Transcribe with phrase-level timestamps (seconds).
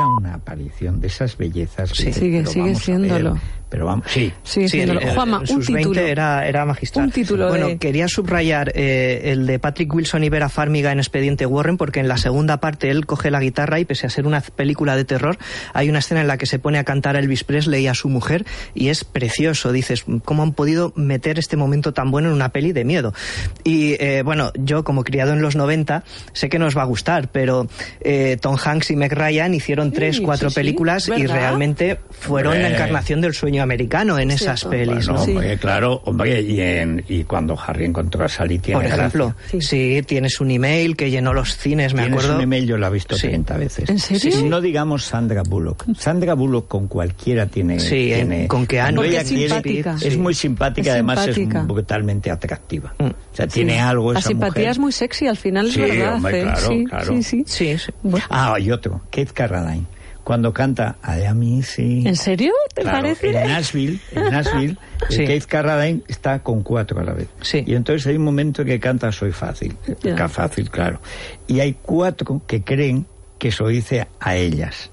[0.00, 1.90] era una aparición de esas bellezas.
[1.90, 3.38] Sí, sigue, sigue siéndolo.
[3.68, 4.32] Pero vamos, sí.
[4.42, 5.00] Sigue siéndolo.
[5.14, 6.00] Juanma, un título.
[6.00, 7.04] era, era magistral.
[7.06, 10.98] Un título Bueno, de- quería subrayar eh, el de Patrick Wilson y Vera Farmiga en
[10.98, 14.26] Expediente Warren, porque en la segunda parte él coge la guitarra y pese a ser
[14.26, 15.38] una película de terror,
[15.72, 17.94] hay una escena en la que se pone a cantar a Elvis Presley y a
[17.94, 18.44] su mujer
[18.74, 19.70] y es precioso.
[19.70, 23.14] Dices, ¿cómo han podido meter este momento tan bueno en una peli de miedo?
[23.62, 27.30] Y eh, bueno, yo como criado en los 90, sé que nos va a gustar,
[27.30, 27.68] pero
[28.00, 32.60] eh, Tom Hanks y Meg Ryan hicieron tres, cuatro sí, sí, películas y realmente fueron
[32.60, 35.24] la encarnación del sueño americano en esas pelis, Bueno, ¿no?
[35.24, 35.30] Sí.
[35.32, 39.60] hombre, claro, hombre, y, en- y cuando Harry encontró a Sally tiene Por ejemplo, Sí.
[39.60, 40.02] sí.
[40.06, 42.36] tienes un email que llenó los cines, me acuerdo.
[42.36, 43.28] un email, yo lo he visto Sí.
[43.28, 43.88] 30 veces.
[43.90, 44.32] ¿En serio?
[44.32, 45.84] Sí, no digamos Sandra Bullock.
[45.96, 47.80] Sandra Bullock con cualquiera tiene...
[47.80, 49.96] Sí, tiene- en- con que Anne ella es quiere- simpática.
[50.02, 51.60] Es muy simpática, Es además simpática.
[51.60, 52.94] es brutalmente atractiva.
[52.98, 53.04] Mm.
[53.06, 54.70] O sea, tiene algo La esa simpatía mujer.
[54.70, 56.14] es muy sexy, al final es Sí, verdad.
[56.14, 56.42] hombre, ¿eh?
[56.42, 57.06] claro, sí, claro.
[57.12, 57.44] sí, sí.
[57.46, 57.92] Sí, sí.
[58.02, 59.79] Bueno, Ah, y otro, Kate Carradine.
[60.30, 62.06] Cuando canta I am easy.
[62.06, 62.52] ¿En serio?
[62.72, 63.30] ¿Te Claro, parece?
[63.30, 64.76] En Nashville, en Nashville,
[65.10, 65.24] Sí.
[65.24, 67.26] Keith Carradine está con cuatro a la vez.
[67.40, 67.64] Sí.
[67.66, 69.76] Y entonces hay un momento que canta Soy fácil.
[70.28, 71.00] Fácil, claro.
[71.48, 73.06] Y hay cuatro que creen
[73.38, 74.92] que se lo dice a ellas.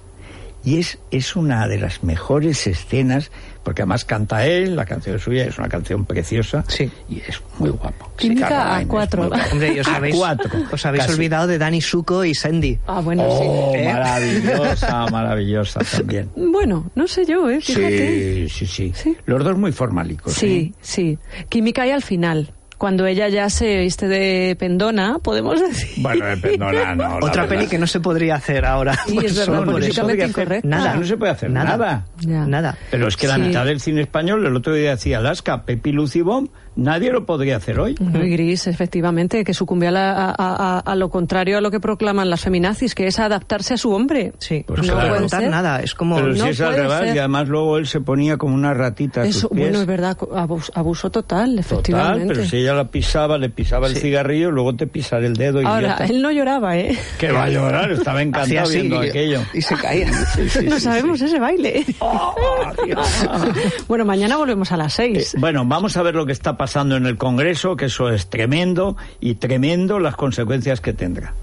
[0.67, 3.31] Y es, es una de las mejores escenas,
[3.63, 6.91] porque además canta él, la canción suya es una canción preciosa Sí.
[7.07, 8.11] y es muy guapo.
[8.17, 9.29] Química a cuatro.
[9.53, 11.13] Hombre, os A habéis, cuatro, os habéis casi.
[11.15, 12.77] olvidado de Danny Suco y Sandy.
[12.85, 13.85] Ah, bueno, Oh, ¿Eh?
[13.93, 16.29] maravillosa, maravillosa también.
[16.35, 16.41] sí.
[16.51, 17.61] Bueno, no sé yo, ¿eh?
[17.61, 18.49] Fíjate.
[18.49, 19.17] Sí, sí, sí, Sí.
[19.25, 20.33] Los dos muy formálicos.
[20.33, 20.77] Sí, ¿eh?
[20.81, 21.17] sí.
[21.47, 22.51] Química hay al final.
[22.77, 25.89] Cuando ella ya se viste de pendona, podemos decir.
[26.03, 27.15] Bueno, eh, perdona, no.
[27.17, 27.49] Otra verdad.
[27.49, 28.93] peli que no se podría hacer ahora.
[29.07, 30.67] Sí, es verdad, por eso políticamente incorrecta.
[30.67, 32.05] Nada, No se puede hacer nada.
[32.19, 32.45] Ya.
[32.45, 32.77] Nada.
[32.91, 33.41] Pero es que la Sí.
[33.41, 37.79] mitad del cine español, el otro día decía Alaska, Pepi Lucibom, nadie lo podría hacer
[37.79, 37.95] hoy.
[37.99, 41.79] Muy gris, efectivamente, que sucumbe a, la- a- a- a lo contrario a lo que
[41.79, 44.31] proclaman las feminazis, que es adaptarse a su hombre.
[44.39, 44.99] Sí, Pues no claro.
[45.09, 45.39] puede ser.
[45.39, 45.79] contar nada.
[45.81, 46.15] Es como.
[46.15, 47.15] Pero no si es al revés, ser.
[47.15, 49.61] y además luego él se ponía como una ratita a sus Eso, pies.
[49.63, 52.21] bueno, es verdad, abus- abuso total, efectivamente.
[52.21, 55.61] Total, pero si ella la pisaba, le pisaba el cigarrillo, luego te pisara el dedo
[55.61, 56.97] y Ahora, él no lloraba, ¿eh?
[57.17, 59.39] Que va a llorar, estaba encantado así viendo y- aquello.
[59.53, 60.11] Y se caía.
[60.69, 61.83] no sabemos ese baile.
[63.87, 65.33] bueno, mañana volvemos a las seis.
[65.33, 68.29] Eh, Bueno, vamos a ver lo que está pasando en el Congreso, que eso es
[68.29, 71.33] tremendo y tremendo las consecuencias que tendrá.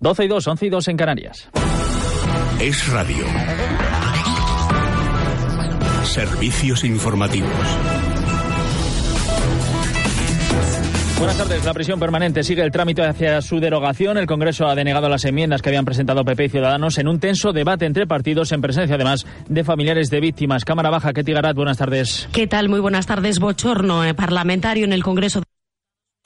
[0.00, 1.48] Doce y dos, once y dos en Canarias.
[2.60, 3.24] Es radio.
[6.04, 8.01] Servicios informativos.
[11.22, 11.64] Buenas tardes.
[11.64, 14.18] La prisión permanente sigue el trámite hacia su derogación.
[14.18, 17.52] El Congreso ha denegado las enmiendas que habían presentado PP y Ciudadanos en un tenso
[17.52, 20.64] debate entre partidos, en presencia además de familiares de víctimas.
[20.64, 22.28] Cámara Baja, Ketty Garat, buenas tardes.
[22.32, 22.68] ¿Qué tal?
[22.68, 23.38] Muy buenas tardes.
[23.38, 25.44] Bochorno eh, parlamentario en el Congreso.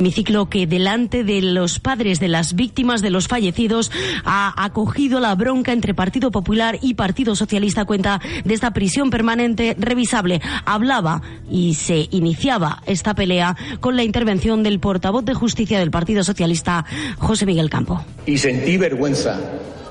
[0.07, 3.91] Hemiciclo que delante de los padres de las víctimas de los fallecidos
[4.27, 9.75] ha acogido la bronca entre Partido Popular y Partido Socialista cuenta de esta prisión permanente
[9.79, 10.43] revisable.
[10.67, 16.23] Hablaba y se iniciaba esta pelea con la intervención del portavoz de justicia del Partido
[16.25, 16.85] Socialista,
[17.17, 18.05] José Miguel Campo.
[18.27, 19.41] y sentí vergüenza,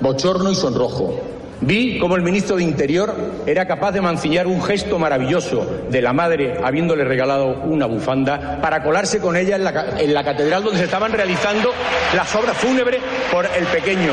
[0.01, 1.19] bochorno y sonrojo.
[1.61, 6.11] Vi cómo el ministro de Interior era capaz de mancillar un gesto maravilloso de la
[6.13, 10.79] madre habiéndole regalado una bufanda para colarse con ella en la, en la catedral donde
[10.79, 11.73] se estaban realizando
[12.13, 13.01] las obras fúnebres
[13.31, 14.11] por el pequeño.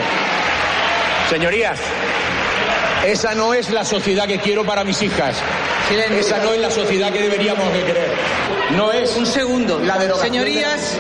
[1.28, 1.78] Señorías,
[3.06, 5.36] esa no es la sociedad que quiero para mis hijas.
[6.18, 8.08] Esa no es la sociedad que deberíamos de querer.
[8.76, 9.80] No es Un segundo.
[9.80, 10.98] la derogación de- Señorías,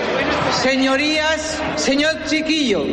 [0.60, 2.84] señorías, señor Chiquillo,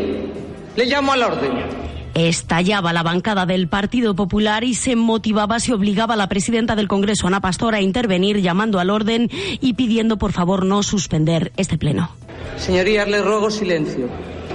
[0.75, 1.88] le llamo al orden.
[2.27, 6.89] Estallaba la bancada del Partido Popular y se motivaba, se obligaba a la presidenta del
[6.89, 9.29] Congreso, Ana Pastor, a intervenir llamando al orden
[9.61, 12.11] y pidiendo por favor no suspender este pleno.
[12.57, 14.09] Señorías, le ruego silencio.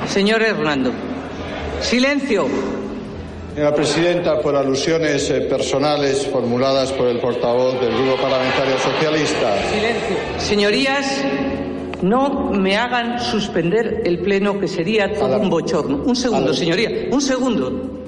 [0.06, 0.92] Señor Hernando,
[1.80, 2.48] silencio.
[3.54, 9.56] Señora presidenta, por alusiones eh, personales formuladas por el portavoz del Grupo Parlamentario Socialista.
[9.70, 10.17] Silencio.
[10.37, 11.25] Señorías,
[12.05, 16.03] no me hagan suspender el pleno, que sería todo un bochorno.
[16.05, 18.05] Un segundo, señoría, un segundo.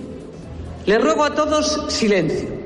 [0.85, 2.57] Le ruego a todos silencio.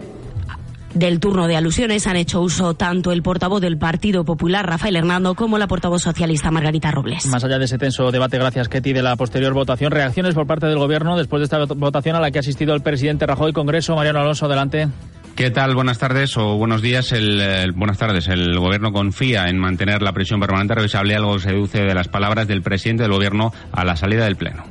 [0.93, 5.37] Del turno de alusiones han hecho uso tanto el portavoz del Partido Popular, Rafael Hernando,
[5.37, 7.27] como la portavoz socialista, Margarita Robles.
[7.27, 10.67] Más allá de ese tenso debate, gracias Ketty, de la posterior votación, reacciones por parte
[10.67, 13.95] del Gobierno después de esta votación a la que ha asistido el presidente Rajoy, Congreso,
[13.95, 14.89] Mariano Alonso, adelante.
[15.37, 15.75] ¿Qué tal?
[15.75, 17.13] Buenas tardes o buenos días.
[17.13, 18.29] El, el- buenas tardes.
[18.29, 22.09] El Gobierno confía en mantener la prisión permanente revisable, algo que se deduce de las
[22.09, 24.65] palabras del presidente del Gobierno a la salida del Pleno.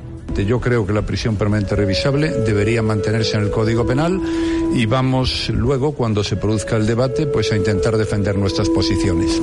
[0.46, 4.20] Yo creo que la prisión permanente revisable debería mantenerse en el Código Penal
[4.72, 9.42] y vamos luego, cuando se produzca el debate, pues a intentar defender nuestras posiciones.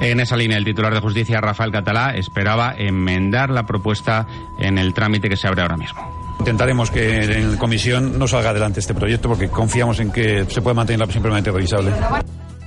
[0.00, 4.26] En esa línea, el titular de justicia, Rafael Catalá, esperaba enmendar la propuesta
[4.60, 6.21] en el trámite que se abre ahora mismo.
[6.38, 10.74] Intentaremos que en comisión no salga adelante este proyecto porque confiamos en que se puede
[10.74, 11.92] mantener permanente revisable.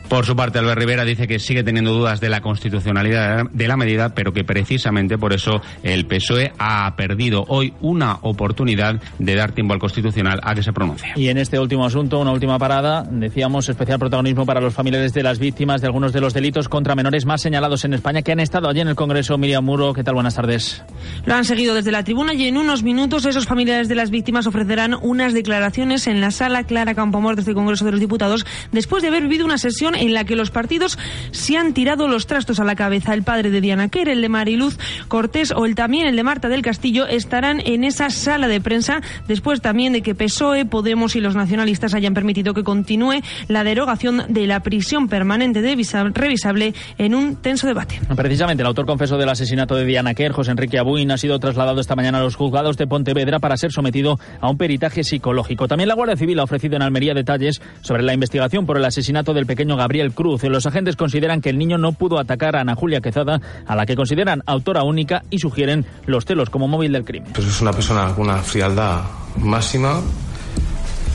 [0.09, 3.75] Por su parte, Albert Rivera dice que sigue teniendo dudas de la constitucionalidad de la
[3.75, 9.51] medida, pero que precisamente por eso el PSOE ha perdido hoy una oportunidad de dar
[9.53, 11.09] tiempo al Constitucional a que se pronuncie.
[11.15, 15.23] Y en este último asunto, una última parada, decíamos especial protagonismo para los familiares de
[15.23, 18.39] las víctimas de algunos de los delitos contra menores más señalados en España que han
[18.39, 19.37] estado allí en el Congreso.
[19.37, 20.13] Miriam Muro, ¿qué tal?
[20.13, 20.83] Buenas tardes.
[21.25, 24.45] Lo han seguido desde la tribuna y en unos minutos esos familiares de las víctimas
[24.45, 29.09] ofrecerán unas declaraciones en la sala Clara Campoamor del Congreso de los Diputados después de
[29.09, 30.97] haber vivido una sesión en la que los partidos
[31.31, 33.13] se han tirado los trastos a la cabeza.
[33.13, 34.77] El padre de Diana Quer, el de Mariluz
[35.07, 39.01] Cortés o el también el de Marta del Castillo estarán en esa sala de prensa
[39.27, 44.23] después también de que PSOE, Podemos y los nacionalistas hayan permitido que continúe la derogación
[44.29, 45.75] de la prisión permanente de
[46.13, 47.99] revisable en un tenso debate.
[48.15, 51.79] Precisamente el autor confeso del asesinato de Diana Quer, José Enrique Abuin, ha sido trasladado
[51.81, 55.67] esta mañana a los juzgados de Pontevedra para ser sometido a un peritaje psicológico.
[55.67, 59.33] También la Guardia Civil ha ofrecido en Almería detalles sobre la investigación por el asesinato
[59.33, 60.43] del pequeño Gabriel Cruz.
[60.45, 63.85] Los agentes consideran que el niño no pudo atacar a Ana Julia Quezada, a la
[63.85, 67.31] que consideran autora única y sugieren los celos como móvil del crimen.
[67.33, 69.03] Pues es una persona con una frialdad
[69.37, 70.01] máxima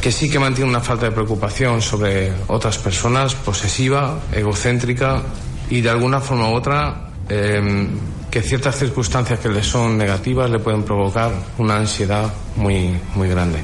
[0.00, 5.20] que sí que mantiene una falta de preocupación sobre otras personas, posesiva, egocéntrica
[5.68, 7.88] y de alguna forma u otra eh,
[8.30, 13.58] que ciertas circunstancias que le son negativas le pueden provocar una ansiedad muy, muy grande.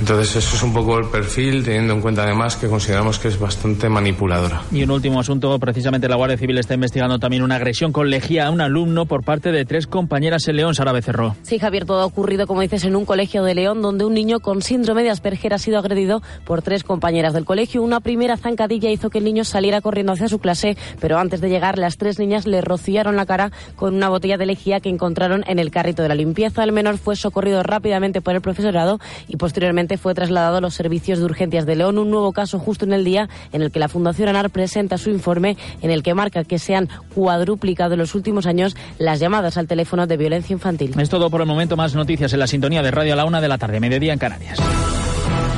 [0.00, 3.38] Entonces eso es un poco el perfil, teniendo en cuenta además que consideramos que es
[3.38, 4.62] bastante manipuladora.
[4.72, 8.46] Y un último asunto, precisamente la Guardia Civil está investigando también una agresión con lejía
[8.46, 11.36] a un alumno por parte de tres compañeras en León, Sara Becerro.
[11.42, 14.40] Sí, Javier, todo ha ocurrido, como dices, en un colegio de León, donde un niño
[14.40, 17.82] con síndrome de Asperger ha sido agredido por tres compañeras del colegio.
[17.82, 21.48] Una primera zancadilla hizo que el niño saliera corriendo hacia su clase, pero antes de
[21.48, 25.44] llegar, las tres niñas le rociaron la cara con una botella de lejía que encontraron
[25.46, 26.64] en el carrito de la limpieza.
[26.64, 28.98] El menor fue socorrido rápidamente por el profesorado
[29.28, 31.98] y posteriormente fue trasladado a los servicios de urgencias de León.
[31.98, 35.10] Un nuevo caso justo en el día en el que la Fundación ANAR presenta su
[35.10, 39.56] informe en el que marca que se han cuadruplicado en los últimos años las llamadas
[39.56, 40.94] al teléfono de violencia infantil.
[40.98, 41.76] Es todo por el momento.
[41.76, 44.18] Más noticias en la sintonía de Radio a la una de la tarde, mediodía en
[44.18, 44.58] Canarias.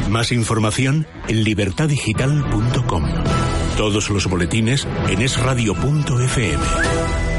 [0.08, 3.04] Más información en libertadigital.com.
[3.76, 7.35] Todos los boletines en esradio.fm.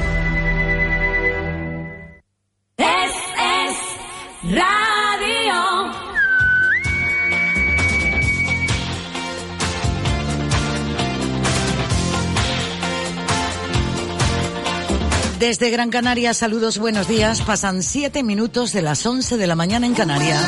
[15.39, 17.42] Desde Gran Canaria, saludos, buenos días.
[17.42, 20.44] Pasan siete minutos de las once de la mañana en Canarias.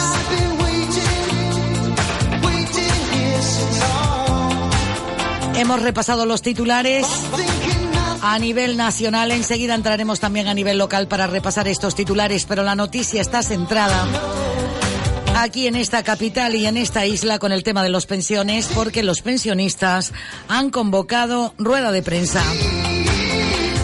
[5.55, 7.05] Hemos repasado los titulares
[8.23, 9.29] a nivel nacional.
[9.31, 14.07] Enseguida entraremos también a nivel local para repasar estos titulares, pero la noticia está centrada
[15.35, 19.03] aquí en esta capital y en esta isla con el tema de los pensiones, porque
[19.03, 20.13] los pensionistas
[20.47, 22.41] han convocado rueda de prensa.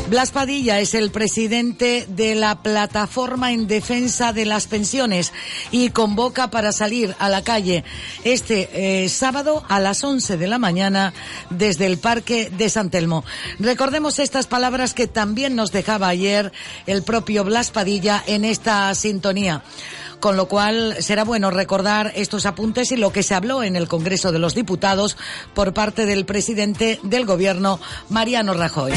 [0.07, 5.33] Blas Padilla es el presidente de la Plataforma en Defensa de las Pensiones
[5.71, 7.83] y convoca para salir a la calle
[8.23, 11.11] este eh, sábado a las 11 de la mañana
[11.49, 13.25] desde el Parque de San Telmo.
[13.57, 16.51] Recordemos estas palabras que también nos dejaba ayer
[16.85, 19.63] el propio Blas Padilla en esta sintonía
[20.19, 23.87] con lo cual será bueno recordar estos apuntes y lo que se habló en el
[23.87, 25.17] Congreso de los Diputados
[25.53, 27.79] por parte del presidente del Gobierno,
[28.09, 28.93] Mariano Rajoy.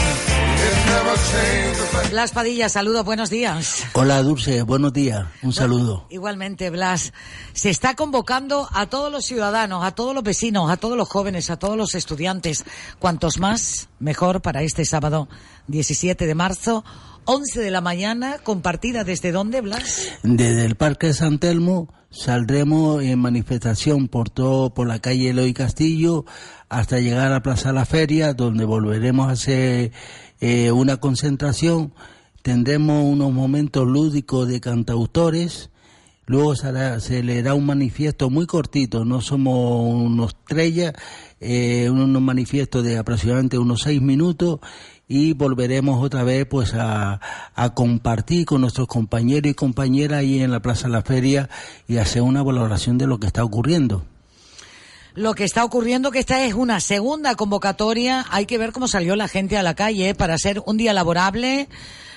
[2.10, 3.84] Blas Padilla, saludos, buenos días.
[3.92, 6.06] Hola Dulce, buenos días, un saludo.
[6.10, 7.12] Igualmente, Blas,
[7.52, 11.50] se está convocando a todos los ciudadanos, a todos los vecinos, a todos los jóvenes,
[11.50, 12.64] a todos los estudiantes,
[12.98, 15.28] cuantos más, mejor para este sábado
[15.66, 16.84] 17 de marzo.
[17.30, 20.12] 11 de la mañana, compartida desde dónde, Blas?
[20.22, 26.24] Desde el Parque San Telmo saldremos en manifestación por todo, por la calle Eloy Castillo,
[26.70, 29.92] hasta llegar a Plaza La Feria, donde volveremos a hacer
[30.40, 31.92] eh, una concentración.
[32.40, 35.68] Tendremos unos momentos lúdicos de cantautores.
[36.24, 40.94] Luego se leerá un manifiesto muy cortito, no somos unos estrellas,
[41.40, 44.60] eh, unos manifiestos de aproximadamente unos seis minutos
[45.08, 47.20] y volveremos otra vez pues a,
[47.54, 51.48] a, compartir con nuestros compañeros y compañeras ahí en la Plaza de la Feria
[51.88, 54.04] y hacer una valoración de lo que está ocurriendo.
[55.14, 59.16] Lo que está ocurriendo que esta es una segunda convocatoria, hay que ver cómo salió
[59.16, 61.68] la gente a la calle para ser un día laborable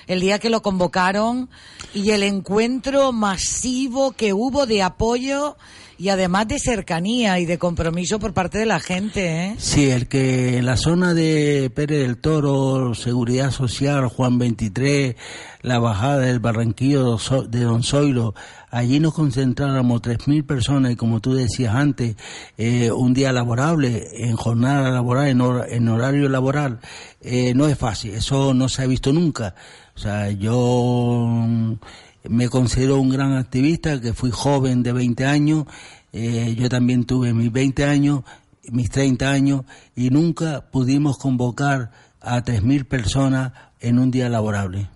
[0.08, 1.50] el día que lo convocaron
[1.94, 5.56] y el encuentro masivo que hubo de apoyo
[6.02, 9.46] y además de cercanía y de compromiso por parte de la gente.
[9.46, 9.56] ¿eh?
[9.60, 15.16] Sí, el que en la zona de Pérez del Toro, Seguridad Social, Juan 23,
[15.62, 18.34] la bajada del Barranquillo de Don Zoilo,
[18.72, 22.16] allí nos concentráramos 3.000 personas y como tú decías antes,
[22.58, 25.40] eh, un día laborable, en jornada laboral, en,
[25.70, 26.80] en horario laboral,
[27.22, 29.54] eh, no es fácil, eso no se ha visto nunca.
[29.96, 31.78] O sea, yo
[32.24, 35.66] me considero un gran activista, que fui joven de 20 años,
[36.14, 38.24] eh, yo también tuve mis 20 años,
[38.70, 39.62] mis 30 años,
[39.96, 44.90] y nunca pudimos convocar a 3.000 personas en un día laborable.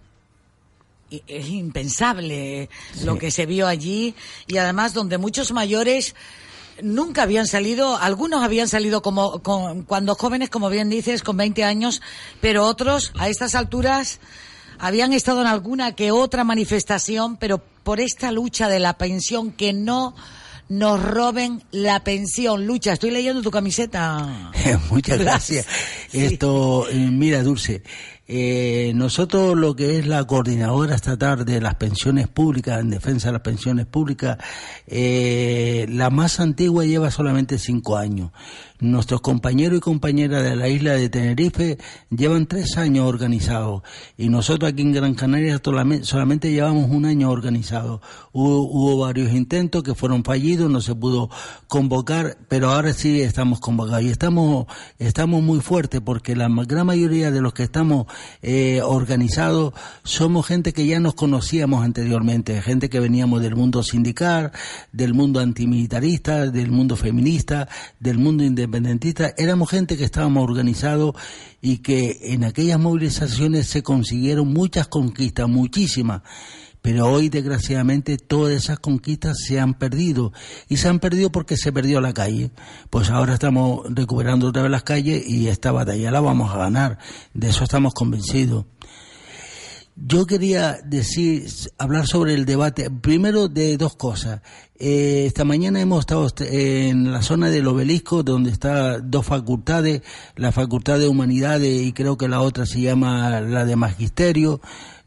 [1.28, 2.70] Es impensable
[3.04, 4.16] lo que se vio allí
[4.48, 6.16] y además donde muchos mayores
[6.82, 9.42] nunca habían salido, algunos habían salido como
[9.88, 12.02] cuando jóvenes, como bien dices, con 20 años,
[12.42, 14.20] pero otros a estas alturas
[14.80, 19.74] habían estado en alguna que otra manifestación, pero por esta lucha de la pensión, que
[19.74, 20.16] no
[20.70, 22.66] nos roben la pensión.
[22.66, 24.52] Lucha, estoy leyendo tu camiseta.
[24.90, 25.68] Muchas gracias.
[26.12, 27.84] Esto, eh, mira, Dulce,
[28.28, 33.34] eh, nosotros lo que es la coordinadora estatal de las pensiones públicas, en defensa de
[33.34, 34.38] las pensiones públicas,
[34.88, 38.32] eh, la más antigua lleva solamente cinco años.
[38.82, 41.78] Nuestros compañeros y compañeras de la isla de Tenerife
[42.10, 43.84] llevan tres años organizados
[44.18, 45.62] y nosotros aquí en Gran Canaria
[46.02, 48.02] solamente llevamos un año organizado.
[48.34, 51.30] Hubo, varios intentos que fueron fallidos, no se pudo
[51.68, 54.66] convocar, pero ahora sí estamos convocados y estamos,
[55.00, 58.08] estamos muy fuertes porque la gran mayoría de los que estamos
[58.42, 64.52] eh, organizados somos gente que ya nos conocíamos anteriormente, gente que veníamos del mundo sindical,
[64.92, 67.70] del mundo antimilitarista, del mundo feminista,
[68.02, 71.16] del mundo independiente independentista, éramos gente que estábamos organizados
[71.62, 76.22] y que en aquellas movilizaciones se consiguieron muchas conquistas, muchísimas.
[76.86, 80.34] Pero hoy, desgraciadamente, todas esas conquistas se han perdido.
[80.70, 82.52] Y se han perdido porque se perdió la calle.
[82.92, 87.00] Pues ahora estamos recuperando otra vez las calles y esta batalla la vamos a ganar.
[87.34, 88.66] De eso estamos convencidos.
[89.98, 91.48] Yo quería decir,
[91.78, 94.42] hablar sobre el debate, primero de dos cosas.
[94.78, 100.02] Eh, esta mañana hemos estado en la zona del obelisco, donde están dos facultades,
[100.36, 104.60] la Facultad de Humanidades y creo que la otra se llama la de Magisterio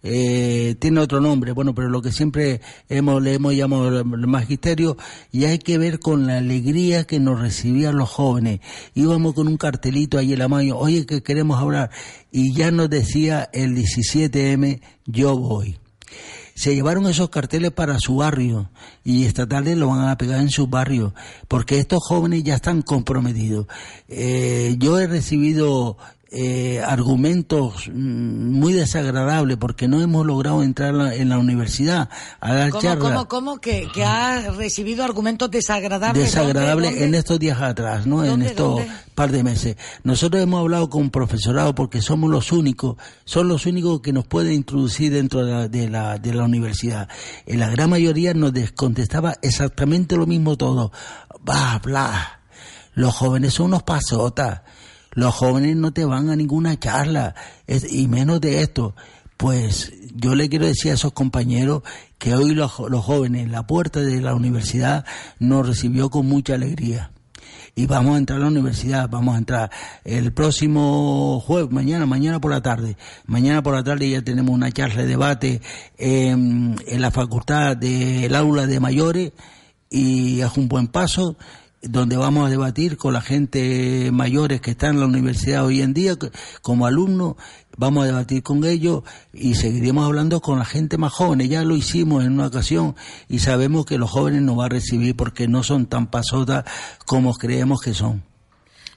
[0.03, 4.97] eh, tiene otro nombre, bueno, pero lo que siempre hemos, le hemos llamado el magisterio,
[5.33, 8.61] y hay que ver con la alegría que nos recibían los jóvenes.
[8.95, 11.91] Íbamos con un cartelito ahí en la mano, oye, que queremos hablar,
[12.31, 15.79] y ya nos decía el 17M, yo voy
[16.59, 18.69] se llevaron esos carteles para su barrio
[19.05, 21.15] y esta tarde lo van a pegar en su barrio
[21.47, 23.69] porque estos jóvenes ya están comprometidos.
[24.09, 25.99] Eh, yo he recibido
[26.31, 32.71] eh, argumentos mm, muy desagradables porque no hemos logrado entrar en la universidad a dar
[32.71, 33.13] ¿Cómo, charlas.
[33.13, 36.25] ¿Cómo, cómo que, que ha recibido argumentos desagradables?
[36.25, 38.25] Desagradables en estos días atrás, ¿no?
[38.25, 38.83] En estos
[39.15, 39.77] par de meses.
[40.05, 44.53] Nosotros hemos hablado con profesorado porque somos los únicos, son los únicos que nos pueden
[44.53, 47.09] introducir dentro de la, de la, de la universidad.
[47.47, 50.93] En la gran mayoría nos contestaba exactamente lo mismo todo.
[51.41, 52.41] Bla, bla.
[52.93, 54.61] Los jóvenes son unos pasotas
[55.13, 57.35] los jóvenes no te van a ninguna charla,
[57.67, 58.95] y menos de esto.
[59.37, 61.83] Pues yo le quiero decir a esos compañeros
[62.19, 65.05] que hoy los, jóvenes en la puerta de la universidad
[65.39, 67.13] nos recibió con mucha alegría
[67.77, 69.71] y vamos a entrar a la universidad, vamos a entrar
[70.05, 72.97] el próximo jueves, mañana, mañana por la tarde.
[73.27, 75.61] Mañana por la tarde ya tenemos una charla de debate
[75.97, 79.33] en, la facultad del aula de mayores
[79.89, 81.37] y es un buen paso
[81.83, 85.95] donde vamos a debatir con la gente mayores que están en la universidad hoy en
[85.95, 86.17] día
[86.61, 87.37] como alumnos,
[87.77, 91.41] vamos a debatir con ellos y seguiremos hablando con la gente más joven.
[91.49, 92.97] Ya lo hicimos en una ocasión
[93.29, 96.65] y sabemos que los jóvenes nos van a recibir porque no son tan pasotas
[97.07, 98.29] como creemos que son.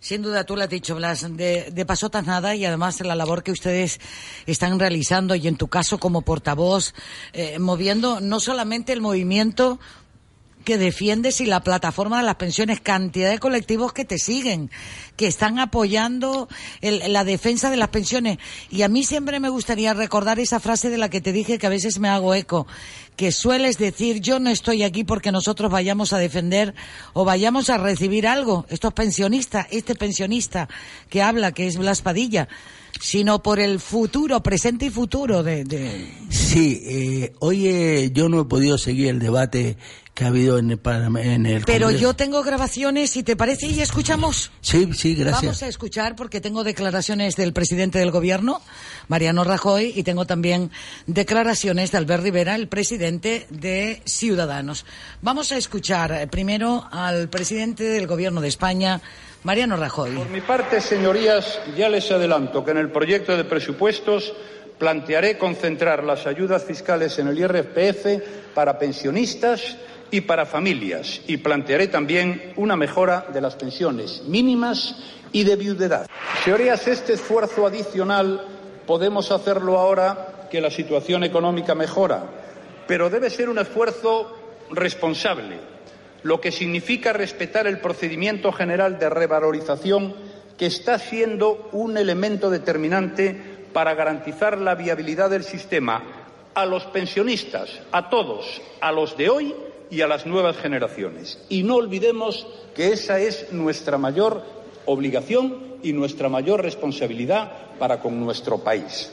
[0.01, 3.43] Sin duda, tú lo has dicho, Blas, de, de pasotas nada y además la labor
[3.43, 3.99] que ustedes
[4.47, 6.95] están realizando y en tu caso como portavoz,
[7.33, 9.79] eh, moviendo no solamente el movimiento
[10.63, 14.69] que defiendes y la plataforma de las pensiones, cantidad de colectivos que te siguen,
[15.15, 16.47] que están apoyando
[16.81, 18.37] la defensa de las pensiones.
[18.69, 21.67] Y a mí siempre me gustaría recordar esa frase de la que te dije que
[21.67, 22.67] a veces me hago eco,
[23.15, 26.73] que sueles decir yo no estoy aquí porque nosotros vayamos a defender
[27.13, 28.65] o vayamos a recibir algo.
[28.69, 30.69] Estos pensionistas, este pensionista
[31.09, 32.47] que habla, que es Blas Padilla,
[32.99, 35.63] sino por el futuro, presente y futuro de...
[36.29, 39.77] Sí, eh, hoy yo no he podido seguir el debate
[40.13, 40.79] que ha habido en el,
[41.17, 42.01] en el Pero Congreso.
[42.03, 44.51] yo tengo grabaciones, si te parece, y escuchamos.
[44.59, 45.41] Sí, sí, gracias.
[45.41, 48.61] Vamos a escuchar porque tengo declaraciones del presidente del gobierno,
[49.07, 50.69] Mariano Rajoy, y tengo también
[51.07, 54.85] declaraciones de Albert Rivera, el presidente de Ciudadanos.
[55.21, 59.01] Vamos a escuchar eh, primero al presidente del gobierno de España,
[59.43, 60.11] Mariano Rajoy.
[60.11, 64.33] Por mi parte, señorías, ya les adelanto que en el proyecto de presupuestos
[64.77, 69.77] plantearé concentrar las ayudas fiscales en el IRPF para pensionistas
[70.11, 74.95] y para familias y plantearé también una mejora de las pensiones mínimas
[75.31, 76.07] y de viudedad.
[76.43, 78.45] Señorías, este esfuerzo adicional
[78.85, 82.25] podemos hacerlo ahora que la situación económica mejora,
[82.87, 84.37] pero debe ser un esfuerzo
[84.69, 85.57] responsable,
[86.23, 90.13] lo que significa respetar el procedimiento general de revalorización
[90.57, 96.03] que está siendo un elemento determinante para garantizar la viabilidad del sistema
[96.53, 99.55] a los pensionistas, a todos, a los de hoy
[99.91, 101.37] y a las nuevas generaciones.
[101.49, 104.41] Y no olvidemos que esa es nuestra mayor
[104.85, 109.11] obligación y nuestra mayor responsabilidad para con nuestro país.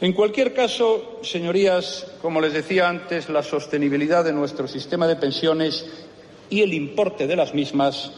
[0.00, 5.86] En cualquier caso, señorías, como les decía antes, la sostenibilidad de nuestro sistema de pensiones
[6.48, 8.10] y el importe de las mismas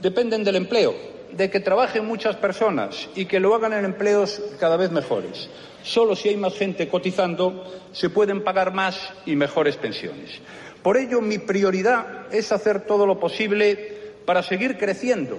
[0.00, 0.94] dependen del empleo,
[1.32, 5.48] de que trabajen muchas personas y que lo hagan en empleos cada vez mejores.
[5.84, 10.40] Solo si hay más gente cotizando se pueden pagar más y mejores pensiones.
[10.88, 15.38] Por ello, mi prioridad es hacer todo lo posible para seguir creciendo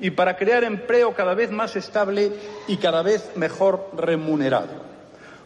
[0.00, 2.32] y para crear empleo cada vez más estable
[2.66, 4.86] y cada vez mejor remunerado.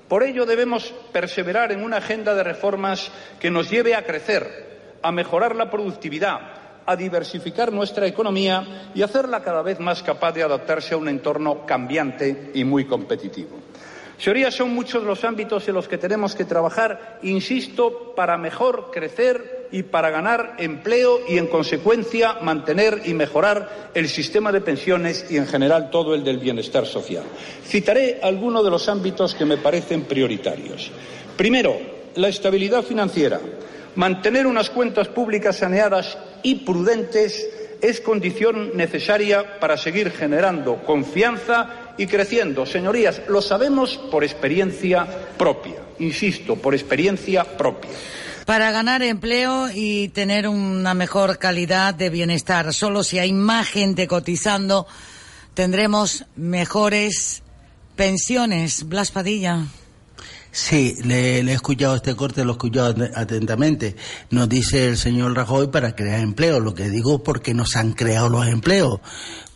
[0.07, 5.11] Por ello debemos perseverar en una agenda de reformas que nos lleve a crecer, a
[5.11, 6.39] mejorar la productividad,
[6.87, 11.67] a diversificar nuestra economía y hacerla cada vez más capaz de adaptarse a un entorno
[11.67, 13.59] cambiante y muy competitivo.
[14.21, 19.69] Señorías, son muchos los ámbitos en los que tenemos que trabajar, insisto, para mejor crecer
[19.73, 25.39] y para ganar empleo y, en consecuencia, mantener y mejorar el sistema de pensiones y,
[25.39, 27.25] en general, todo el del bienestar social.
[27.65, 30.91] Citaré algunos de los ámbitos que me parecen prioritarios.
[31.39, 31.79] Primero,
[32.17, 33.41] la estabilidad financiera.
[33.95, 37.49] Mantener unas cuentas públicas saneadas y prudentes
[37.81, 42.65] es condición necesaria para seguir generando confianza y creciendo.
[42.65, 47.91] Señorías, lo sabemos por experiencia propia, insisto, por experiencia propia.
[48.47, 54.09] Para ganar empleo y tener una mejor calidad de bienestar, solo si hay más gente
[54.09, 54.87] cotizando,
[55.53, 57.43] tendremos mejores
[57.97, 58.89] pensiones.
[58.89, 59.67] Blas Padilla.
[60.53, 63.95] Sí, le, le, he escuchado este corte, lo he escuchado atentamente.
[64.31, 66.61] Nos dice el señor Rajoy para crear empleo.
[66.61, 69.01] Lo que digo porque nos han creado los empleos.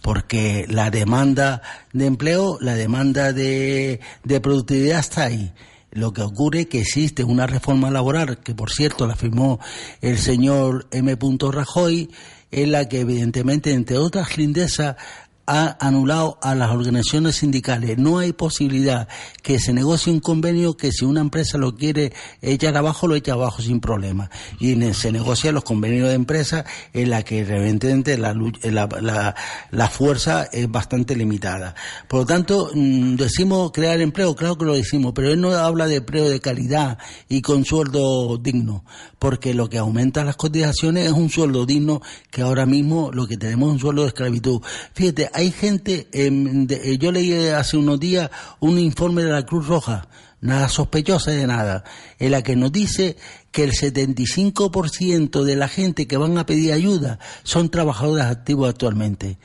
[0.04, 1.62] Porque la demanda
[1.94, 5.50] de empleo, la demanda de, de productividad está ahí.
[5.92, 9.60] Lo que ocurre es que existe una reforma laboral, que por cierto la firmó
[10.02, 11.16] el señor M.
[11.50, 12.10] Rajoy,
[12.50, 14.96] en la que evidentemente, entre otras lindezas,
[15.46, 17.98] ha anulado a las organizaciones sindicales.
[17.98, 19.08] No hay posibilidad
[19.42, 23.32] que se negocie un convenio que si una empresa lo quiere echar abajo, lo echa
[23.32, 24.30] abajo sin problema.
[24.58, 29.34] Y se negocian los convenios de empresa en la que evidentemente la, la, la,
[29.70, 31.74] la, fuerza es bastante limitada.
[32.08, 35.96] Por lo tanto, decimos crear empleo, claro que lo decimos, pero él no habla de
[35.96, 38.84] empleo de calidad y con sueldo digno,
[39.18, 43.36] porque lo que aumenta las cotizaciones es un sueldo digno que ahora mismo lo que
[43.36, 44.60] tenemos es un sueldo de esclavitud.
[44.94, 49.66] Fíjate, hay gente, eh, de, yo leí hace unos días un informe de la Cruz
[49.66, 50.06] Roja,
[50.40, 51.82] nada sospechosa de nada,
[52.20, 53.16] en la que nos dice
[53.50, 59.38] que el 75% de la gente que van a pedir ayuda son trabajadores activos actualmente.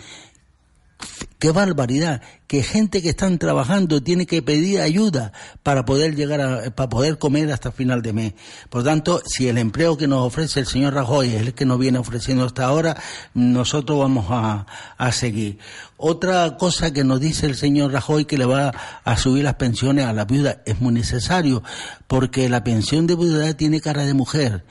[1.39, 5.31] Qué barbaridad, que gente que están trabajando tiene que pedir ayuda
[5.63, 8.33] para poder llegar a, para poder comer hasta final de mes.
[8.69, 11.79] Por tanto, si el empleo que nos ofrece el señor Rajoy es el que nos
[11.79, 13.01] viene ofreciendo hasta ahora,
[13.33, 14.65] nosotros vamos a,
[14.97, 15.59] a seguir.
[15.95, 18.73] Otra cosa que nos dice el señor Rajoy que le va
[19.05, 21.63] a subir las pensiones a la viuda es muy necesario,
[22.07, 24.65] porque la pensión de viuda tiene cara de mujer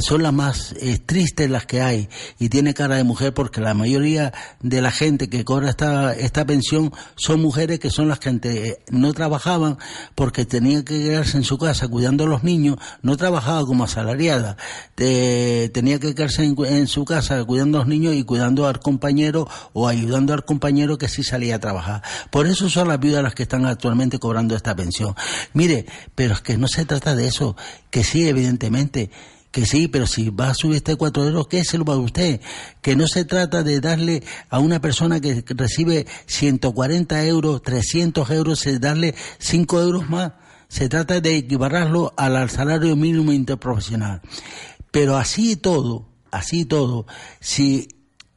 [0.00, 3.74] son las más eh, tristes las que hay y tiene cara de mujer porque la
[3.74, 8.28] mayoría de la gente que cobra esta, esta pensión son mujeres que son las que
[8.28, 9.78] antes no trabajaban
[10.14, 14.56] porque tenían que quedarse en su casa cuidando a los niños, no trabajaba como asalariada,
[14.94, 18.80] te, tenía que quedarse en, en, su casa cuidando a los niños y cuidando al
[18.80, 22.02] compañero o ayudando al compañero que sí salía a trabajar.
[22.30, 25.14] Por eso son las viudas las que están actualmente cobrando esta pensión.
[25.52, 27.56] Mire, pero es que no se trata de eso,
[27.90, 29.10] que sí, evidentemente,
[29.58, 31.98] que sí, pero si va a subir este cuatro euros, ¿qué se lo va a
[31.98, 32.40] usted?
[32.80, 38.64] Que no se trata de darle a una persona que recibe 140 euros, 300 euros,
[38.80, 40.34] darle 5 euros más.
[40.68, 44.22] Se trata de equipararlo al salario mínimo interprofesional.
[44.92, 47.08] Pero así todo, así todo,
[47.40, 47.88] si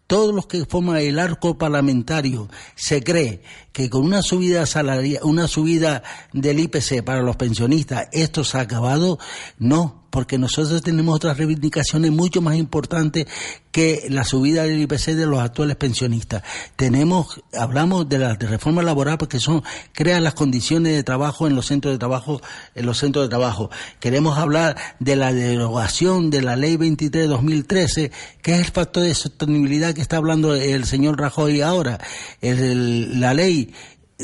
[0.08, 5.48] todos los que forman el arco parlamentario se cree que con una subida salarial, una
[5.48, 6.02] subida
[6.34, 9.20] del IPC para los pensionistas esto se ha acabado,
[9.60, 13.26] no, porque nosotros tenemos otras reivindicaciones mucho más importantes
[13.72, 16.44] que la subida del IPC de los actuales pensionistas.
[16.76, 21.56] Tenemos, hablamos de la de reforma laboral porque son, crean las condiciones de trabajo en
[21.56, 22.42] los centros de trabajo,
[22.76, 23.72] en los centros de trabajo.
[24.00, 29.04] Queremos hablar de la derogación de la ley 23 de 2013, que es el factor
[29.04, 32.00] de sostenibilidad que está hablando el señor Rajoy ahora.
[32.42, 33.74] La ley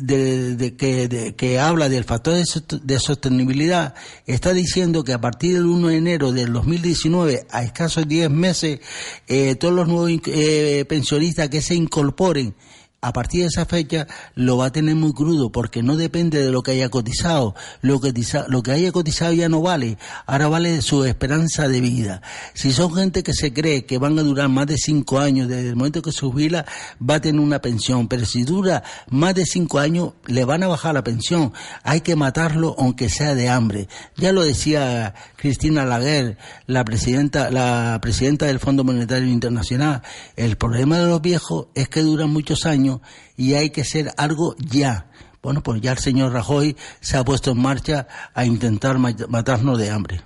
[0.02, 5.88] de, que, que, habla del factor de, sostenibilidad está diciendo que a partir del 1
[5.88, 8.80] de enero del 2019, a escasos 10 meses,
[9.28, 12.56] eh, todos los nuevos eh, pensionistas que se incorporen
[13.00, 16.52] a partir de esa fecha lo va a tener muy crudo porque no depende de
[16.52, 17.54] lo que haya cotizado.
[17.82, 18.12] Lo que,
[18.48, 22.22] lo que haya cotizado ya no vale, ahora vale su esperanza de vida.
[22.54, 25.70] Si son gente que se cree que van a durar más de cinco años, desde
[25.70, 26.66] el momento que se jubila,
[27.00, 30.68] va a tener una pensión, pero si dura más de cinco años, le van a
[30.68, 31.54] bajar la pensión.
[31.84, 33.88] Hay que matarlo aunque sea de hambre.
[34.16, 40.02] Ya lo decía Cristina Laguerre, la presidenta, la presidenta del Fondo Monetario Internacional.
[40.36, 42.87] El problema de los viejos es que duran muchos años
[43.36, 45.08] y hay que hacer algo ya.
[45.42, 49.90] Bueno, pues ya el señor Rajoy se ha puesto en marcha a intentar matarnos de
[49.90, 50.22] hambre.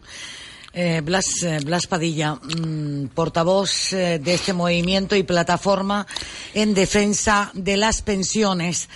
[0.73, 6.07] Eh, Blas, eh, Blas, Padilla, mm, portavoz eh, de este movimiento y plataforma
[6.53, 8.87] en defensa de las pensiones.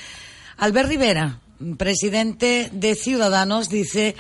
[0.58, 1.40] Albert Rivera,
[1.78, 4.16] presidente de Ciudadanos, dice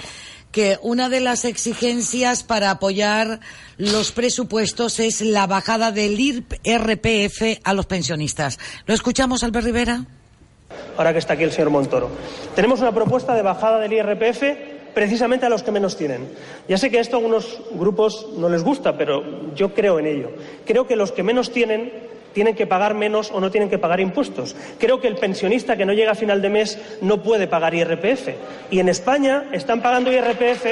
[0.55, 3.41] que una de las exigencias para apoyar
[3.77, 8.57] los presupuestos es la bajada del IRPF a los pensionistas.
[8.85, 10.05] ¿Lo escuchamos, Albert Rivera?
[10.95, 12.09] Ahora que está aquí el señor Montoro.
[12.55, 16.25] Tenemos una propuesta de bajada del IRPF precisamente a los que menos tienen.
[16.69, 20.29] Ya sé que esto a algunos grupos no les gusta, pero yo creo en ello.
[20.65, 21.91] Creo que los que menos tienen
[22.35, 24.57] tienen que pagar menos o no tienen que pagar impuestos.
[24.77, 28.27] Creo que el pensionista que no llega a final de mes no puede pagar IRPF.
[28.69, 30.65] Y en España están pagando IRPF.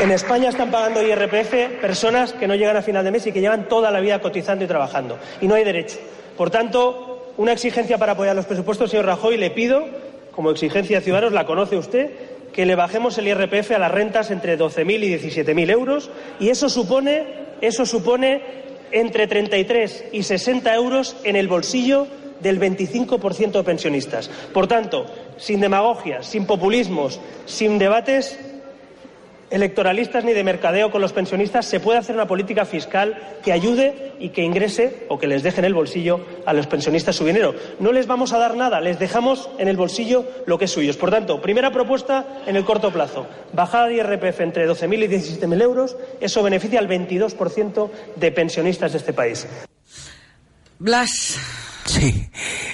[0.00, 3.40] En España están pagando IRPF personas que no llegan a final de mes y que
[3.40, 5.18] llevan toda la vida cotizando y trabajando.
[5.40, 5.98] Y no hay derecho.
[6.36, 9.84] Por tanto, una exigencia para apoyar los presupuestos, señor Rajoy, le pido,
[10.30, 12.10] como exigencia de Ciudadanos, la conoce usted,
[12.52, 16.68] que le bajemos el IRPF a las rentas entre 12.000 y 17.000 euros y eso
[16.68, 17.24] supone,
[17.60, 18.42] eso supone
[18.92, 22.06] entre 33 y 60 euros en el bolsillo
[22.40, 24.30] del 25% de pensionistas.
[24.52, 28.38] Por tanto, sin demagogias, sin populismos, sin debates
[29.50, 34.12] electoralistas ni de mercadeo con los pensionistas, se puede hacer una política fiscal que ayude
[34.18, 37.54] y que ingrese o que les deje en el bolsillo a los pensionistas su dinero.
[37.80, 40.96] No les vamos a dar nada, les dejamos en el bolsillo lo que es suyo.
[40.98, 45.62] Por tanto, primera propuesta en el corto plazo, bajada de IRPF entre 12.000 y 17.000
[45.62, 49.46] euros, eso beneficia al 22% de pensionistas de este país.
[50.78, 51.38] Blas.
[51.84, 52.30] Sí,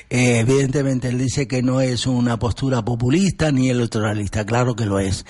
[0.09, 4.99] eh, evidentemente él dice que no es una postura populista ni electoralista, claro que lo
[4.99, 5.27] es.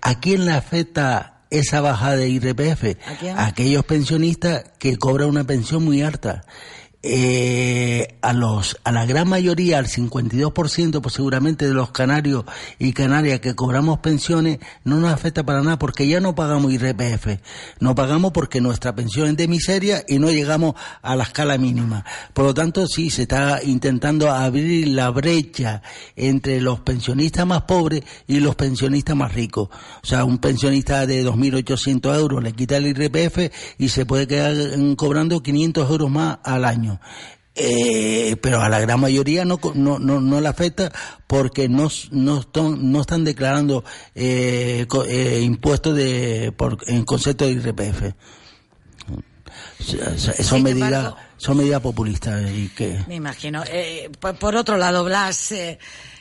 [0.00, 2.96] ¿A quién le afecta esa bajada de IRPF?
[3.36, 6.44] ¿A, aquellos pensionistas que cobran una pensión muy alta
[7.04, 12.44] eh, a los a la gran mayoría, al 52% pues seguramente de los canarios
[12.78, 17.40] y canarias que cobramos pensiones no nos afecta para nada porque ya no pagamos IRPF,
[17.80, 22.04] no pagamos porque nuestra pensión es de miseria y no llegamos a la escala mínima.
[22.32, 25.82] Por lo tanto, sí se está intentando abrir la brecha
[26.14, 29.68] entre los pensionistas más pobres y los pensionistas más ricos.
[30.02, 34.54] O sea, un pensionista de 2.800 euros le quita el IRPF y se puede quedar
[34.96, 36.91] cobrando 500 euros más al año.
[37.54, 40.90] Eh, pero a la gran mayoría no, no, no, no le afecta
[41.26, 47.52] porque no, no, están, no están declarando eh, eh, impuestos de, por, en concepto de
[47.52, 48.14] IRPF.
[50.40, 53.04] Son medidas, son medidas populistas y que.
[53.06, 53.62] Me imagino.
[54.38, 55.52] por, otro lado, Blas,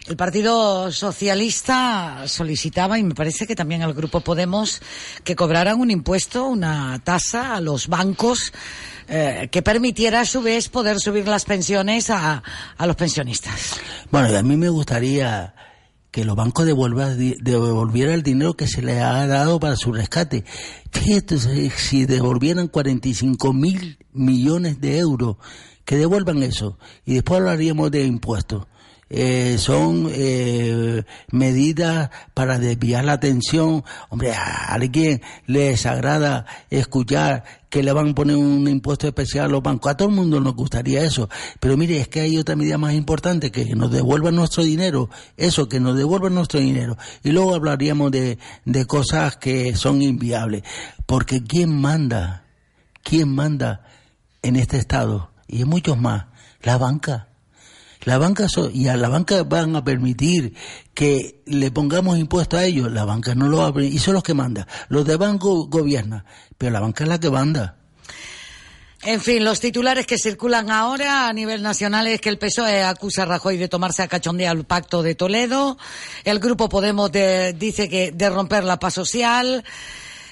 [0.08, 4.82] el Partido Socialista solicitaba, y me parece que también el Grupo Podemos,
[5.24, 8.52] que cobraran un impuesto, una tasa a los bancos
[9.08, 12.42] eh, que permitiera a su vez poder subir las pensiones a,
[12.80, 13.80] los pensionistas.
[14.10, 15.54] Bueno, a mí me gustaría
[16.10, 20.44] que los bancos devolvieran el dinero que se les ha dado para su rescate.
[21.76, 25.38] Si devolvieran 45 mil millones de euros,
[25.86, 26.78] que devuelvan eso.
[27.06, 28.66] Y después hablaríamos de impuestos.
[29.14, 33.84] Eh, son eh, medidas para desviar la atención.
[34.08, 39.50] Hombre, a alguien le desagrada escuchar que le van a poner un impuesto especial a
[39.50, 39.92] los bancos.
[39.92, 41.30] A todo el mundo nos gustaría eso.
[41.60, 45.10] Pero mire, es que hay otra medida más importante, que nos devuelvan nuestro dinero.
[45.36, 46.98] Eso, que nos devuelvan nuestro dinero.
[47.22, 50.64] Y luego hablaríamos de, de cosas que son inviables.
[51.06, 52.46] Porque ¿quién manda?
[53.04, 53.84] ¿Quién manda
[54.42, 55.32] en este Estado?
[55.50, 56.28] Y en muchos más.
[56.62, 57.28] La banca.
[58.04, 60.56] La banca y a la banca van a permitir
[60.94, 62.92] que le pongamos impuestos a ellos.
[62.92, 63.96] La banca no lo va a permitir.
[63.96, 64.66] Y son los que mandan.
[64.90, 66.26] Los de banco gobiernan.
[66.58, 67.78] Pero la banca es la que manda.
[69.04, 73.24] En fin, los titulares que circulan ahora a nivel nacional es que el PSOE acusa
[73.24, 75.78] a Rajoy de tomarse a cachondeo el pacto de Toledo.
[76.24, 79.64] El Grupo Podemos dice que de romper la paz social.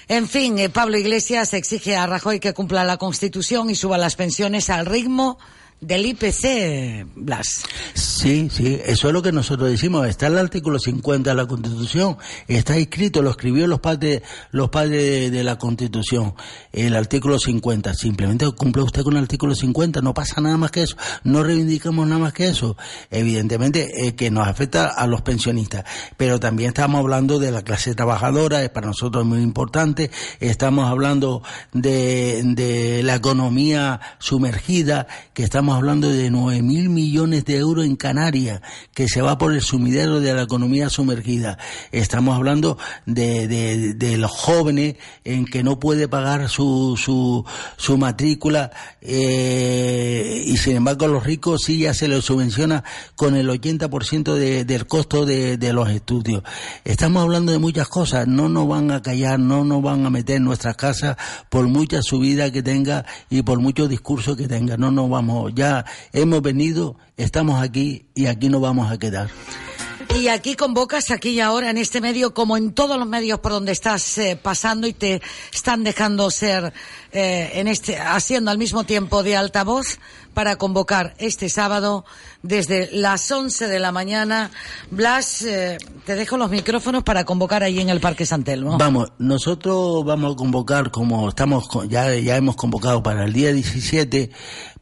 [0.08, 4.16] En fin, eh, Pablo Iglesias exige a Rajoy que cumpla la Constitución y suba las
[4.16, 5.40] pensiones al ritmo
[5.82, 7.64] del IPC, Blas.
[7.94, 10.06] Sí, sí, eso es lo que nosotros decimos.
[10.08, 15.32] Está el artículo 50 de la Constitución, está escrito, lo escribió los padres, los padres
[15.32, 16.34] de, la Constitución,
[16.74, 17.94] el artículo 50.
[17.94, 22.06] Simplemente cumple usted con el artículo 50, no pasa nada más que eso, no reivindicamos
[22.08, 22.76] nada más que eso.
[23.10, 25.86] Evidentemente eh, que nos afecta a los pensionistas,
[26.18, 30.12] pero también estamos hablando de la clase trabajadora, es para nosotros muy importante,
[30.42, 37.58] estamos hablando de, de la economía sumergida, que estamos hablando de 9 mil millones de
[37.58, 38.62] euros en Canarias,
[38.94, 41.58] que se va por el sumidero de la economía sumergida.
[41.92, 47.46] Estamos hablando de, de, los jóvenes en que no puede pagar su, su,
[47.78, 52.84] su matrícula eh, y sin embargo los ricos sí ya se les subvenciona
[53.16, 56.44] con el 80% de, del costo de, de los estudios.
[56.84, 60.38] Estamos hablando de muchas cosas, no nos van a callar, no nos van a meter
[60.38, 61.18] en nuestras casas
[61.50, 65.86] por mucha subida que tenga y por mucho discurso que tenga, no nos vamos, ya
[66.14, 69.30] hemos venido, estamos aquí y aquí nos vamos a quedar.
[70.16, 73.52] Y aquí convocas, aquí y ahora, en este medio, como en todos los medios por
[73.52, 75.22] donde estás eh, pasando y te
[75.54, 76.74] están dejando ser,
[77.12, 80.00] eh, en este, haciendo al mismo tiempo de altavoz,
[80.40, 82.06] para convocar este sábado
[82.44, 84.52] desde las 11 de la mañana.
[84.90, 88.78] Blas, eh, te dejo los micrófonos para convocar ahí en el Parque San Telmo.
[88.78, 94.32] Vamos, nosotros vamos a convocar, como estamos ya, ya hemos convocado para el día 17,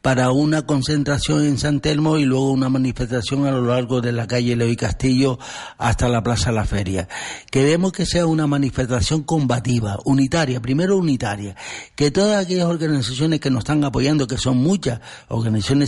[0.00, 4.28] para una concentración en San Telmo y luego una manifestación a lo largo de la
[4.28, 5.40] calle Leoy Castillo
[5.76, 7.08] hasta la Plaza La Feria.
[7.50, 11.56] Queremos que sea una manifestación combativa, unitaria, primero unitaria,
[11.96, 15.00] que todas aquellas organizaciones que nos están apoyando, que son muchas,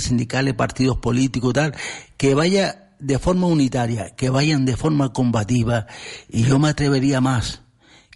[0.02, 1.74] sindicales, partidos políticos, tal,
[2.16, 5.86] que vaya de forma unitaria, que vayan de forma combativa
[6.28, 7.62] y yo me atrevería más,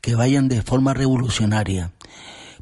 [0.00, 1.92] que vayan de forma revolucionaria.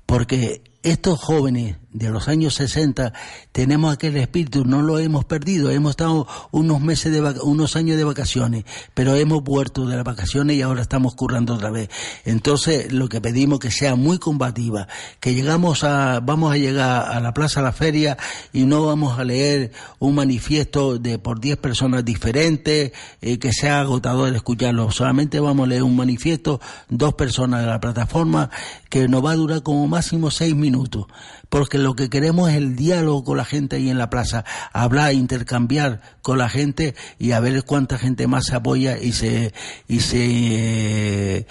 [0.07, 3.13] Porque estos jóvenes de los años 60
[3.53, 8.05] tenemos aquel espíritu, no lo hemos perdido, hemos estado unos meses de unos años de
[8.05, 11.91] vacaciones, pero hemos vuelto de las vacaciones y ahora estamos currando otra vez.
[12.25, 14.89] Entonces, lo que pedimos que sea muy combativa,
[15.21, 18.17] que llegamos a vamos a llegar a la Plaza La Feria
[18.53, 23.81] y no vamos a leer un manifiesto de por 10 personas diferentes, eh, que sea
[23.81, 28.51] agotador escucharlo, solamente vamos a leer un manifiesto dos personas de la plataforma
[28.89, 31.07] que nos va a durar como máximo seis minutos
[31.53, 35.13] porque lo que queremos es el diálogo con la gente ahí en la plaza, hablar,
[35.13, 39.53] intercambiar con la gente y a ver cuánta gente más se apoya y se
[39.89, 41.47] y se eh,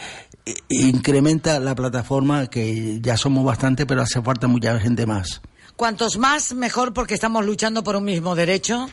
[0.70, 5.42] incrementa la plataforma que ya somos bastante, pero hace falta mucha gente más.
[5.76, 8.90] Cuantos más, mejor porque estamos luchando por un mismo derecho.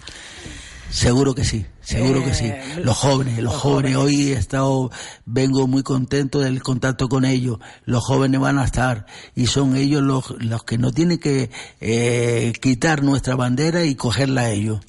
[0.90, 2.46] Seguro que sí, seguro que sí.
[2.46, 4.90] Eh, los jóvenes, los, jóvenes, hoy he estado,
[5.26, 7.58] vengo muy contento del contacto con ellos.
[7.84, 12.52] Los jóvenes van a estar y son ellos los, los que no tienen que eh,
[12.60, 14.80] quitar nuestra bandera y cogerla a ellos.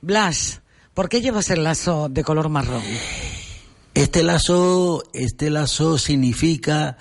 [0.00, 0.62] Blas,
[0.94, 2.82] ¿por qué llevas el lazo de color marrón?
[3.92, 6.96] Este lazo, este lazo significa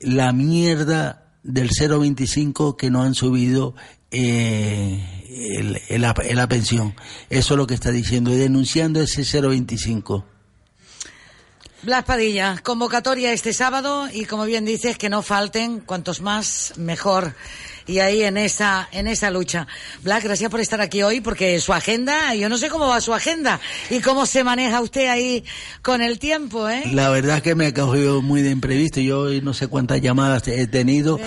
[0.00, 3.74] la mierda del 0,25 que nos han subido
[4.10, 5.23] eh,
[5.90, 6.94] la, pensión.
[7.30, 10.24] Eso es lo que está diciendo, denunciando ese 0,25.
[11.82, 17.34] Blas Padilla, convocatoria este sábado y como bien dices, que no falten, cuantos más, mejor
[17.86, 19.66] y ahí en esa, en esa lucha.
[20.02, 23.12] Black, gracias por estar aquí hoy, porque su agenda, yo no sé cómo va su
[23.12, 25.44] agenda y cómo se maneja usted ahí
[25.82, 26.84] con el tiempo, ¿eh?
[26.92, 29.00] La verdad es que me ha cogido muy de imprevisto.
[29.00, 31.18] Yo no sé cuántas llamadas he tenido,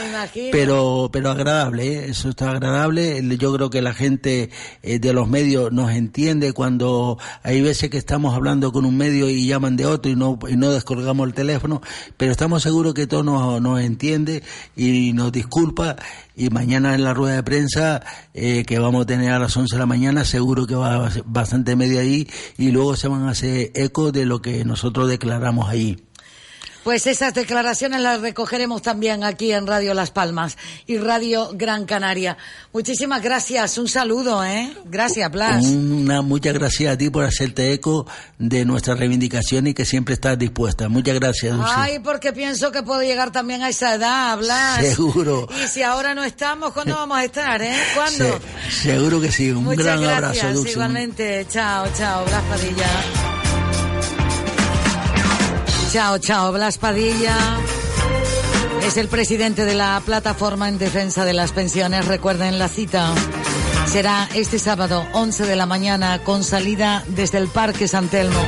[0.51, 2.05] pero, pero agradable, ¿eh?
[2.09, 3.21] eso está agradable.
[3.37, 4.49] Yo creo que la gente
[4.83, 9.29] eh, de los medios nos entiende cuando hay veces que estamos hablando con un medio
[9.29, 11.81] y llaman de otro y no, y no descolgamos el teléfono,
[12.17, 14.43] pero estamos seguros que todo nos, nos entiende
[14.75, 15.95] y nos disculpa
[16.38, 18.04] y mañana en la rueda de prensa
[18.36, 21.76] eh, que vamos a tener a las 11 de la mañana seguro que va bastante
[21.76, 22.28] medio ahí
[22.60, 26.06] y luego se van a hacer eco de lo que nosotros declaramos ahí.
[26.88, 32.38] Pues esas declaraciones las recogeremos también aquí en Radio Las Palmas y Radio Gran Canaria.
[32.71, 34.71] Muchísimas gracias, un saludo, ¿eh?
[34.86, 35.65] Gracias, Blas.
[35.65, 38.08] Una, muchas gracias a ti por hacerte eco
[38.39, 40.88] de nuestra reivindicación y que siempre estás dispuesta.
[40.88, 41.73] Muchas gracias, Dulce.
[41.76, 44.80] Ay, porque pienso que puedo llegar también a esa edad, Blas.
[44.80, 45.45] Seguro.
[45.62, 47.76] Y si ahora no estamos, ¿cuándo vamos a estar, eh?
[47.95, 48.39] ¿Cuándo?
[48.69, 49.52] Se- seguro que sí.
[49.52, 50.71] Un Muchas gran gracias, abrazo, Dulce.
[50.71, 51.45] igualmente.
[51.50, 52.88] Chao, chao, Blas Padilla.
[55.97, 57.36] Chao, chao, Blas Padilla.
[58.86, 62.05] Es el presidente de la plataforma en defensa de las pensiones.
[62.05, 63.15] Recuerden la cita.
[63.88, 68.39] Será este sábado, 11 de la mañana, con salida desde el Parque San Telmo.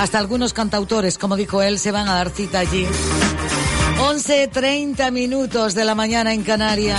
[0.00, 2.84] Hasta algunos cantautores, como dijo él, se van a dar cita allí.
[4.00, 6.98] 11.30 minutos de la mañana en Canarias.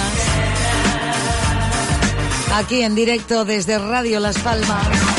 [2.53, 5.12] Aquí en directo desde Radio Las Palmas.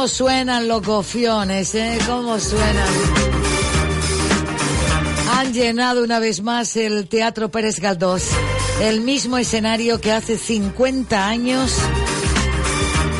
[0.00, 1.98] ¿Cómo suenan los gofiones, eh?
[2.06, 2.88] ¿Cómo suenan?
[5.36, 8.22] Han llenado una vez más el Teatro Pérez Galdós,
[8.80, 11.74] el mismo escenario que hace 50 años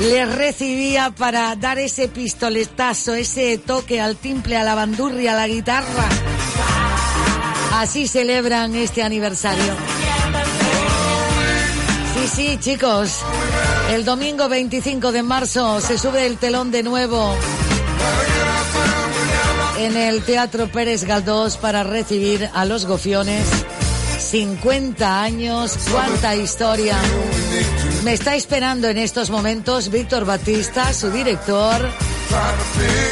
[0.00, 5.48] les recibía para dar ese pistoletazo, ese toque al timple, a la bandurria, a la
[5.48, 6.08] guitarra.
[7.74, 9.74] Así celebran este aniversario.
[12.14, 13.18] Sí, sí, chicos.
[13.90, 17.34] El domingo 25 de marzo se sube el telón de nuevo
[19.78, 23.48] en el Teatro Pérez Galdós para recibir a los gofiones.
[24.18, 26.96] 50 años, cuánta historia.
[28.04, 31.90] Me está esperando en estos momentos Víctor Batista, su director,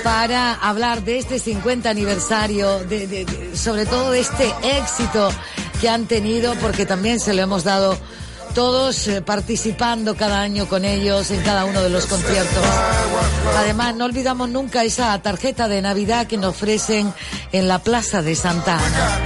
[0.05, 2.81] para hablar de este 50 aniversario,
[3.53, 5.31] sobre todo de este éxito
[5.81, 7.99] que han tenido, porque también se lo hemos dado
[8.59, 12.65] todos eh, participando cada año con ellos en cada uno de los conciertos.
[13.57, 17.15] Además, no olvidamos nunca esa tarjeta de Navidad que nos ofrecen
[17.53, 19.21] en la Plaza de Santa Ana.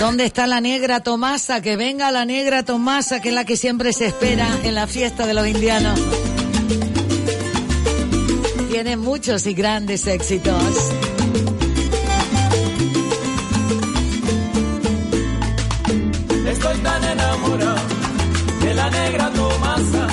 [0.00, 1.60] ¿Dónde está la negra Tomasa?
[1.60, 5.24] Que venga la negra Tomasa, que es la que siempre se espera en la fiesta
[5.24, 6.00] de los indianos.
[8.84, 10.62] Tiene muchos y grandes éxitos.
[16.46, 17.76] Estoy tan enamorado
[18.60, 20.06] de la negra Tomasa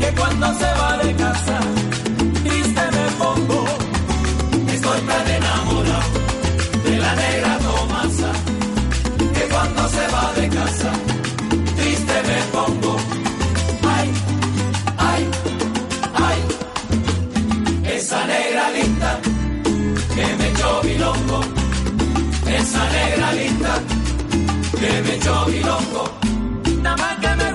[0.00, 1.55] que cuando se va de casa
[22.76, 23.82] esa negra linda
[24.78, 26.10] que me echó bilongo.
[26.82, 27.45] Nada más que me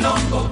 [0.00, 0.49] me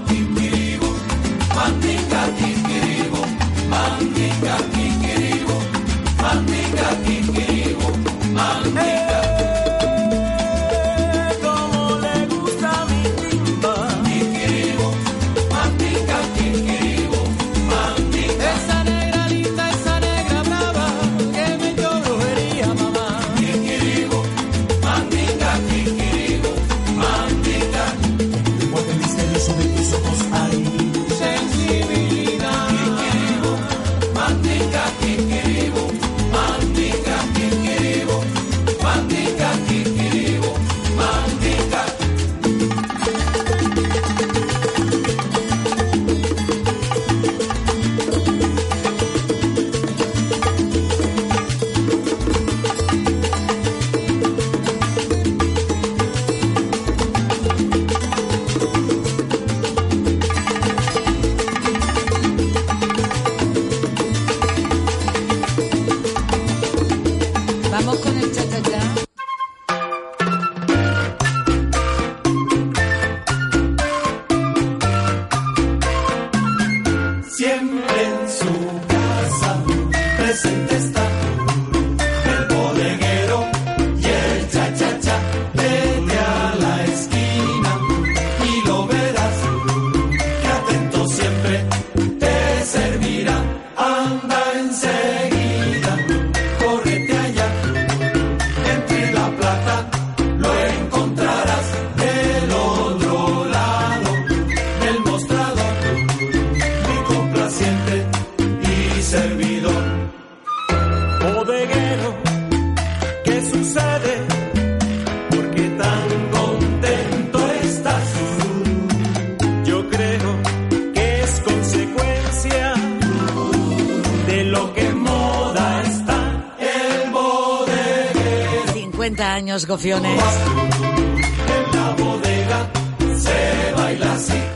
[129.58, 130.22] 50 años, Gofiones.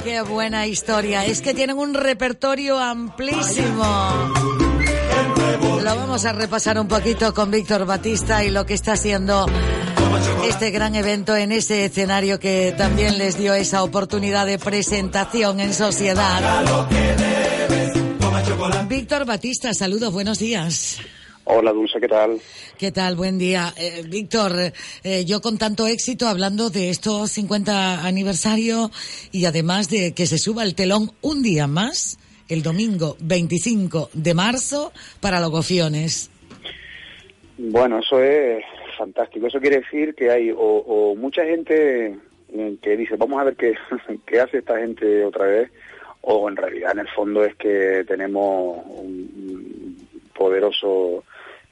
[0.04, 1.24] Qué buena historia.
[1.26, 3.84] Es que tienen un repertorio amplísimo.
[5.82, 9.46] Lo vamos a repasar un poquito con Víctor Batista y lo que está haciendo
[10.44, 15.72] este gran evento en ese escenario que también les dio esa oportunidad de presentación en
[15.72, 16.64] sociedad.
[18.88, 21.00] Víctor Batista, saludos, buenos días.
[21.44, 22.40] Hola Dulce, ¿qué tal?
[22.78, 23.16] ¿Qué tal?
[23.16, 23.72] Buen día.
[23.76, 24.72] Eh, Víctor,
[25.04, 28.90] eh, yo con tanto éxito hablando de estos 50 aniversario
[29.32, 34.34] y además de que se suba el telón un día más, el domingo 25 de
[34.34, 36.30] marzo, para Logofiones.
[37.58, 38.64] Bueno, eso es
[38.96, 39.46] fantástico.
[39.46, 42.16] Eso quiere decir que hay o, mucha gente
[42.52, 43.74] eh, que dice, vamos a ver qué,
[44.26, 45.70] qué hace esta gente otra vez,
[46.20, 49.96] o en realidad en el fondo es que tenemos un
[50.34, 51.24] poderoso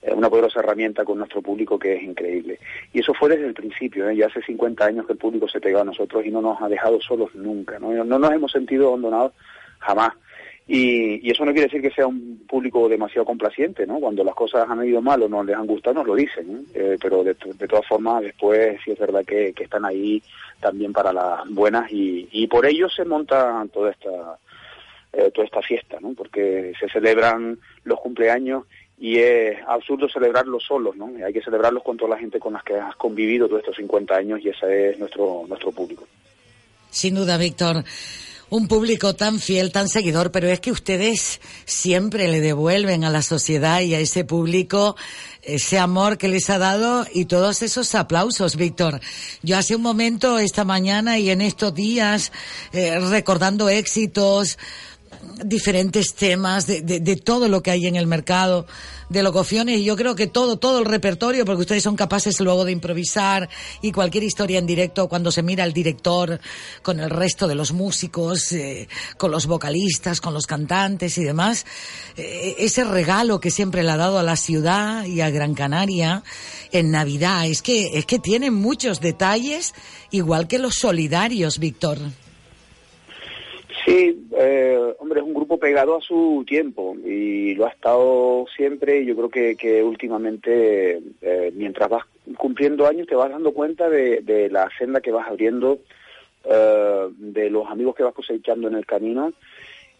[0.02, 2.58] una poderosa herramienta con nuestro público que es increíble.
[2.92, 4.16] Y eso fue desde el principio, ¿eh?
[4.16, 6.68] ya hace 50 años que el público se pegó a nosotros y no nos ha
[6.68, 9.32] dejado solos nunca, no, no nos hemos sentido abandonados
[9.78, 10.12] jamás.
[10.72, 13.98] Y, eso no quiere decir que sea un público demasiado complaciente, ¿no?
[13.98, 16.96] Cuando las cosas han ido mal o no les han gustado, nos lo dicen, ¿eh?
[17.02, 20.22] pero de, todas formas después sí es verdad que, que están ahí
[20.60, 24.38] también para las buenas y, por ello se monta toda esta
[25.12, 26.14] eh, toda esta fiesta, ¿no?
[26.14, 28.64] Porque se celebran los cumpleaños
[29.00, 31.10] y es absurdo celebrarlos solos, ¿no?
[31.24, 34.14] Hay que celebrarlos con toda la gente con las que has convivido todos estos 50
[34.14, 36.06] años y ese es nuestro nuestro público.
[36.90, 37.82] Sin duda, Víctor
[38.50, 43.22] un público tan fiel, tan seguidor, pero es que ustedes siempre le devuelven a la
[43.22, 44.96] sociedad y a ese público
[45.42, 49.00] ese amor que les ha dado y todos esos aplausos, Víctor.
[49.42, 52.32] Yo hace un momento, esta mañana y en estos días,
[52.72, 54.58] eh, recordando éxitos,
[55.44, 58.66] diferentes temas de, de, todo lo que hay en el mercado
[59.08, 62.64] de locuciones y yo creo que todo, todo el repertorio, porque ustedes son capaces luego
[62.64, 63.48] de improvisar
[63.82, 66.40] y cualquier historia en directo cuando se mira el director
[66.82, 71.66] con el resto de los músicos, eh, con los vocalistas, con los cantantes y demás,
[72.16, 76.22] eh, ese regalo que siempre le ha dado a la ciudad y a Gran Canaria
[76.70, 79.74] en Navidad, es que, es que tiene muchos detalles,
[80.10, 81.98] igual que los solidarios, Víctor.
[83.84, 89.00] Sí, eh, hombre, es un grupo pegado a su tiempo y lo ha estado siempre
[89.00, 92.04] y yo creo que, que últimamente, eh, mientras vas
[92.36, 95.78] cumpliendo años, te vas dando cuenta de, de la senda que vas abriendo,
[96.44, 99.32] eh, de los amigos que vas cosechando en el camino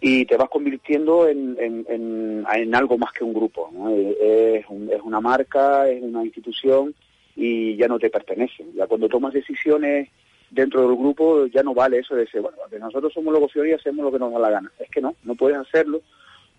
[0.00, 3.70] y te vas convirtiendo en, en, en, en algo más que un grupo.
[3.72, 3.90] ¿no?
[3.90, 6.94] Es, un, es una marca, es una institución
[7.36, 8.64] y ya no te pertenece.
[8.74, 10.08] Ya cuando tomas decisiones
[10.50, 14.04] dentro del grupo ya no vale eso de decir, bueno, nosotros somos logofios y hacemos
[14.04, 14.72] lo que nos da la gana.
[14.78, 16.02] Es que no, no puedes hacerlo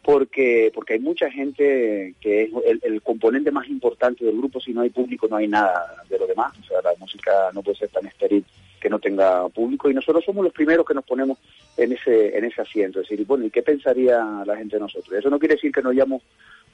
[0.03, 2.51] porque porque hay mucha gente que es
[2.83, 4.59] el, componente más importante del grupo.
[4.59, 6.53] Si no hay público, no hay nada de lo demás.
[6.59, 8.43] O sea, la música no puede ser tan estéril
[8.79, 11.37] que no tenga público y nosotros somos los primeros que nos ponemos
[11.77, 13.01] en ese en ese asiento.
[13.01, 15.13] Es decir, bueno, ¿y qué pensaría la gente de nosotros?
[15.13, 16.23] Eso no quiere decir que no hayamos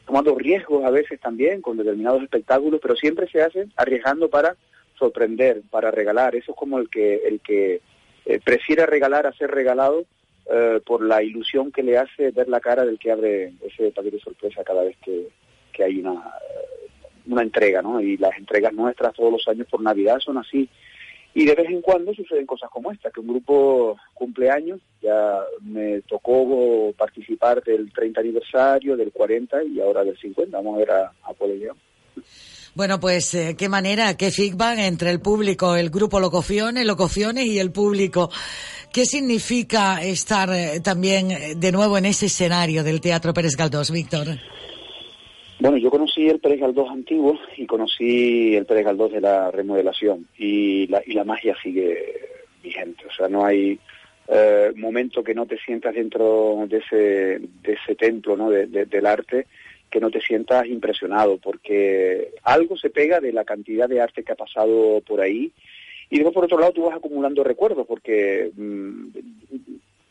[0.05, 4.55] tomado riesgos a veces también con determinados espectáculos, pero siempre se hace arriesgando para
[4.97, 6.35] sorprender, para regalar.
[6.35, 7.81] Eso es como el que, el que
[8.25, 10.05] eh, prefiere regalar a ser regalado
[10.49, 14.17] eh, por la ilusión que le hace ver la cara del que abre ese paquete
[14.17, 15.27] de sorpresa cada vez que,
[15.73, 16.31] que hay una,
[17.27, 17.99] una entrega, ¿no?
[18.01, 20.69] Y las entregas nuestras todos los años por Navidad son así.
[21.33, 26.01] Y de vez en cuando suceden cosas como esta, que un grupo cumpleaños, ya me
[26.01, 30.57] tocó participar del 30 aniversario, del 40 y ahora del 50.
[30.57, 31.33] Vamos a ver a, a.
[32.77, 37.57] Bueno, pues eh, qué manera, qué feedback entre el público, el grupo Locociones, Locociones y
[37.57, 38.29] el público.
[38.93, 44.27] ¿Qué significa estar eh, también de nuevo en ese escenario del Teatro Pérez Galdós, Víctor?
[45.59, 49.49] Bueno, yo conocí conocí el Pérez Galdós antiguo y conocí el Pérez Galdós de la
[49.49, 51.97] remodelación y la, y la magia sigue
[52.61, 53.07] vigente.
[53.07, 53.79] O sea, no hay
[54.27, 56.95] eh, momento que no te sientas dentro de ese,
[57.63, 58.51] de ese templo ¿no?
[58.51, 59.47] De, de, del arte
[59.89, 64.33] que no te sientas impresionado porque algo se pega de la cantidad de arte que
[64.33, 65.51] ha pasado por ahí.
[66.09, 69.07] Y luego por otro lado tú vas acumulando recuerdos porque mmm,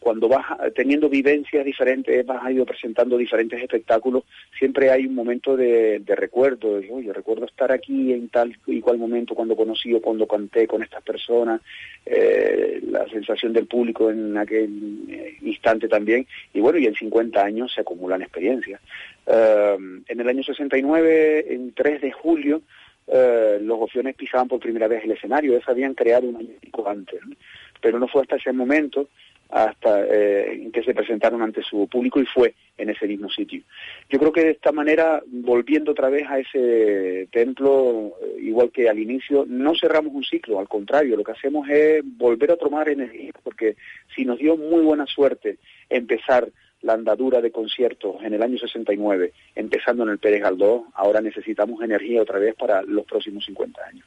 [0.07, 0.47] cuando vas
[0.77, 4.23] teniendo vivencias diferentes, vas a ido presentando diferentes espectáculos,
[4.57, 9.35] siempre hay un momento de, recuerdo, oye, recuerdo estar aquí en tal y cual momento
[9.35, 11.61] cuando conocí o cuando canté con estas personas,
[12.05, 14.71] eh, la sensación del público en aquel
[15.09, 18.81] eh, instante también, y bueno, y en 50 años se acumulan experiencias.
[19.27, 22.63] Uh, en el año 69, en 3 de julio,
[23.09, 26.51] los gofiones pisaban por primera vez el escenario, ellos habían creado un año
[26.87, 27.35] antes, ¿no?
[27.81, 29.09] pero no fue hasta ese momento
[29.51, 33.63] hasta eh, que se presentaron ante su público y fue en ese mismo sitio.
[34.09, 38.89] Yo creo que de esta manera, volviendo otra vez a ese templo, eh, igual que
[38.89, 42.89] al inicio, no cerramos un ciclo, al contrario, lo que hacemos es volver a tomar
[42.89, 43.77] energía, porque
[44.15, 46.49] si nos dio muy buena suerte empezar
[46.83, 51.83] la andadura de conciertos en el año 69, empezando en el Pérez Galdós, ahora necesitamos
[51.83, 54.07] energía otra vez para los próximos 50 años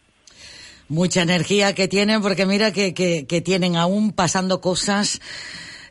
[0.89, 5.21] mucha energía que tienen, porque mira que, que, que tienen aún pasando cosas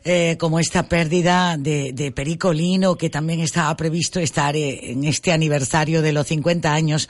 [0.05, 5.31] eh, como esta pérdida de, de Pericolino, que también estaba previsto estar eh, en este
[5.31, 7.09] aniversario de los 50 años,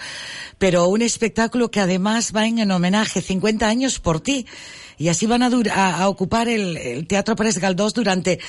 [0.58, 4.46] pero un espectáculo que además va en, en homenaje 50 años por ti.
[4.98, 8.40] Y así van a, a, a ocupar el, el, Teatro Pérez Galdós durante,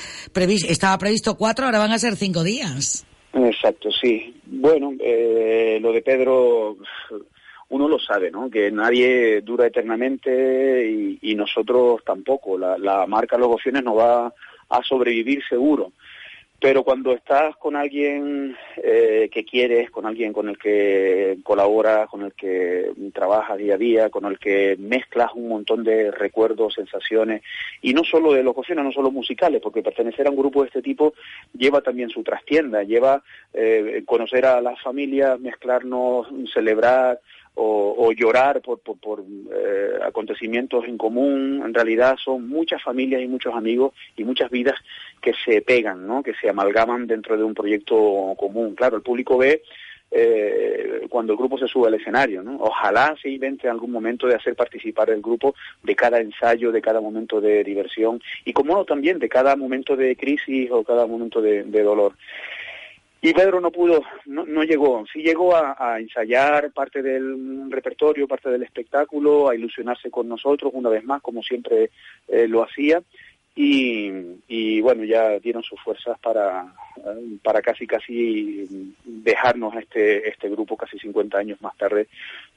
[0.69, 3.07] estaba previsto cuatro, ahora van a ser cinco días.
[3.33, 4.35] Exacto, sí.
[4.47, 6.77] Bueno, eh, lo de Pedro
[7.71, 8.51] uno lo sabe, ¿no?
[8.51, 12.59] Que nadie dura eternamente y, nosotros tampoco.
[12.59, 14.33] La, la, marca Los Gofiones no va
[14.69, 15.93] a sobrevivir seguro.
[16.61, 22.21] Pero cuando estás con alguien eh, que quieres, con alguien con el que colaboras, con
[22.21, 27.43] el que trabajas día a día, con el que mezclas un montón de recuerdos, sensaciones,
[27.81, 30.83] y no solo de locuciones, no solo musicales, porque pertenecer a un grupo de este
[30.83, 31.15] tipo
[31.57, 33.23] lleva también su trastienda, lleva
[33.55, 37.21] eh, conocer a las familias, mezclarnos, celebrar,
[37.63, 38.81] o, llorar por,
[39.21, 44.77] eh, acontecimientos en común, en realidad son muchas familias y muchos amigos y muchas vidas
[45.21, 46.23] que se pegan, ¿no?
[46.23, 48.75] que se amalgaman dentro de un proyecto común.
[48.75, 49.63] Claro, el público ve
[50.11, 52.43] eh, cuando el grupo se sube al escenario.
[52.43, 52.57] ¿no?
[52.61, 56.81] Ojalá se invente en algún momento de hacer participar el grupo de cada ensayo, de
[56.81, 61.07] cada momento de diversión y, como no, también de cada momento de crisis o cada
[61.07, 62.15] momento de dolor.
[63.23, 68.49] Y Pedro no pudo, no, no llegó, sí llegó a, ensayar parte del repertorio, parte
[68.49, 71.91] del espectáculo, a ilusionarse con nosotros una vez más, como siempre
[72.29, 73.03] eh, lo hacía,
[73.63, 76.73] y, bueno, ya dieron sus fuerzas para,
[77.43, 82.09] para casi casi dejarnos este, este grupo casi 50 años más tarde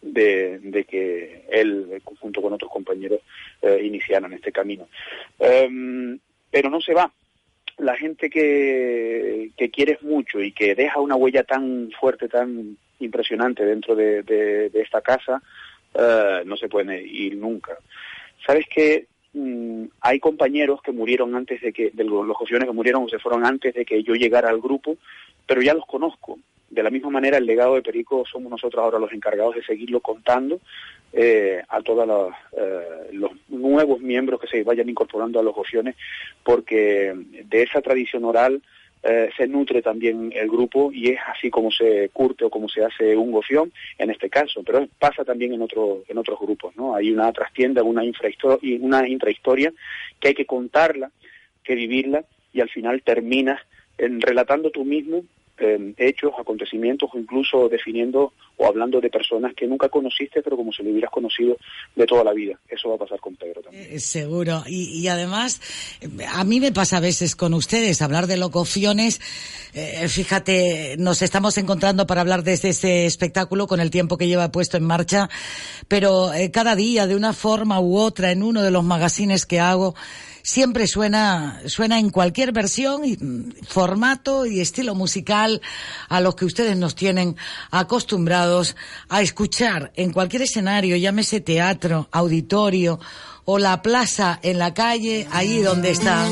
[0.02, 3.20] de, que él, junto con otros compañeros,
[3.62, 4.88] eh, iniciaran este camino.
[5.40, 6.18] Um,
[6.50, 7.12] pero no se va,
[7.78, 13.66] la gente que, que quieres mucho y que deja una huella tan fuerte, tan impresionante
[13.66, 15.42] dentro de, esta casa,
[15.96, 17.78] uh, no se puede ir nunca.
[18.46, 23.04] ¿Sabes que mm, hay compañeros que murieron antes de que, de los jóvenes que murieron
[23.04, 24.98] o se fueron antes de que yo llegara al grupo,
[25.48, 26.40] pero ya los conozco.
[26.74, 30.00] De la misma manera, el legado de Perico somos nosotros ahora los encargados de seguirlo
[30.00, 30.60] contando
[31.12, 35.96] eh, a todos los, eh, los, nuevos miembros que se vayan incorporando a los gofiones,
[36.44, 37.14] porque
[37.46, 38.60] de esa tradición oral
[39.04, 42.84] eh, se nutre también el grupo y es así como se curte o como se
[42.84, 46.96] hace un gofión en este caso, pero pasa también en, en otros grupos, ¿no?
[46.96, 48.02] Hay una trastienda, una,
[48.80, 49.72] una intrahistoria
[50.20, 51.12] que hay que contarla,
[51.64, 53.62] que vivirla y al final terminas
[54.00, 55.24] relatando tú mismo
[55.60, 60.72] eh, hechos, acontecimientos o incluso definiendo o hablando de personas que nunca conociste, pero como
[60.72, 61.58] si lo hubieras conocido
[61.96, 62.60] de toda la vida.
[62.68, 63.88] Eso va a pasar con Pedro también.
[63.90, 64.64] Eh, seguro.
[64.68, 65.62] Y, además,
[66.34, 69.22] a mí me pasa a veces con ustedes hablar de locofiones.
[69.74, 74.52] Eh, fíjate, nos estamos encontrando para hablar de este espectáculo con el tiempo que lleva
[74.52, 75.30] puesto en marcha,
[75.88, 79.60] pero eh, cada día, de una forma u otra, en uno de los magazines que
[79.60, 79.96] hago,
[80.44, 83.18] siempre suena, suena en cualquier versión, y,
[83.68, 85.62] formato y estilo musical
[86.10, 87.36] a los que ustedes nos tienen
[87.72, 88.76] acostumbrados
[89.10, 93.00] a escuchar en cualquier escenario, llámese teatro, auditorio
[93.46, 96.32] o la plaza en la calle, ahí donde están.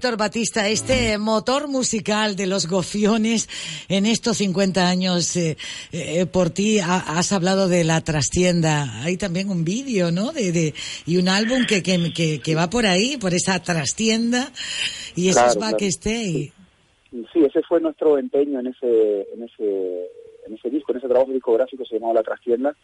[0.00, 3.50] Víctor Batista, este motor musical de los gofiones
[3.90, 5.58] en estos 50 años, eh,
[5.92, 9.02] eh, por ti ha, has hablado de la trastienda.
[9.02, 10.32] Hay también un vídeo, ¿no?
[10.32, 10.72] De, de,
[11.04, 14.50] y un álbum que, que, que, que, va por ahí, por esa trastienda
[15.16, 16.50] y esos claro, backstage.
[17.10, 20.08] sí, ese fue nuestro empeño en ese, en ese,
[20.46, 22.74] en ese disco, en ese trabajo discográfico se llamaba La Trastienda,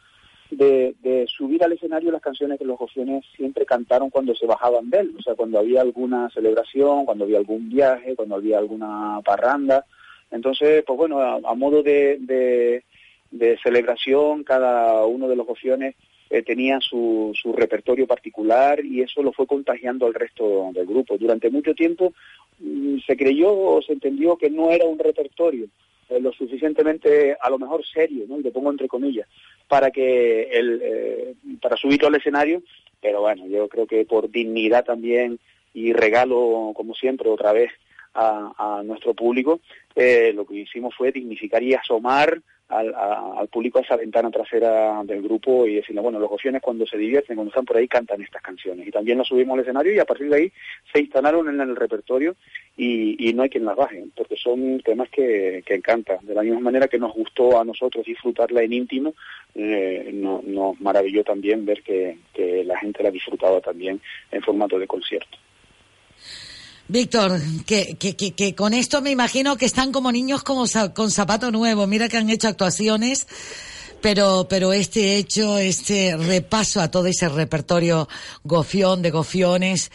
[0.50, 4.90] de, de subir al escenario las canciones que los gofiones siempre cantaron cuando se bajaban
[4.90, 9.20] de él, o sea, cuando había alguna celebración, cuando había algún viaje, cuando había alguna
[9.24, 9.84] parranda.
[10.30, 12.82] Entonces, pues bueno, a, modo de
[13.62, 15.94] celebración, cada uno de los gofiones
[16.28, 21.16] eh, tenía su, su repertorio particular y eso lo fue contagiando al resto del grupo.
[21.16, 22.12] Durante mucho tiempo
[22.58, 25.68] mm, se creyó o se entendió que no era un repertorio
[26.08, 28.38] eh, lo suficientemente, a lo mejor serio, ¿no?
[28.38, 29.28] y lo pongo entre comillas,
[29.68, 32.62] para que el, eh, para subirlo al escenario,
[33.00, 35.38] pero bueno, yo creo que por dignidad también
[35.74, 37.70] y regalo, como siempre, otra vez
[38.14, 39.60] a, nuestro público,
[39.94, 45.02] eh, lo que hicimos fue dignificar y asomar al, al público a esa ventana trasera
[45.04, 48.22] del grupo y decirle, bueno, los gofiones cuando se divierten, cuando están por ahí, cantan
[48.22, 48.86] estas canciones.
[48.86, 50.52] Y también las subimos al escenario y a partir de ahí
[50.92, 52.34] se instalaron en el repertorio
[52.76, 56.18] y, y no hay quien las baje, porque son temas que, que encantan.
[56.26, 59.14] De la misma manera que nos gustó a nosotros disfrutarla en íntimo,
[59.54, 64.00] eh, no- nos maravilló también ver que, que la gente la disfrutaba también
[64.32, 65.38] en formato de concierto.
[66.88, 70.94] Víctor, que, que, que, que con esto me imagino que están como niños como za-
[70.94, 71.86] con zapato nuevo.
[71.88, 73.26] Mira que han hecho actuaciones,
[74.00, 78.08] pero, pero este hecho, este repaso a todo ese repertorio
[78.44, 79.90] gofión de gofiones,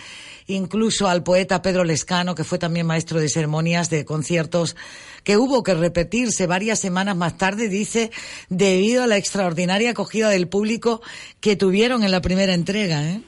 [0.47, 4.75] incluso al poeta Pedro Lescano, que fue también maestro de ceremonias de conciertos,
[5.23, 8.11] que hubo que repetirse varias semanas más tarde, dice,
[8.49, 11.01] debido a la extraordinaria acogida del público
[11.39, 13.21] que tuvieron en la primera entrega, ¿eh?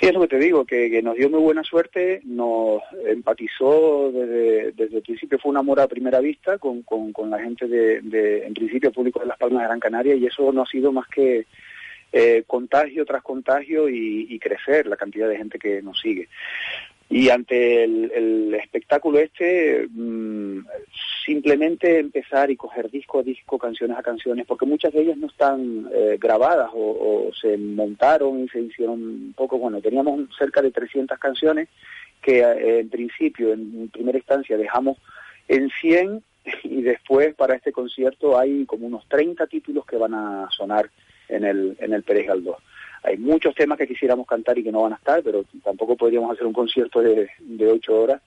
[0.00, 4.72] Sí, es lo que te digo, que, nos dio muy buena suerte, nos empatizó desde,
[4.72, 8.54] desde el principio, fue un amor a primera vista con, con, la gente de, en
[8.54, 11.44] principio, público de Las Palmas de Gran Canaria, y eso no ha sido más que
[12.12, 16.30] eh, contagio tras contagio y, crecer la cantidad de gente que nos sigue.
[17.10, 20.60] Y ante el, el espectáculo este, mm,
[21.24, 25.26] simplemente empezar y coger disco a disco, canciones a canciones, porque muchas de ellas no
[25.26, 30.70] están eh, grabadas o, se montaron y se hicieron un poco, bueno, teníamos cerca de
[30.70, 31.68] 300 canciones
[32.20, 34.98] que eh, en principio, en primera instancia, dejamos
[35.48, 36.22] en 100
[36.64, 40.90] y después para este concierto hay como unos 30 títulos que van a sonar
[41.28, 42.56] en el, en el Pérez Galdós.
[43.02, 46.32] Hay muchos temas que quisiéramos cantar y que no van a estar, pero tampoco podríamos
[46.32, 48.20] hacer un concierto de, de ocho horas.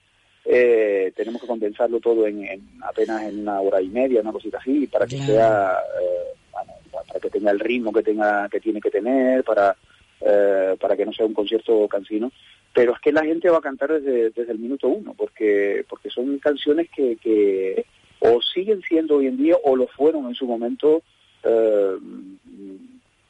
[0.46, 4.58] Eh, tenemos que condensarlo todo en, en apenas en una hora y media, una cosita
[4.58, 6.72] así, para que sea, eh, bueno,
[7.08, 9.74] para que tenga el ritmo que tenga, que tiene que tener, para,
[10.20, 12.30] eh, para que no sea un concierto cansino.
[12.74, 16.10] Pero es que la gente va a cantar desde, desde el minuto uno, porque, porque
[16.10, 17.86] son canciones que, que
[18.18, 21.02] o siguen siendo hoy en día o lo fueron en su momento
[21.42, 21.96] eh,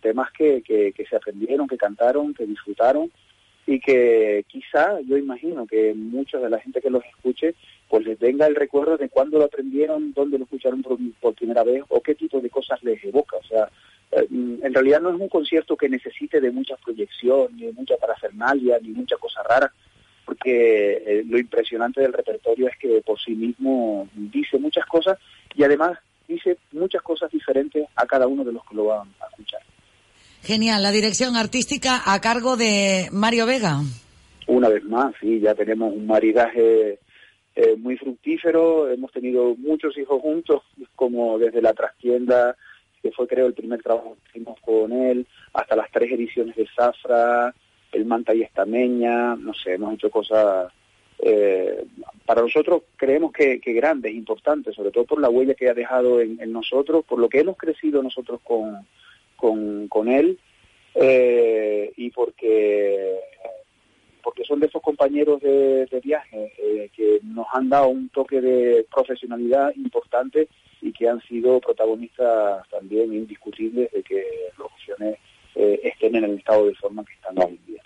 [0.00, 3.10] temas que, que, que se aprendieron, que cantaron, que disfrutaron
[3.66, 7.54] y que quizá yo imagino que mucha de la gente que los escuche
[7.88, 11.82] pues les venga el recuerdo de cuándo lo aprendieron, dónde lo escucharon por, primera vez
[11.88, 13.36] o qué tipo de cosas les evoca.
[13.36, 13.68] O sea,
[14.12, 17.96] eh, en realidad no es un concierto que necesite de mucha proyección, ni de mucha
[17.96, 19.72] parafernalia, ni mucha cosa rara,
[20.24, 25.18] porque eh, lo impresionante del repertorio es que por sí mismo dice muchas cosas
[25.54, 29.26] y además dice muchas cosas diferentes a cada uno de los que lo van a
[29.28, 29.60] escuchar.
[30.44, 33.80] Genial, la dirección artística a cargo de Mario Vega.
[34.46, 36.98] Una vez más, sí, ya tenemos un maridaje
[37.56, 40.60] eh, muy fructífero, hemos tenido muchos hijos juntos,
[40.94, 42.54] como desde la trastienda,
[43.02, 46.68] que fue creo el primer trabajo que hicimos con él, hasta las tres ediciones de
[46.76, 47.54] Zafra,
[47.92, 50.70] el Manta y Estameña, no sé, hemos hecho cosas
[51.20, 51.86] eh,
[52.26, 56.20] para nosotros creemos que, que grandes, importantes, sobre todo por la huella que ha dejado
[56.20, 58.86] en nosotros, por lo que hemos crecido nosotros con,
[59.36, 60.38] con, con él
[60.94, 63.18] eh, y porque
[64.22, 68.86] porque son de esos compañeros de, viaje eh, que nos han dado un toque de
[68.92, 70.48] profesionalidad importante
[70.80, 74.24] y que han sido protagonistas también indiscutibles de que
[74.58, 75.18] las opciones
[75.54, 77.82] eh, estén en el estado de forma que están hoy en día.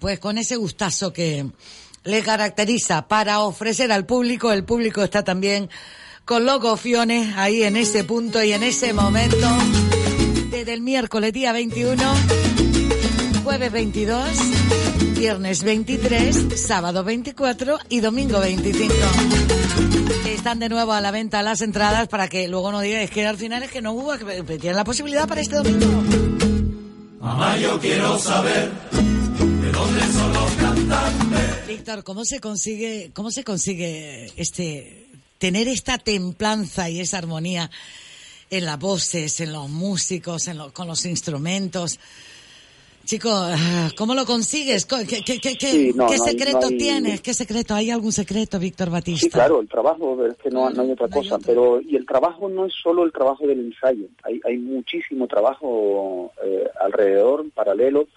[0.00, 1.46] Pues con ese gustazo que
[2.04, 5.70] le caracteriza para ofrecer al público, el público está también
[6.24, 9.46] con los gofiones ahí en ese punto y en ese momento
[10.66, 12.02] desde el miércoles día 21,
[13.44, 14.28] jueves 22,
[15.16, 18.92] viernes 23, sábado 24 y domingo 25.
[20.26, 23.36] Están de nuevo a la venta las entradas para que luego no digáis que al
[23.36, 25.86] final es que no hubo, que tienen la posibilidad para este domingo.
[27.20, 31.66] Mamá, yo quiero saber de dónde son los cantantes.
[31.68, 35.06] Víctor, ¿cómo se consigue, cómo se consigue este
[35.38, 37.70] tener esta templanza y esa armonía
[38.50, 41.98] en las voces, en los músicos, en lo- con los instrumentos?
[43.04, 44.84] Chico, ah, ¿cómo lo consigues?
[44.84, 47.20] Co- ¿Qué, qué- qué- qué- Sí, no, qué no hay- secreto no hay- tienes?
[47.20, 47.74] ¿Qué secreto?
[47.74, 49.20] ¿Hay algún secreto, Víctor Batista?
[49.26, 52.48] Sí, claro, el trabajo, es que no, no hay otra cosa, pero y el trabajo
[52.48, 58.08] no es solo el trabajo del ensayo, hay, hay muchísimo trabajo eh, alrededor, paralelo,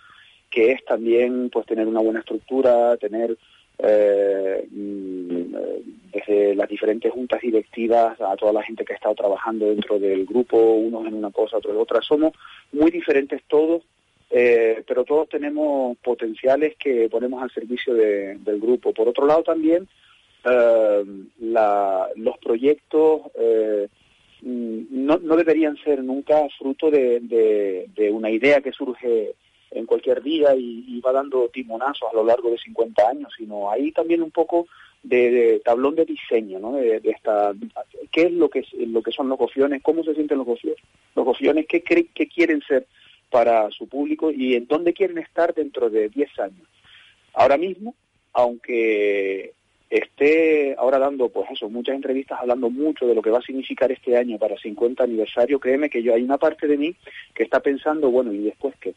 [0.49, 3.37] que es también pues tener una buena estructura, tener
[3.81, 9.15] eh, mm, eh, desde las diferentes juntas directivas a toda la gente que ha estado
[9.15, 12.01] trabajando dentro del grupo, unos en una cosa, otros en otra.
[12.01, 12.33] Somos
[12.73, 13.83] muy diferentes todos,
[14.29, 18.93] eh, pero todos tenemos potenciales que ponemos al servicio de- del grupo.
[18.93, 19.87] Por otro lado también,
[21.37, 23.21] los proyectos
[24.41, 29.33] mm, no, deberían ser nunca fruto de una idea que surge
[29.71, 33.91] en cualquier día y, va dando timonazos a lo largo de 50 años, sino ahí
[33.91, 34.67] también un poco
[35.03, 36.73] de, tablón de diseño, ¿no?
[36.73, 37.53] De, esta,
[38.11, 39.81] ¿Qué es lo que, lo que son los gofiones?
[39.81, 40.79] ¿Cómo se sienten los gofiones?
[41.15, 42.87] Los gofiones, ¿qué, cre- qué quieren ser
[43.29, 46.67] para su público y en dónde quieren estar dentro de 10 años?
[47.33, 47.95] Ahora mismo,
[48.33, 49.53] aunque
[49.89, 53.91] esté ahora dando, pues eso, muchas entrevistas hablando mucho de lo que va a significar
[53.91, 56.95] este año para 50 aniversario, créeme que yo hay una parte de mí
[57.33, 58.93] que está pensando, bueno, ¿y después qué?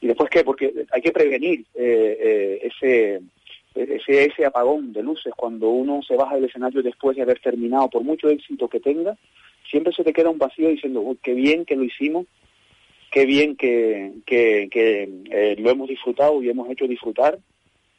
[0.00, 0.44] ¿Y después qué?
[0.44, 3.20] Porque hay que prevenir eh, eh, ese,
[3.74, 7.88] ese, ese apagón de luces cuando uno se baja del escenario después de haber terminado,
[7.90, 9.16] por mucho éxito que tenga,
[9.70, 12.26] siempre se te queda un vacío diciendo, "Uy, qué bien que lo hicimos,
[13.10, 17.38] qué bien que, que, que, eh, lo hemos disfrutado y hemos hecho disfrutar,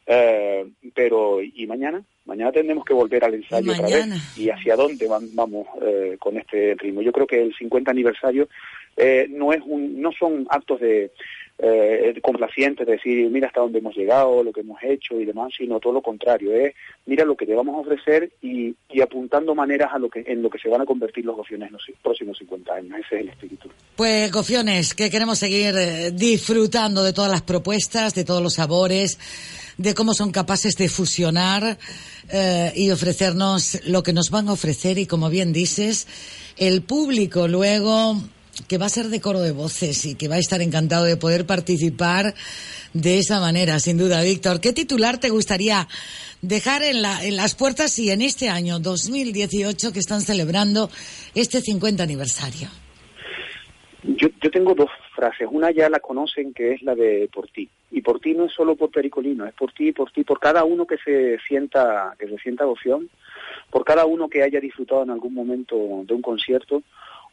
[0.05, 2.01] eh, pero ¿y mañana?
[2.25, 4.05] Mañana tendremos que volver al ensayo otra vez.
[4.37, 7.01] ¿Y hacia dónde van- vamos eh, con este ritmo?
[7.01, 8.47] Yo creo que el 50 aniversario
[9.29, 11.11] no es un, no son actos de
[11.59, 15.53] eh, complacientes, de decir mira hasta dónde hemos llegado, lo que hemos hecho y demás,
[15.57, 16.73] sino todo lo contrario, es
[17.05, 20.41] mira lo que te vamos a ofrecer y, y apuntando maneras a lo que en
[20.41, 22.99] lo que se van a convertir los gofiones en los próximos 50 años.
[23.05, 23.69] Ese es el espíritu.
[23.95, 29.17] Pues, Gofiones, que queremos seguir eh, disfrutando de todas las propuestas, de todos los sabores,
[29.77, 31.77] de cómo son capaces de fusionar
[32.31, 36.07] eh, y ofrecernos lo que nos van a ofrecer y, como bien dices,
[36.57, 38.17] el público luego
[38.67, 41.17] que va a ser de coro de voces y que va a estar encantado de
[41.17, 42.33] poder participar
[42.93, 44.59] de esa manera, sin duda, Víctor.
[44.61, 45.87] ¿Qué titular te gustaría
[46.41, 50.89] dejar en, la, en las puertas y en este año 2018 que están celebrando
[51.35, 52.69] este 50 aniversario?
[54.03, 55.47] Yo, yo tengo dos frases.
[55.51, 57.69] Una ya la conocen, que es la de por ti.
[57.91, 60.63] Y por ti no es solo por Pericolino, es por ti, por ti, por cada
[60.63, 63.09] uno que se sienta, que se sienta opción,
[63.69, 66.83] por cada uno que haya disfrutado en algún momento de un concierto,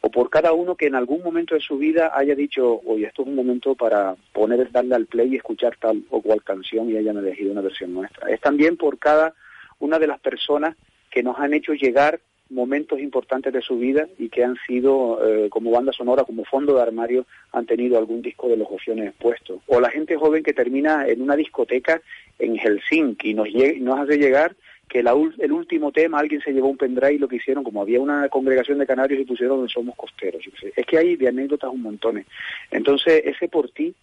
[0.05, 3.23] o por cada uno que en algún momento de su vida haya dicho, oye, esto
[3.23, 6.95] es un momento para poner, darle al play y escuchar tal o cual canción y
[6.95, 8.29] hayan elegido una versión nuestra.
[8.29, 9.33] Es también por cada
[9.79, 10.75] una de las personas
[11.09, 12.19] que nos han hecho llegar
[12.51, 16.75] momentos importantes de su vida y que han sido eh, como banda sonora, como fondo
[16.75, 19.61] de armario, han tenido algún disco de los opciones expuestos.
[19.65, 21.99] O la gente joven que termina en una discoteca
[22.37, 23.47] en Helsinki y nos,
[23.79, 24.55] nos hace llegar
[24.87, 27.81] que la el último tema alguien se llevó un pendrive y lo que hicieron, como
[27.81, 30.43] había una congregación de canarios y pusieron Somos Costeros.
[30.75, 32.25] Es que hay de anécdotas un montón.
[32.71, 33.93] Entonces, ese por ti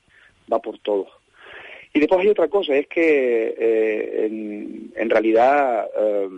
[0.53, 1.09] va por todos.
[1.95, 6.29] Y después hay otra cosa, es que eh, en, realidad eh,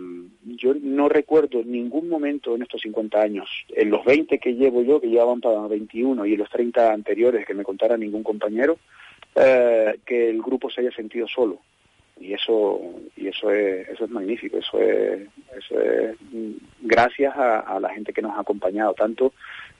[0.43, 4.99] yo no recuerdo ningún momento en estos 50 años, en los 20 que llevo yo,
[4.99, 8.77] que llevaban para 21, y en los 30 anteriores que me contara ningún compañero,
[9.35, 11.59] eh, que el grupo se haya sentido solo.
[12.19, 12.79] Y eso
[13.17, 16.51] y eso es, eso es magnífico, eso es, eso es mm,
[16.81, 19.33] gracias a, la gente que nos ha acompañado, tanto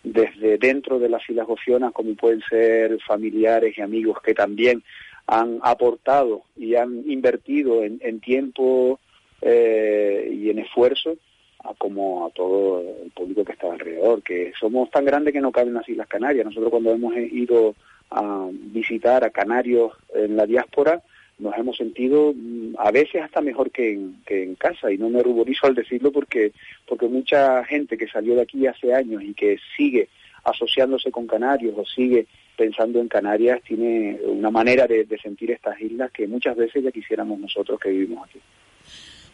[0.04, 4.84] desde dentro de las filas gofionas como pueden ser familiares y amigos que también
[5.28, 9.00] han aportado y han invertido en, tiempo
[9.42, 11.16] eh, y en esfuerzo
[11.64, 15.52] a como a todo el público que está alrededor, que somos tan grandes que no
[15.52, 16.46] caben las Islas Canarias.
[16.46, 17.74] Nosotros cuando hemos ido
[18.12, 21.02] a visitar a canarios en la diáspora,
[21.38, 25.68] nos hemos sentido mm, a veces hasta mejor que en, casa y no me ruborizo
[25.68, 26.54] al decirlo porque
[26.88, 30.10] porque mucha gente que salió de aquí hace años y que sigue
[30.44, 35.80] asociándose con Canarios o sigue pensando en Canarias tiene una manera de, de sentir estas
[35.82, 38.40] islas que muchas veces ya quisiéramos nosotros que vivimos aquí.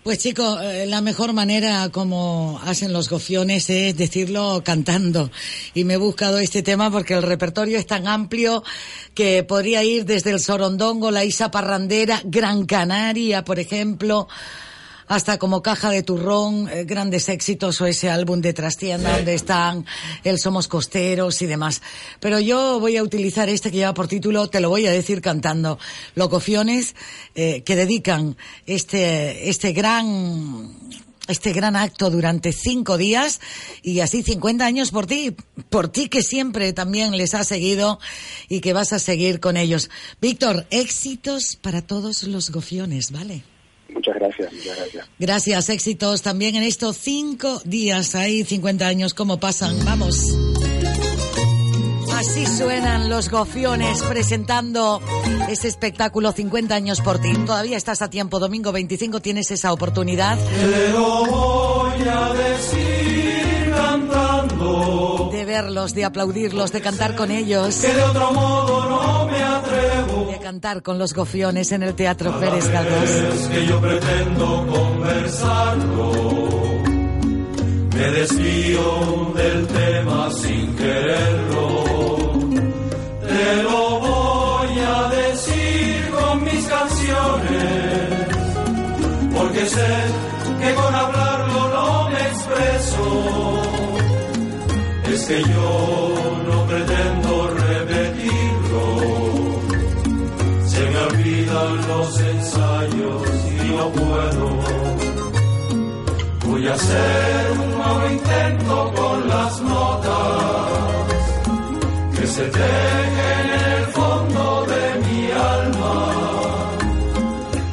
[0.03, 5.29] Pues chicos, eh, la mejor manera como hacen los gofiones es decirlo cantando.
[5.75, 8.63] Y me he buscado este tema porque el repertorio es tan amplio
[9.13, 14.27] que podría ir desde el Sorondongo, la Isa Parrandera, Gran Canaria, por ejemplo,
[15.11, 19.85] hasta como Caja de Turrón, eh, grandes éxitos o ese álbum de Trastienda donde están
[20.23, 21.81] el Somos Costeros y demás.
[22.21, 25.21] Pero yo voy a utilizar este que lleva por título, te lo voy a decir
[25.21, 25.77] cantando,
[26.15, 26.95] Los Gofiones,
[27.35, 30.71] eh, que dedican este, este gran
[31.27, 33.41] este gran acto durante cinco días
[33.83, 35.35] y así 50 años por ti,
[35.69, 37.99] por ti que siempre también les has seguido
[38.47, 39.89] y que vas a seguir con ellos.
[40.21, 43.43] Víctor, éxitos para todos los gofiones, ¿vale?
[43.93, 45.05] Muchas gracias, muchas gracias.
[45.19, 49.83] Gracias, éxitos también en estos cinco días, ahí 50 años, ¿cómo pasan?
[49.85, 50.37] Vamos.
[52.21, 55.01] Así suenan los gofiones presentando
[55.49, 57.33] ese espectáculo 50 años por ti.
[57.47, 60.37] Todavía estás a tiempo, domingo 25 tienes esa oportunidad.
[60.37, 63.30] Te lo voy a decir.
[65.41, 67.77] De verlos, de aplaudirlos, de cantar con ellos.
[67.77, 70.29] Que de otro modo no me atrevo.
[70.29, 73.49] De cantar con los gofiones en el Teatro Pérez Galdós.
[73.51, 76.11] Que yo pretendo conversarlo.
[77.95, 81.85] Me desvío del tema sin quererlo.
[83.27, 88.27] Te lo voy a decir con mis canciones,
[89.35, 89.87] porque sé
[90.61, 93.60] que con hablarlo no me expreso.
[95.13, 96.13] Es que yo
[96.47, 98.83] no pretendo repetirlo.
[100.67, 104.47] Se me olvidan los ensayos y no puedo.
[106.47, 110.69] Voy a hacer un nuevo intento con las notas
[112.17, 115.97] que se tejen en el fondo de mi alma.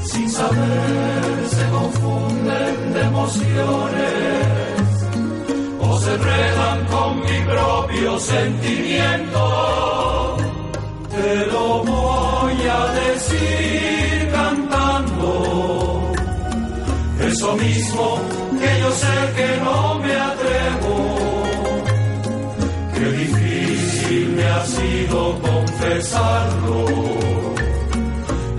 [0.03, 4.38] Sin saber se confunden de emociones
[6.09, 10.37] se enredan con mi propio sentimiento.
[11.11, 15.31] Te lo voy a decir cantando.
[17.21, 18.21] Eso mismo
[18.61, 20.95] que yo sé que no me atrevo.
[22.95, 26.79] Qué difícil me ha sido confesarlo.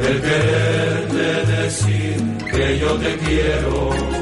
[0.07, 1.27] El quererte
[1.57, 2.15] decir
[2.51, 4.18] que yo te quiero.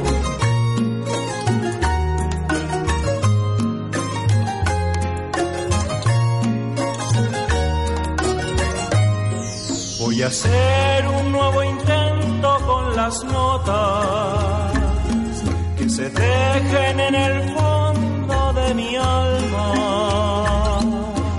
[10.28, 14.74] Hacer un nuevo intento con las notas
[15.78, 20.80] que se dejen en el fondo de mi alma.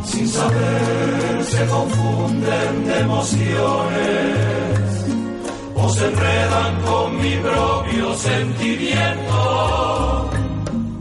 [0.05, 4.89] Sin saber se confunden de emociones
[5.75, 10.31] o se enredan con mi propio sentimiento.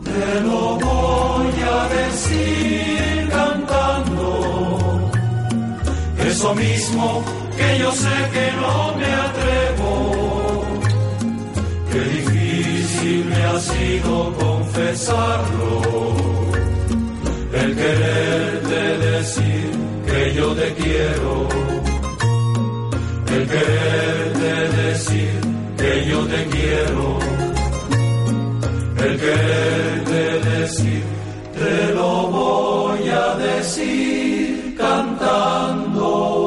[0.04, 4.28] Te lo voy a decir cantando.
[6.18, 7.37] Eso mismo
[7.76, 9.90] yo sé que no me atrevo.
[11.92, 15.70] Qué difícil me ha sido confesarlo.
[17.52, 19.70] El quererte decir
[20.06, 21.48] que yo te quiero.
[23.34, 24.52] El quererte
[24.82, 25.40] decir
[25.76, 27.18] que yo te quiero.
[29.04, 31.02] El quererte decir,
[31.54, 36.37] te lo voy a decir cantando.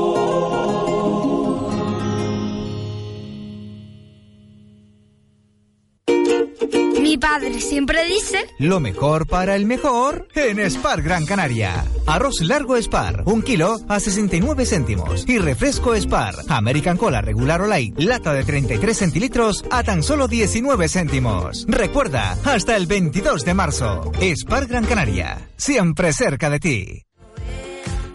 [7.12, 8.47] Mi padre siempre dice...
[8.57, 11.84] Lo mejor para el mejor en Spar Gran Canaria.
[12.07, 15.26] Arroz largo Spar, un kilo a 69 céntimos.
[15.28, 20.30] Y refresco Spar, American Cola regular o light, lata de 33 centilitros a tan solo
[20.30, 21.66] 19 céntimos.
[21.68, 24.14] Recuerda, hasta el 22 de marzo.
[24.38, 27.03] Spar Gran Canaria, siempre cerca de ti.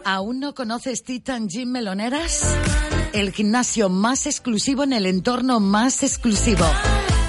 [0.06, 2.46] ¿Aún no conoces Titan Gym Meloneras?
[3.12, 6.64] El gimnasio más exclusivo en el entorno más exclusivo.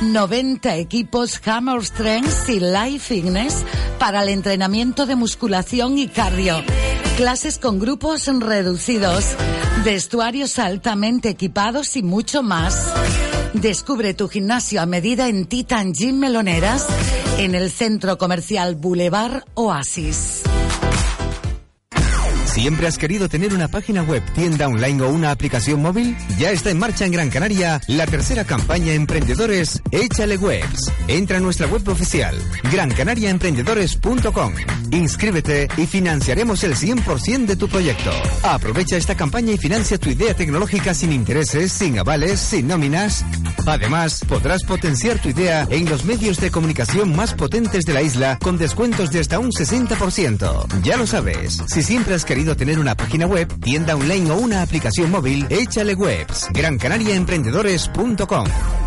[0.02, 3.66] 90 equipos Hammer Strength y Life Fitness
[3.98, 6.64] para el entrenamiento de musculación y cardio.
[7.16, 9.26] Clases con grupos reducidos,
[9.84, 12.94] vestuarios altamente equipados y mucho más.
[13.54, 16.86] Descubre tu gimnasio a medida en Titan Gym Meloneras
[17.40, 20.44] en el centro comercial Boulevard Oasis.
[22.58, 26.18] ¿Siempre has querido tener una página web, tienda online o una aplicación móvil?
[26.40, 30.92] Ya está en marcha en Gran Canaria la tercera campaña Emprendedores Échale Webs.
[31.08, 32.36] Entra a nuestra web oficial,
[32.72, 34.54] grancanariaemprendedores.com.
[34.90, 38.10] Inscríbete y financiaremos el 100% de tu proyecto.
[38.42, 43.24] Aprovecha esta campaña y financia tu idea tecnológica sin intereses, sin avales, sin nóminas.
[43.68, 48.40] Además, podrás potenciar tu idea en los medios de comunicación más potentes de la isla
[48.42, 50.82] con descuentos de hasta un 60%.
[50.82, 54.62] Ya lo sabes, si siempre has querido tener una página web, tienda online o una
[54.62, 56.48] aplicación móvil, échale webs.
[56.54, 58.87] grancanariaemprendedores.com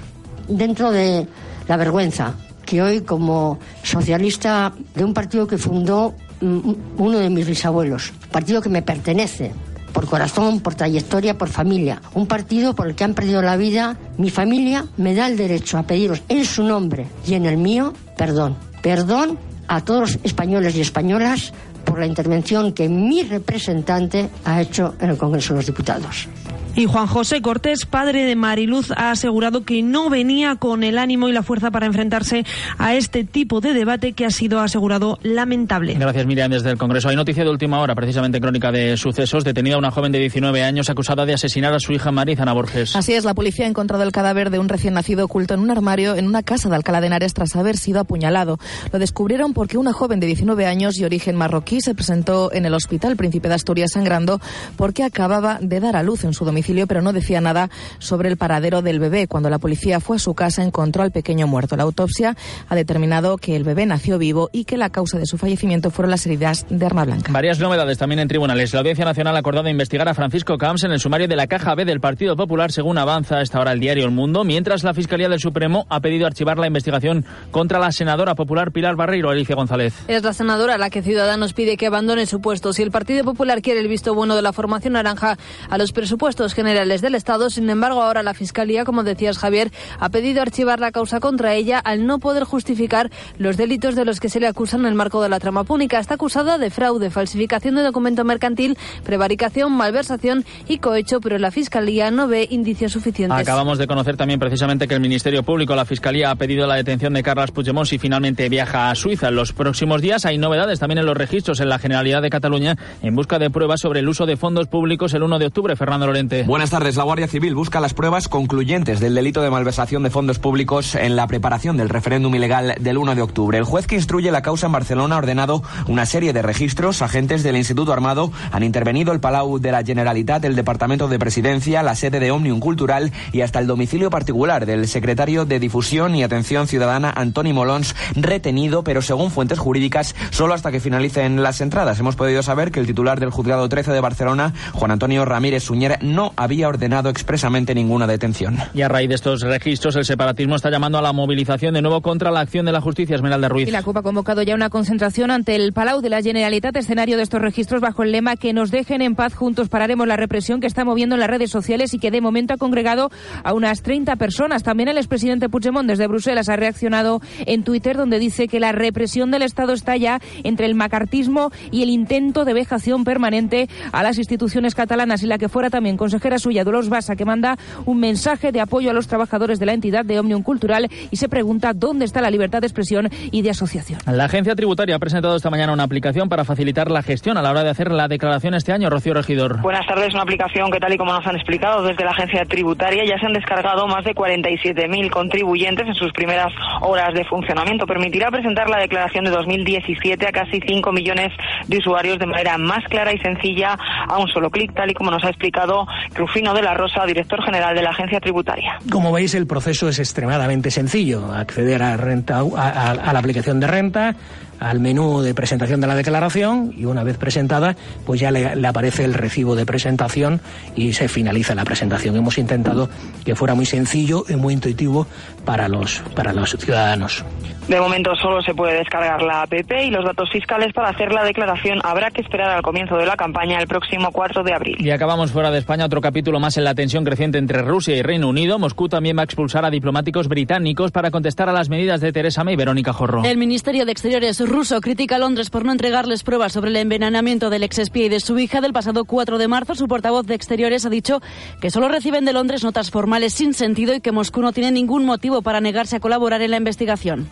[0.48, 1.28] Dentro de
[1.68, 2.36] la vergüenza
[2.66, 8.62] que hoy como socialista de un partido que fundó mm, uno de mis bisabuelos, partido
[8.62, 9.52] que me pertenece
[9.94, 13.98] por corazón, por trayectoria, por familia, un partido por el que han perdido la vida,
[14.18, 17.94] mi familia me da el derecho a pediros en su nombre y en el mío
[18.18, 18.58] perdón.
[18.82, 19.38] Perdón
[19.68, 21.54] a todos los españoles y españolas
[21.86, 26.28] por la intervención que mi representante ha hecho en el Congreso de los Diputados.
[26.76, 31.30] Y Juan José Cortés, padre de Mariluz, ha asegurado que no venía con el ánimo
[31.30, 32.46] y la fuerza para enfrentarse
[32.80, 35.94] a este tipo de debate que ha sido asegurado lamentable.
[35.94, 37.10] Gracias, Miriam, desde el Congreso.
[37.10, 39.44] Hay noticia de última hora, precisamente en crónica de sucesos.
[39.44, 42.96] Detenida una joven de 19 años acusada de asesinar a su hija Marizana Borges.
[42.96, 45.70] Así es, la policía ha encontrado el cadáver de un recién nacido oculto en un
[45.70, 48.58] armario en una casa de Alcalá de Henares tras haber sido apuñalado.
[48.92, 52.74] Lo descubrieron porque una joven de 19 años y origen marroquí se presentó en el
[52.74, 54.42] Hospital Príncipe de Asturias sangrando
[54.76, 58.38] porque acababa de dar a luz en su domicilio pero no decía nada sobre el
[58.38, 59.28] paradero del bebé.
[59.28, 61.76] Cuando la policía fue a su casa, encontró al pequeño muerto.
[61.76, 62.36] La autopsia
[62.70, 66.12] ha determinado que el bebé nació vivo y que la causa de su fallecimiento fueron
[66.12, 67.32] las heridas de arma blanca.
[67.32, 68.74] Varias novedades también en tribunales.
[68.74, 71.76] La Audiencia Nacional ha acordado investigar a Francisco Camps en el sumario de la Caja
[71.76, 75.30] B del Partido Popular, según avanza esta hora el diario El Mundo, mientras la Fiscalía
[75.30, 79.94] del Supremo ha pedido archivar la investigación contra la senadora popular Pilar Barreiro, Alicia González.
[80.08, 82.74] Es la senadora la que Ciudadanos pide que abandone su puesto.
[82.74, 85.38] Si el Partido Popular quiere el visto bueno de la formación naranja
[85.70, 87.50] a los presupuestos generales del Estado.
[87.50, 91.80] Sin embargo, ahora la Fiscalía, como decías Javier, ha pedido archivar la causa contra ella
[91.80, 95.22] al no poder justificar los delitos de los que se le acusan en el marco
[95.22, 96.00] de la trama púnica.
[96.00, 102.12] Está acusada de fraude, falsificación de documento mercantil, prevaricación, malversación y cohecho, pero la Fiscalía
[102.12, 103.38] no ve indicios suficientes.
[103.38, 107.14] Acabamos de conocer también precisamente que el Ministerio Público, la Fiscalía, ha pedido la detención
[107.14, 109.30] de Carlas Puigdemont y finalmente viaja a Suiza.
[109.30, 112.78] En los próximos días hay novedades también en los registros en la Generalidad de Cataluña
[113.02, 115.76] en busca de pruebas sobre el uso de fondos públicos el 1 de octubre.
[115.76, 116.43] Fernando Lorente.
[116.46, 116.98] Buenas tardes.
[116.98, 121.16] La Guardia Civil busca las pruebas concluyentes del delito de malversación de fondos públicos en
[121.16, 123.58] la preparación del referéndum ilegal del 1 de octubre.
[123.58, 127.02] El juez que instruye la causa en Barcelona ha ordenado una serie de registros.
[127.02, 131.82] Agentes del Instituto Armado han intervenido el Palau de la Generalitat, el Departamento de Presidencia,
[131.82, 136.24] la sede de Omnium Cultural y hasta el domicilio particular del secretario de Difusión y
[136.24, 142.00] Atención Ciudadana, Antoni Molons, retenido, pero según fuentes jurídicas, solo hasta que finalicen las entradas.
[142.00, 146.00] Hemos podido saber que el titular del Juzgado 13 de Barcelona, Juan Antonio Ramírez Suñer,
[146.02, 148.58] no había ordenado expresamente ninguna detención.
[148.74, 152.02] Y a raíz de estos registros, el separatismo está llamando a la movilización de nuevo
[152.02, 153.68] contra la acción de la justicia, Esmeralda Ruiz.
[153.68, 157.18] Y la CUP ha convocado ya una concentración ante el Palau de la Generalitat, escenario
[157.18, 160.60] de estos registros, bajo el lema que nos dejen en paz, juntos pararemos la represión
[160.60, 163.12] que está moviendo en las redes sociales y que de momento ha congregado
[163.44, 164.64] a unas 30 personas.
[164.64, 169.32] También el expresidente Puigdemont desde Bruselas ha reaccionado en Twitter donde dice que la represión
[169.32, 174.18] del Estado está ya entre el macartismo y el intento de vejación permanente a las
[174.18, 178.00] instituciones catalanas y la que fuera también consejera consejera suya, Dolores Basa, que manda un
[178.00, 181.74] mensaje de apoyo a los trabajadores de la entidad de Omnium Cultural y se pregunta
[181.74, 184.00] dónde está la libertad de expresión y de asociación.
[184.06, 187.52] La agencia tributaria ha presentado esta mañana una aplicación para facilitar la gestión a la
[187.52, 188.90] hora de hacer la declaración este año.
[188.90, 189.60] Rocío Regidor.
[189.62, 190.14] Buenas tardes.
[190.14, 193.26] Una aplicación que, tal y como nos han explicado desde la agencia tributaria, ya se
[193.26, 197.86] han descargado más de 47.000 contribuyentes en sus primeras horas de funcionamiento.
[197.86, 201.34] Permitirá presentar la declaración de 2017 a casi 5 millones
[201.68, 205.12] de usuarios de manera más clara y sencilla a un solo clic, tal y como
[205.12, 205.86] nos ha explicado
[206.16, 208.80] Rufino de la Rosa, director general de la agencia tributaria.
[208.92, 211.32] Como veis, el proceso es extremadamente sencillo.
[211.34, 214.16] Acceder a, renta, a, a la aplicación de renta,
[214.64, 218.68] al menú de presentación de la declaración y una vez presentada, pues ya le, le,
[218.68, 220.42] aparece el recibo de presentación
[220.76, 222.16] y se finaliza la presentación.
[222.16, 222.90] Hemos intentado
[223.26, 225.06] que fuera muy sencillo y muy intuitivo
[225.46, 227.26] para los, para los ciudadanos.
[227.68, 231.24] De momento solo se puede descargar la APP y los datos fiscales para hacer la
[231.24, 234.76] declaración habrá que esperar al comienzo de la campaña el próximo 4 de abril.
[234.80, 238.02] Y acabamos fuera de España otro capítulo más en la tensión creciente entre Rusia y
[238.02, 238.60] Reino Unido.
[238.60, 242.44] Moscú también va a expulsar a diplomáticos británicos para contestar a las medidas de Teresa
[242.44, 242.58] May.
[242.58, 243.24] Verónica Jorro.
[243.24, 247.50] El Ministerio de Exteriores ruso critica a Londres por no entregarles pruebas sobre el envenenamiento
[247.50, 249.74] del exespía y de su hija del pasado 4 de marzo.
[249.74, 251.24] Su portavoz de Exteriores ha dicho
[251.60, 255.06] que solo reciben de Londres notas formales sin sentido y que Moscú no tiene ningún
[255.06, 257.28] motivo para negarse a colaborar en la investigación.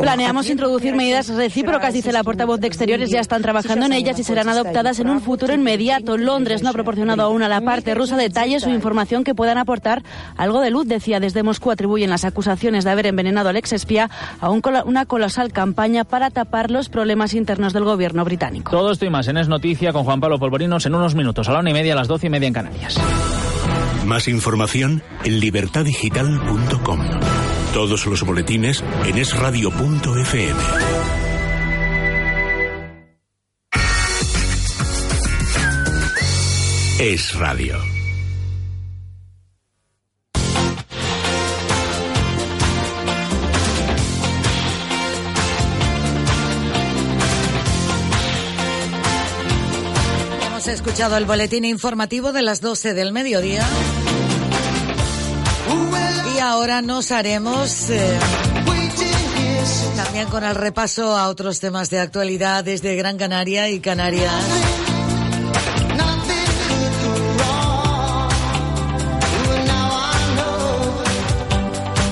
[0.00, 3.10] Planeamos introducir medidas recíprocas, dice la portavoz de Exteriores.
[3.10, 6.16] Ya están trabajando en ellas y serán adoptadas en un futuro inmediato.
[6.16, 10.04] Londres no ha proporcionado aún a la parte rusa detalles o información que puedan aportar
[10.36, 11.18] algo de luz, decía.
[11.18, 16.04] Desde Moscú atribuyen las acusaciones de haber envenenado al exespía a un una colosal campaña
[16.04, 18.70] para tapar los problemas internos del gobierno británico.
[18.70, 21.52] Todo esto y más en Es Noticia con Juan Pablo Polvorinos en unos minutos, a
[21.52, 23.00] la una y media, a las doce y media en Canarias.
[24.04, 27.00] Más información en libertadigital.com.
[27.72, 30.60] Todos los boletines en esradio.fm.
[36.98, 37.91] Es Radio.
[50.72, 53.66] Escuchado el boletín informativo de las 12 del mediodía.
[56.34, 58.18] Y ahora nos haremos eh,
[59.96, 64.32] también con el repaso a otros temas de actualidad desde Gran Canaria y Canarias.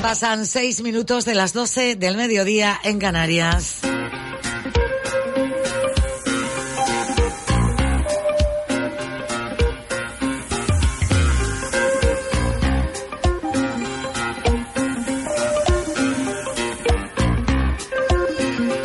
[0.02, 3.80] Pasan seis minutos de las 12 del mediodía en Canarias.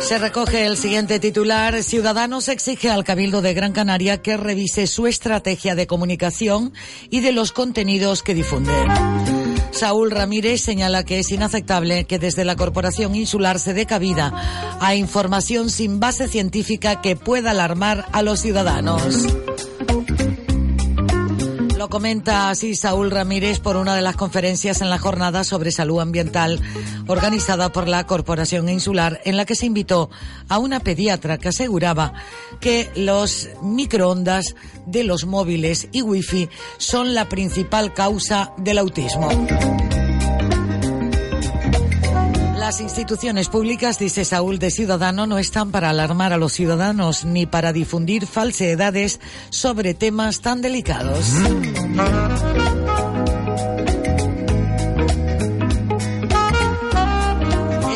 [0.06, 1.82] Se recoge el siguiente titular.
[1.82, 6.72] Ciudadanos exige al Cabildo de Gran Canaria que revise su estrategia de comunicación
[7.10, 8.72] y de los contenidos que difunde.
[9.72, 14.32] Saúl Ramírez señala que es inaceptable que desde la Corporación Insular se dé cabida
[14.80, 19.26] a información sin base científica que pueda alarmar a los ciudadanos.
[21.86, 26.00] Lo comenta así Saúl Ramírez por una de las conferencias en la jornada sobre salud
[26.00, 26.60] ambiental
[27.06, 30.10] organizada por la Corporación Insular en la que se invitó
[30.48, 32.12] a una pediatra que aseguraba
[32.58, 39.28] que los microondas de los móviles y wifi son la principal causa del autismo.
[42.66, 47.46] Las instituciones públicas, dice Saúl de Ciudadano, no están para alarmar a los ciudadanos ni
[47.46, 51.32] para difundir falsedades sobre temas tan delicados.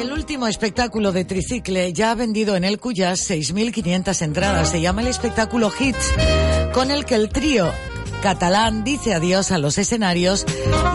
[0.01, 4.71] El último espectáculo de tricicle ya ha vendido en el Cuyas 6.500 entradas.
[4.71, 6.15] Se llama el espectáculo Hits,
[6.73, 7.73] con el que el trío
[8.21, 10.45] catalán dice adiós a los escenarios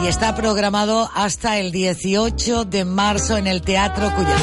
[0.04, 4.42] y está programado hasta el 18 de marzo en el Teatro Cuyas.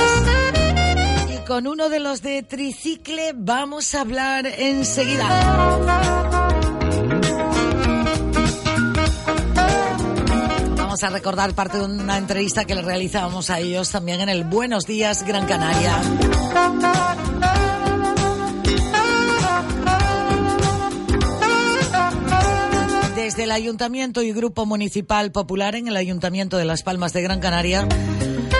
[1.35, 5.29] Y con uno de los de Tricicle vamos a hablar enseguida.
[10.77, 14.45] Vamos a recordar parte de una entrevista que le realizábamos a ellos también en el
[14.45, 15.97] Buenos Días Gran Canaria.
[23.33, 27.41] Desde el Ayuntamiento y Grupo Municipal Popular en el Ayuntamiento de Las Palmas de Gran
[27.41, 27.89] Canaria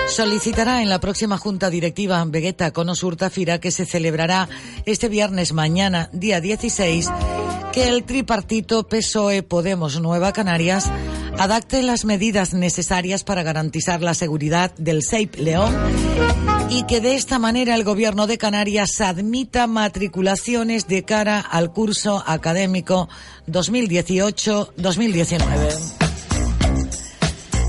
[0.09, 4.49] solicitará en la próxima Junta Directiva Vegueta Conosur Tafira que se celebrará
[4.87, 7.07] este viernes mañana, día 16,
[7.71, 10.89] que el tripartito PSOE Podemos Nueva Canarias
[11.37, 15.73] adapte las medidas necesarias para garantizar la seguridad del SEIP León
[16.69, 22.23] y que de esta manera el gobierno de Canarias admita matriculaciones de cara al curso
[22.25, 23.09] académico
[23.47, 26.13] 2018-2019.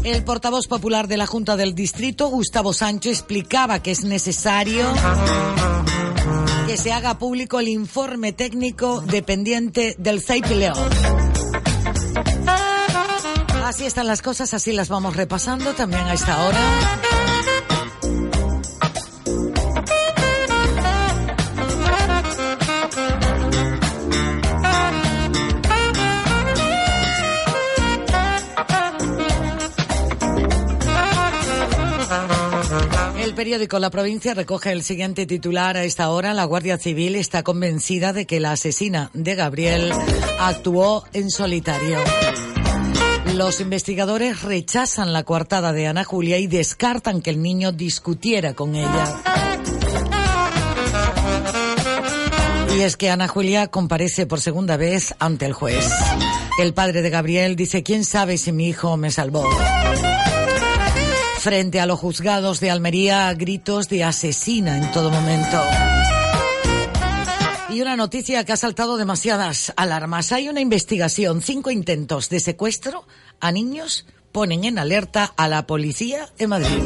[0.04, 4.84] El portavoz popular de la Junta del Distrito, Gustavo Sancho, explicaba que es necesario
[6.66, 11.33] que se haga público el informe técnico dependiente del CEIP León.
[13.64, 16.58] Así están las cosas, así las vamos repasando también a esta hora.
[33.18, 36.34] El periódico La Provincia recoge el siguiente titular a esta hora.
[36.34, 39.90] La Guardia Civil está convencida de que la asesina de Gabriel
[40.38, 41.96] actuó en solitario.
[43.34, 48.76] Los investigadores rechazan la coartada de Ana Julia y descartan que el niño discutiera con
[48.76, 49.22] ella.
[52.76, 55.90] Y es que Ana Julia comparece por segunda vez ante el juez.
[56.60, 59.44] El padre de Gabriel dice, ¿quién sabe si mi hijo me salvó?
[61.40, 65.60] Frente a los juzgados de Almería, gritos de asesina en todo momento.
[67.68, 70.30] Y una noticia que ha saltado demasiadas alarmas.
[70.30, 73.04] Hay una investigación, cinco intentos de secuestro
[73.44, 76.82] a niños ponen en alerta a la policía en Madrid.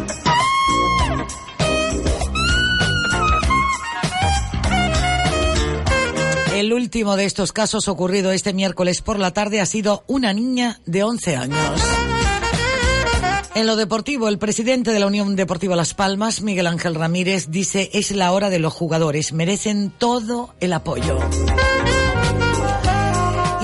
[6.52, 10.80] El último de estos casos ocurrido este miércoles por la tarde ha sido una niña
[10.84, 11.80] de 11 años.
[13.54, 17.88] En lo deportivo, el presidente de la Unión Deportiva Las Palmas, Miguel Ángel Ramírez, dice
[17.92, 21.18] es la hora de los jugadores, merecen todo el apoyo.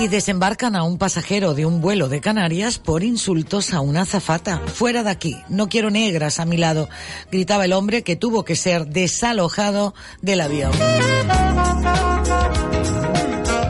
[0.05, 4.61] Y desembarcan a un pasajero de un vuelo de Canarias por insultos a una azafata.
[4.67, 6.87] Fuera de aquí, no quiero negras a mi lado,
[7.31, 10.71] gritaba el hombre que tuvo que ser desalojado del avión.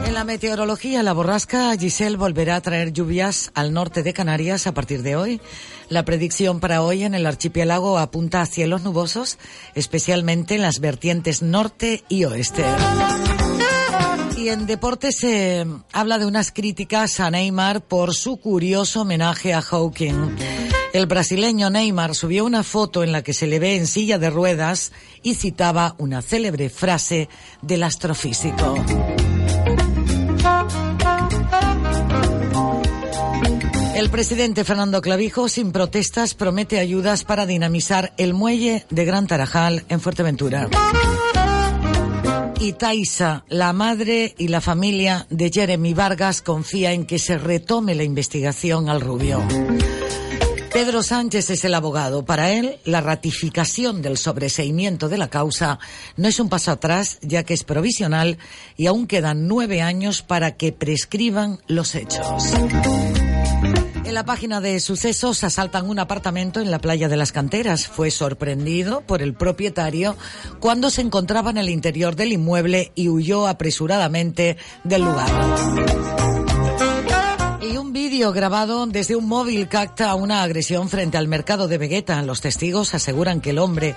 [0.04, 4.74] En la meteorología, la borrasca Giselle volverá a traer lluvias al norte de Canarias a
[4.74, 5.40] partir de hoy.
[5.88, 9.38] La predicción para hoy en el archipiélago apunta a cielos nubosos,
[9.74, 12.66] especialmente en las vertientes norte y oeste.
[14.48, 20.36] En deportes se habla de unas críticas a Neymar por su curioso homenaje a Hawking.
[20.92, 24.30] El brasileño Neymar subió una foto en la que se le ve en silla de
[24.30, 24.92] ruedas
[25.24, 27.28] y citaba una célebre frase
[27.60, 28.76] del astrofísico.
[33.96, 39.84] El presidente Fernando Clavijo, sin protestas, promete ayudas para dinamizar el muelle de Gran Tarajal
[39.88, 40.68] en Fuerteventura.
[42.58, 47.94] Y Taisa, la madre y la familia de Jeremy Vargas, confía en que se retome
[47.94, 49.42] la investigación al rubio.
[50.72, 52.24] Pedro Sánchez es el abogado.
[52.24, 55.78] Para él, la ratificación del sobreseimiento de la causa
[56.16, 58.38] no es un paso atrás, ya que es provisional
[58.76, 62.52] y aún quedan nueve años para que prescriban los hechos.
[64.06, 67.88] En la página de sucesos asaltan un apartamento en la playa de las canteras.
[67.88, 70.16] Fue sorprendido por el propietario
[70.60, 75.28] cuando se encontraba en el interior del inmueble y huyó apresuradamente del lugar.
[77.60, 82.22] Y un vídeo grabado desde un móvil capta una agresión frente al mercado de Vegeta.
[82.22, 83.96] Los testigos aseguran que el hombre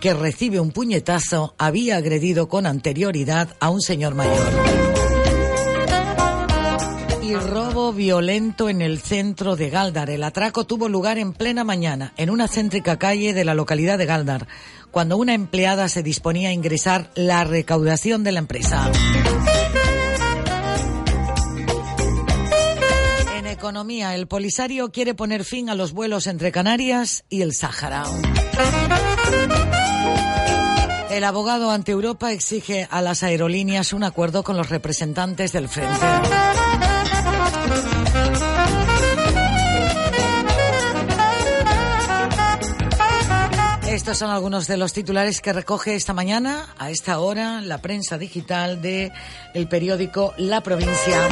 [0.00, 5.13] que recibe un puñetazo había agredido con anterioridad a un señor mayor
[7.34, 10.08] y robo violento en el centro de Galdar.
[10.08, 14.06] El atraco tuvo lugar en plena mañana, en una céntrica calle de la localidad de
[14.06, 14.46] Galdar,
[14.92, 18.88] cuando una empleada se disponía a ingresar la recaudación de la empresa.
[23.36, 28.04] En economía, el Polisario quiere poner fin a los vuelos entre Canarias y el Sáhara.
[31.10, 36.06] El abogado ante Europa exige a las aerolíneas un acuerdo con los representantes del frente.
[44.04, 48.18] Estos son algunos de los titulares que recoge esta mañana, a esta hora, la prensa
[48.18, 49.10] digital de
[49.54, 51.26] el periódico La Provincia.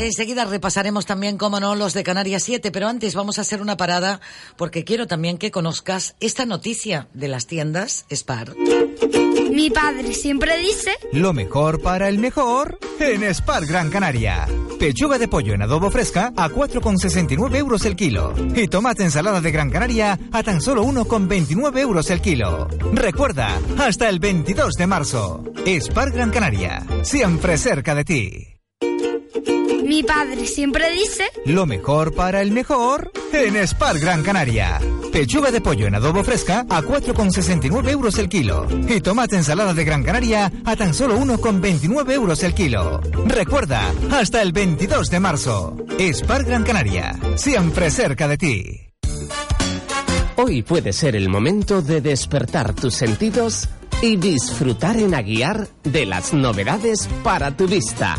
[0.00, 3.76] Enseguida repasaremos también, como no, los de Canarias 7, pero antes vamos a hacer una
[3.76, 4.20] parada
[4.56, 8.56] porque quiero también que conozcas esta noticia de las tiendas Spar.
[9.54, 10.90] Mi padre siempre dice...
[11.12, 14.48] Lo mejor para el mejor en Spar Gran Canaria.
[14.80, 18.34] Pechuga de pollo en adobo fresca a 4,69 euros el kilo.
[18.56, 22.66] Y tomate ensalada de Gran Canaria a tan solo 1,29 euros el kilo.
[22.94, 25.44] Recuerda, hasta el 22 de marzo.
[25.64, 28.53] Spar Gran Canaria, siempre cerca de ti.
[29.94, 31.22] Mi padre siempre dice...
[31.46, 34.80] Lo mejor para el mejor en Spar Gran Canaria.
[35.12, 38.66] Pechuga de pollo en adobo fresca a 4,69 euros el kilo.
[38.88, 43.02] Y tomate ensalada de Gran Canaria a tan solo 1,29 euros el kilo.
[43.24, 45.76] Recuerda, hasta el 22 de marzo.
[46.12, 48.90] Spar Gran Canaria, siempre cerca de ti.
[50.34, 53.68] Hoy puede ser el momento de despertar tus sentidos
[54.02, 58.16] y disfrutar en Aguiar de las novedades para tu vista,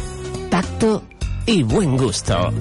[0.50, 1.04] tacto
[1.46, 2.52] y buen gusto.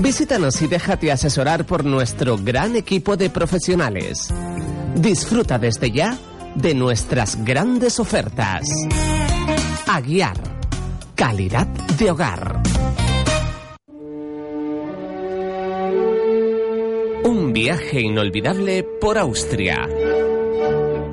[0.00, 4.32] Visítanos y déjate asesorar por nuestro gran equipo de profesionales.
[4.94, 6.18] Disfruta desde ya
[6.54, 8.62] de nuestras grandes ofertas.
[9.86, 10.36] Aguiar.
[11.14, 12.62] Calidad de hogar.
[17.24, 19.86] Un viaje inolvidable por Austria.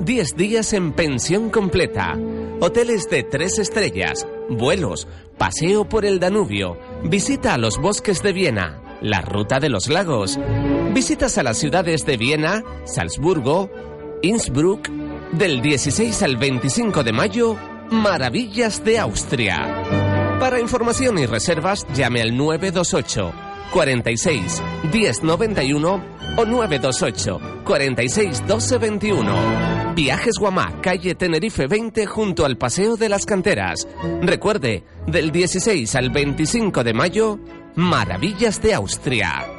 [0.00, 2.16] 10 días en pensión completa.
[2.60, 5.06] Hoteles de tres estrellas, vuelos,
[5.38, 10.40] paseo por el Danubio, visita a los bosques de Viena, la ruta de los lagos,
[10.92, 13.70] visitas a las ciudades de Viena, Salzburgo,
[14.22, 14.88] Innsbruck,
[15.30, 17.56] del 16 al 25 de mayo,
[17.92, 20.36] Maravillas de Austria.
[20.40, 23.32] Para información y reservas, llame al 928
[23.72, 24.62] 46
[24.92, 29.94] 1091 o 928 46 12 21.
[29.94, 33.88] Viajes Guamá, calle Tenerife 20 junto al Paseo de las Canteras.
[34.22, 37.38] Recuerde, del 16 al 25 de mayo,
[37.74, 39.57] Maravillas de Austria.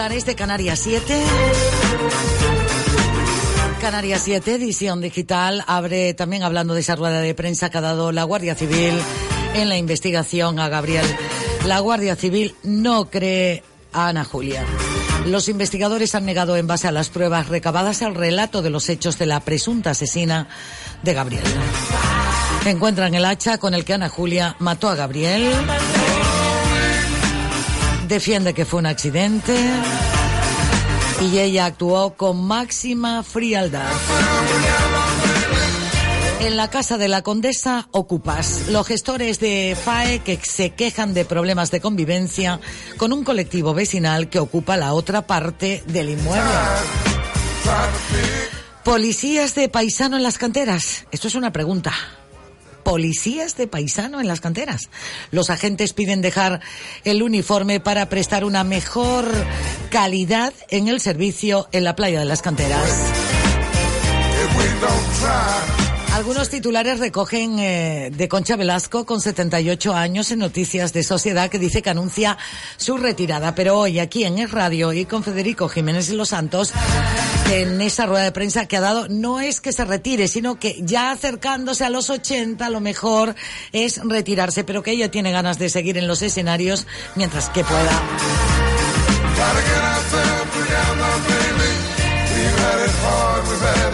[0.00, 1.24] Titulares de Canarias 7.
[3.82, 8.10] Canarias 7, edición digital, abre también hablando de esa rueda de prensa que ha dado
[8.10, 8.94] la Guardia Civil
[9.52, 11.04] en la investigación a Gabriel.
[11.66, 13.62] La Guardia Civil no cree
[13.92, 14.64] a Ana Julia.
[15.26, 19.18] Los investigadores han negado en base a las pruebas recabadas el relato de los hechos
[19.18, 20.48] de la presunta asesina
[21.02, 21.44] de Gabriel.
[22.64, 25.52] Encuentran el hacha con el que Ana Julia mató a Gabriel.
[28.10, 29.54] Defiende que fue un accidente
[31.20, 33.88] y ella actuó con máxima frialdad.
[36.40, 41.24] En la casa de la condesa Ocupas, los gestores de FAE que se quejan de
[41.24, 42.58] problemas de convivencia
[42.96, 46.50] con un colectivo vecinal que ocupa la otra parte del inmueble.
[48.82, 51.06] Policías de paisano en las canteras.
[51.12, 51.92] Esto es una pregunta.
[52.82, 54.90] Policías de paisano en las canteras.
[55.30, 56.60] Los agentes piden dejar
[57.04, 59.26] el uniforme para prestar una mejor
[59.90, 62.88] calidad en el servicio en la playa de las canteras.
[66.20, 71.58] Algunos titulares recogen eh, de Concha Velasco, con 78 años, en Noticias de Sociedad, que
[71.58, 72.36] dice que anuncia
[72.76, 73.54] su retirada.
[73.54, 76.74] Pero hoy, aquí en Es Radio y con Federico Jiménez y Los Santos,
[77.50, 80.76] en esa rueda de prensa que ha dado, no es que se retire, sino que
[80.82, 83.34] ya acercándose a los 80, lo mejor
[83.72, 86.86] es retirarse, pero que ella tiene ganas de seguir en los escenarios
[87.16, 88.02] mientras que pueda.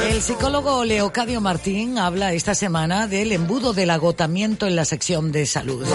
[0.08, 5.46] El psicólogo Leocadio Martín habla esta semana del embudo del agotamiento en la sección de
[5.46, 5.86] salud.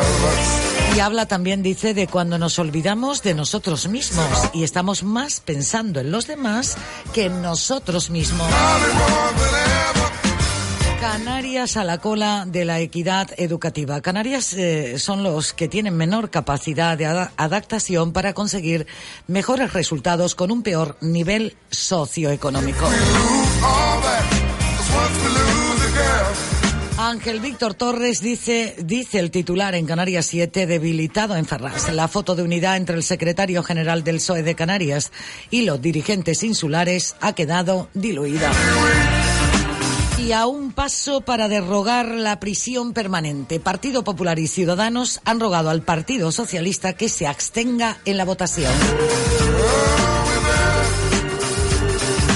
[0.95, 6.01] Y habla también, dice, de cuando nos olvidamos de nosotros mismos y estamos más pensando
[6.01, 6.75] en los demás
[7.13, 8.47] que en nosotros mismos.
[11.01, 14.01] Canarias a la cola de la equidad educativa.
[14.01, 18.85] Canarias eh, son los que tienen menor capacidad de ada- adaptación para conseguir
[19.25, 22.85] mejores resultados con un peor nivel socioeconómico.
[26.99, 31.91] Ángel Víctor Torres dice, dice el titular en Canarias 7, debilitado en Ferraz.
[31.91, 35.11] La foto de unidad entre el secretario general del PSOE de Canarias
[35.49, 38.51] y los dirigentes insulares ha quedado diluida.
[40.31, 45.69] Y a un paso para derrogar la prisión permanente, Partido Popular y Ciudadanos han rogado
[45.69, 48.71] al Partido Socialista que se abstenga en la votación.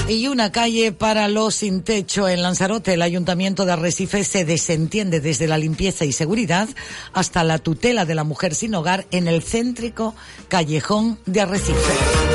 [0.08, 2.92] Y una calle para los sin techo en Lanzarote.
[2.92, 6.68] El Ayuntamiento de Arrecife se desentiende desde la limpieza y seguridad
[7.14, 10.14] hasta la tutela de la mujer sin hogar en el céntrico
[10.48, 12.25] callejón de Arrecife.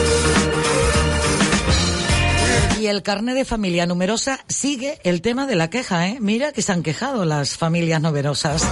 [2.81, 6.17] Y el carnet de familia numerosa sigue el tema de la queja, ¿eh?
[6.19, 8.63] Mira que se han quejado las familias numerosas.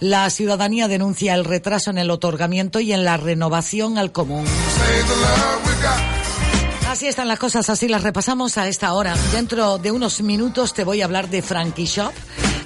[0.00, 4.44] La ciudadanía denuncia el retraso en el otorgamiento y en la renovación al común.
[6.90, 9.16] Así están las cosas, así las repasamos a esta hora.
[9.32, 12.12] Dentro de unos minutos te voy a hablar de Frankie Shop,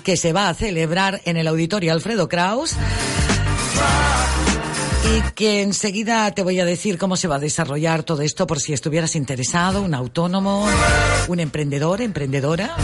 [0.03, 2.75] que se va a celebrar en el auditorio Alfredo Kraus.
[5.11, 8.61] Y que enseguida te voy a decir cómo se va a desarrollar todo esto por
[8.61, 10.67] si estuvieras interesado, un autónomo,
[11.29, 12.77] un emprendedor, emprendedora.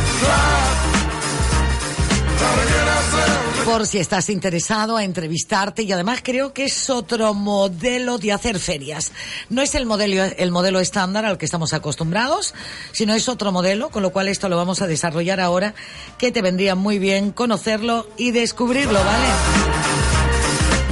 [3.65, 8.59] Por si estás interesado a entrevistarte y además creo que es otro modelo de hacer
[8.59, 9.13] ferias.
[9.51, 12.55] No es el modelo, el modelo estándar al que estamos acostumbrados,
[12.93, 15.75] sino es otro modelo, con lo cual esto lo vamos a desarrollar ahora,
[16.19, 20.14] que te vendría muy bien conocerlo y descubrirlo, ¿vale?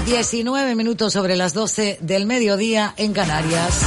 [0.05, 3.83] 19 minutos sobre las 12 del mediodía en Canarias.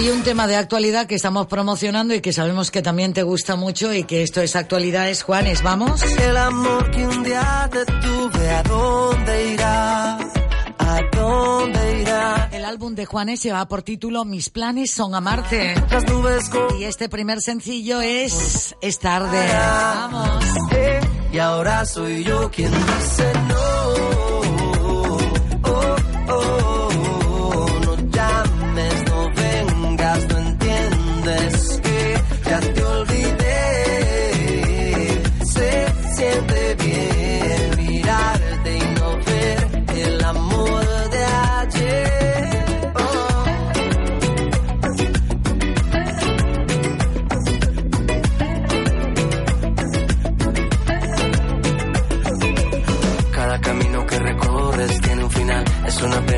[0.00, 3.56] Y un tema de actualidad que estamos promocionando y que sabemos que también te gusta
[3.56, 6.02] mucho y que esto es actualidad es Juanes, ¿vamos?
[6.02, 10.18] El amor que un día te tuve, ¿a dónde irá?
[10.78, 12.48] ¿A dónde irá?
[12.52, 15.74] El álbum de Juanes lleva por título Mis planes son amarte.
[15.90, 16.78] Las nubes con...
[16.78, 19.48] Y este primer sencillo es Es tarde.
[19.52, 20.44] Vamos.
[20.72, 21.00] Eh,
[21.32, 24.11] y ahora soy yo quien dice no.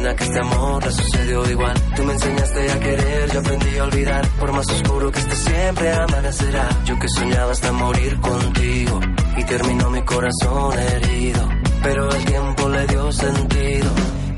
[0.05, 1.75] Pena que este amor le sucedió igual.
[1.97, 4.29] Tú me enseñaste a querer, yo aprendí a olvidar.
[4.39, 6.69] Por más oscuro que esté siempre amanecerá.
[6.85, 9.01] Yo que soñaba hasta morir contigo.
[9.37, 11.49] Y terminó mi corazón herido.
[11.83, 13.91] Pero el tiempo le dio sentido.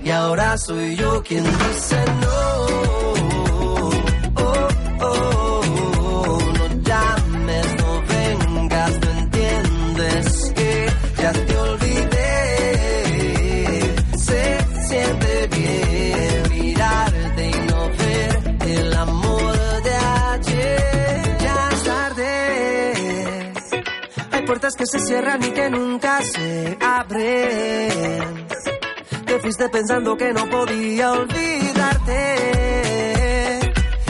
[0.04, 3.25] Y ahora soy yo quien dice no.
[24.46, 28.46] Puertas que se cierran y que nunca se abren.
[29.26, 32.22] Te fuiste pensando que no podía olvidarte.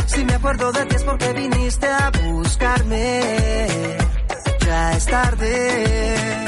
[0.07, 3.97] Si me acuerdo de ti es porque viniste a buscarme.
[4.61, 6.46] Ya es tarde.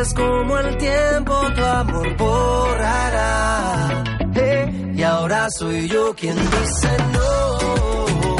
[0.00, 4.04] Nubes como el tiempo tu amor borrará.
[4.34, 8.39] Eh, y ahora soy yo quien dice no.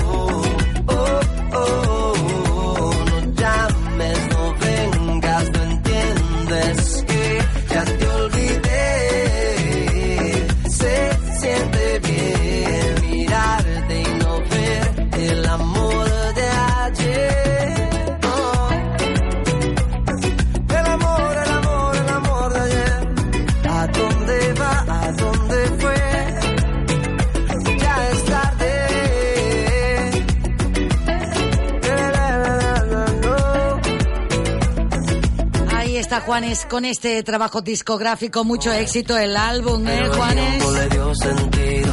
[36.21, 40.49] Juanes con este trabajo discográfico, mucho éxito el álbum, ¿eh, el Juanes?
[40.59, 41.93] tiempo le dio sentido.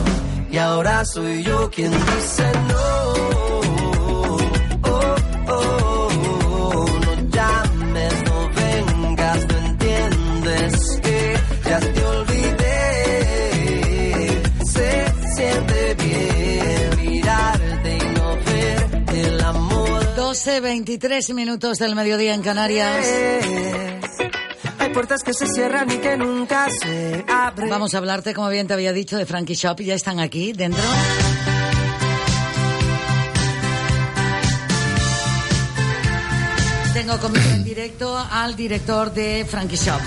[0.52, 2.78] Y ahora soy yo quien dice no.
[4.84, 5.16] Oh,
[5.48, 6.10] oh,
[6.74, 11.34] oh, no llames, no vengas, no entiendes que
[11.70, 12.68] ya te olvidé.
[14.66, 15.06] Se
[15.36, 20.16] siente bien mirarte y no ver el amor.
[20.16, 23.06] 12, 23 minutos del mediodía en Canarias.
[24.98, 27.70] Puertas que se cierran y que nunca se abren.
[27.70, 29.80] Vamos a hablarte, como bien te había dicho, de Frankie Shop.
[29.80, 30.82] Ya están aquí dentro.
[36.96, 40.02] Tengo conmigo en directo al director de Frankie Shop.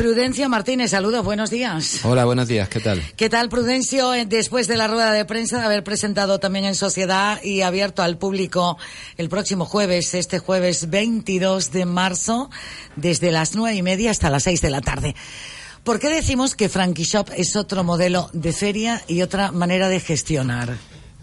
[0.00, 2.02] Prudencio Martínez, saludos, buenos días.
[2.06, 3.02] Hola, buenos días, ¿qué tal?
[3.16, 4.14] ¿Qué tal, Prudencio?
[4.14, 8.02] Eh, Después de la rueda de prensa, de haber presentado también en sociedad y abierto
[8.02, 8.78] al público
[9.18, 12.48] el próximo jueves, este jueves 22 de marzo,
[12.96, 15.14] desde las nueve y media hasta las seis de la tarde.
[15.84, 20.00] ¿Por qué decimos que Frankie Shop es otro modelo de feria y otra manera de
[20.00, 20.78] gestionar?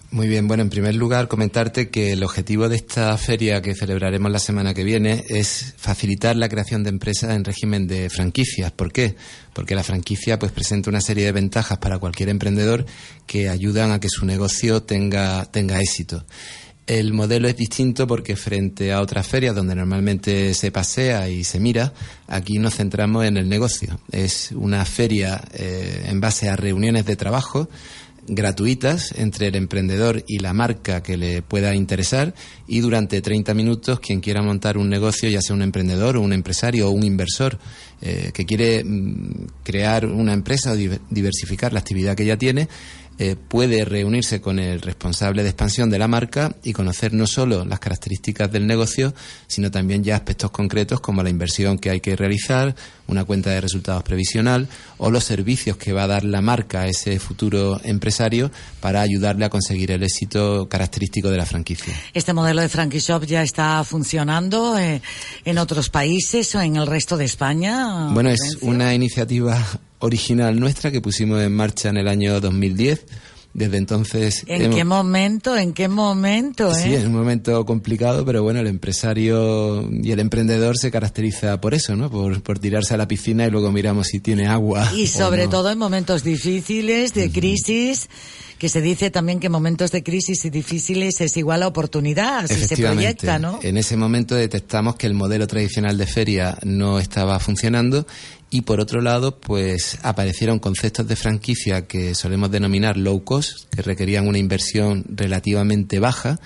[0.09, 4.31] Muy bien, bueno, en primer lugar comentarte que el objetivo de esta feria que celebraremos
[4.31, 8.71] la semana que viene es facilitar la creación de empresas en régimen de franquicias.
[8.71, 9.17] ¿Por qué?
[9.53, 12.85] Porque la franquicia pues presenta una serie de ventajas para cualquier emprendedor
[13.25, 16.25] que ayudan a que su negocio tenga, tenga éxito.
[16.87, 21.59] El modelo es distinto porque frente a otras ferias donde normalmente se pasea y se
[21.59, 21.93] mira,
[22.27, 23.99] aquí nos centramos en el negocio.
[24.09, 27.67] Es una feria eh, en base a reuniones de trabajo
[28.27, 32.33] gratuitas entre el emprendedor y la marca que le pueda interesar
[32.67, 36.33] y durante 30 minutos quien quiera montar un negocio, ya sea un emprendedor o un
[36.33, 37.57] empresario o un inversor
[38.01, 42.67] eh, que quiere mm, crear una empresa o diversificar la actividad que ya tiene,
[43.19, 47.65] eh, puede reunirse con el responsable de expansión de la marca y conocer no solo
[47.65, 49.13] las características del negocio,
[49.47, 52.75] sino también ya aspectos concretos como la inversión que hay que realizar,
[53.07, 54.67] una cuenta de resultados previsional
[54.97, 59.45] o los servicios que va a dar la marca a ese futuro empresario para ayudarle
[59.45, 61.93] a conseguir el éxito característico de la franquicia.
[62.13, 65.01] Este modelo de Frankie Shop ya está funcionando eh,
[65.43, 68.09] en otros países o en el resto de España.
[68.13, 69.65] Bueno, es una iniciativa
[69.99, 73.05] original nuestra que pusimos en marcha en el año 2010.
[73.53, 74.43] Desde entonces.
[74.45, 75.57] ¿En qué momento?
[75.57, 76.75] ¿En qué momento?
[76.75, 76.97] Sí, eh?
[76.97, 81.95] es un momento complicado, pero bueno, el empresario y el emprendedor se caracteriza por eso,
[81.95, 82.11] ¿no?
[82.11, 84.91] Por, por tirarse a la piscina y luego miramos si tiene agua.
[84.95, 88.09] Y sobre todo en momentos difíciles, de crisis
[88.57, 92.55] que se dice también que momentos de crisis y difíciles es igual a oportunidad, si
[92.55, 93.59] se proyecta, ¿no?
[93.61, 98.07] En ese momento detectamos que el modelo tradicional de feria no estaba funcionando
[98.49, 103.81] y por otro lado, pues aparecieron conceptos de franquicia que solemos denominar low cost, que
[103.81, 106.39] requerían una inversión relativamente baja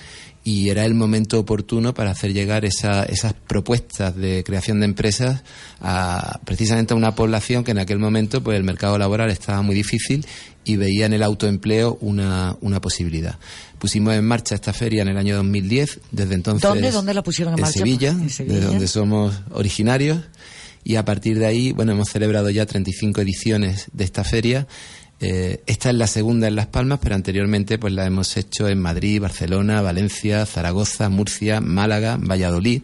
[0.44, 5.44] y era el momento oportuno para hacer llegar esa, esas propuestas de creación de empresas
[5.80, 9.76] a precisamente a una población que en aquel momento pues el mercado laboral estaba muy
[9.76, 10.26] difícil
[10.64, 13.38] y veía en el autoempleo una, una posibilidad.
[13.78, 16.68] Pusimos en marcha esta feria en el año 2010, desde entonces...
[16.68, 17.80] ¿Dónde, dónde la pusieron en, marcha?
[17.80, 20.22] Sevilla, en Sevilla, de donde somos originarios
[20.84, 24.68] y a partir de ahí, bueno, hemos celebrado ya 35 ediciones de esta feria.
[25.20, 28.80] Eh, esta es la segunda en Las Palmas, pero anteriormente pues la hemos hecho en
[28.80, 32.82] Madrid, Barcelona, Valencia, Zaragoza, Murcia, Málaga, Valladolid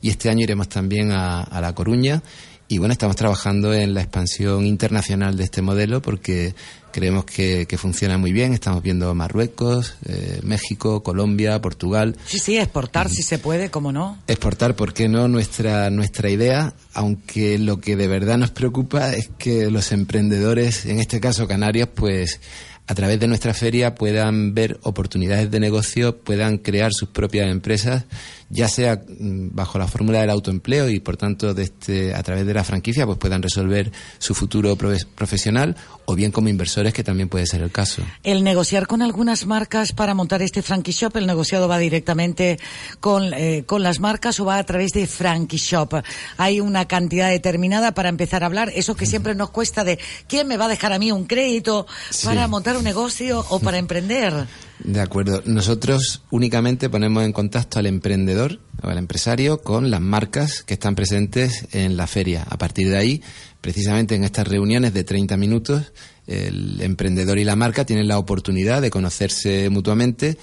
[0.00, 2.22] y este año iremos también a, a La Coruña
[2.70, 6.54] y bueno, estamos trabajando en la expansión internacional de este modelo porque
[6.92, 8.54] creemos que, que funciona muy bien.
[8.54, 12.16] Estamos viendo Marruecos, eh, México, Colombia, Portugal.
[12.26, 14.18] Sí, sí, exportar si se puede, ¿cómo no?
[14.28, 15.26] Exportar, ¿por qué no?
[15.26, 21.00] Nuestra, nuestra idea, aunque lo que de verdad nos preocupa es que los emprendedores, en
[21.00, 22.40] este caso canarios, pues
[22.86, 28.04] a través de nuestra feria puedan ver oportunidades de negocio, puedan crear sus propias empresas
[28.50, 32.44] ya sea mm, bajo la fórmula del autoempleo y por tanto de este, a través
[32.46, 37.28] de la franquicia pues puedan resolver su futuro profesional o bien como inversores que también
[37.28, 38.02] puede ser el caso.
[38.24, 42.58] El negociar con algunas marcas para montar este frankie shop, el negociado va directamente
[42.98, 46.02] con, eh, con las marcas o va a través de frankie shop.
[46.36, 50.48] Hay una cantidad determinada para empezar a hablar, eso que siempre nos cuesta de quién
[50.48, 51.86] me va a dejar a mí un crédito
[52.24, 54.48] para montar un negocio o para emprender.
[54.84, 55.42] De acuerdo.
[55.44, 60.94] Nosotros únicamente ponemos en contacto al emprendedor o al empresario con las marcas que están
[60.94, 62.46] presentes en la feria.
[62.48, 63.22] A partir de ahí,
[63.60, 65.92] precisamente en estas reuniones de 30 minutos,
[66.26, 70.38] el emprendedor y la marca tienen la oportunidad de conocerse mutuamente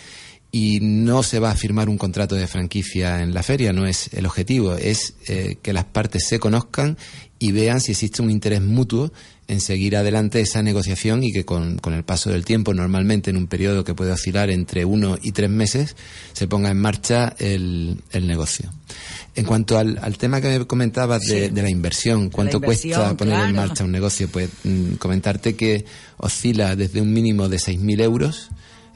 [0.52, 4.14] y no se va a firmar un contrato de franquicia en la feria, no es
[4.14, 6.98] el objetivo, es eh, que las partes se conozcan
[7.40, 9.12] y vean si existe un interés mutuo
[9.48, 13.38] en seguir adelante esa negociación y que con, con, el paso del tiempo, normalmente en
[13.38, 15.96] un periodo que puede oscilar entre uno y tres meses,
[16.34, 18.70] se ponga en marcha el, el negocio.
[19.36, 23.36] En cuanto al, al, tema que me comentabas de, de la inversión, cuánto cuesta poner
[23.36, 23.50] claro.
[23.50, 25.86] en marcha un negocio, pues mm, comentarte que
[26.18, 28.50] oscila desde un mínimo de 6.000 euros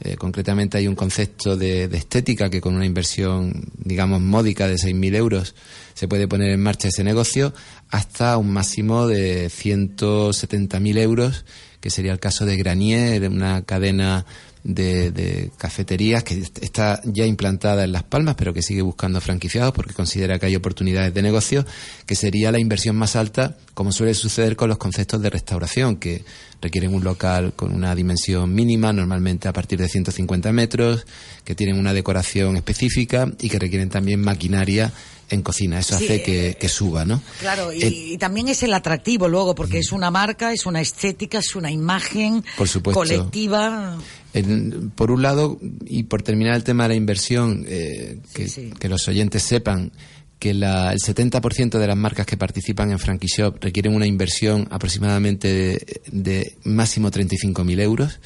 [0.04, 4.74] eh, concretamente hay un concepto de, de, estética que con una inversión, digamos, módica de
[4.74, 5.54] 6.000 euros
[5.94, 7.54] se puede poner en marcha ese negocio
[7.92, 11.46] hasta un máximo de 170.000 euros,
[11.82, 14.26] que sería el caso de Granier, una cadena
[14.64, 19.74] de, de, cafeterías que está ya implantada en Las Palmas, pero que sigue buscando franquiciados
[19.74, 21.66] porque considera que hay oportunidades de negocio,
[22.06, 26.24] que sería la inversión más alta, como suele suceder con los conceptos de restauración, que
[26.62, 31.06] requieren un local con una dimensión mínima, normalmente a partir de 150 metros,
[31.44, 34.94] que tienen una decoración específica y que requieren también maquinaria
[35.32, 35.80] en cocina.
[35.80, 37.22] Eso Sí, hace que, que suba, ¿no?
[37.40, 40.82] Claro, y, Eh, y también es el atractivo luego, porque es una marca, es una
[40.82, 43.00] estética, es una imagen Por supuesto.
[43.00, 43.98] colectiva.
[44.34, 48.90] En- por un lado, y por terminar el tema de la inversión, eh, que, que
[48.90, 49.92] los oyentes sepan
[50.40, 54.68] que la- el 70% de las marcas que participan en Frankie Shop requieren una inversión
[54.72, 58.20] aproximadamente de, de máximo 35.000 euros.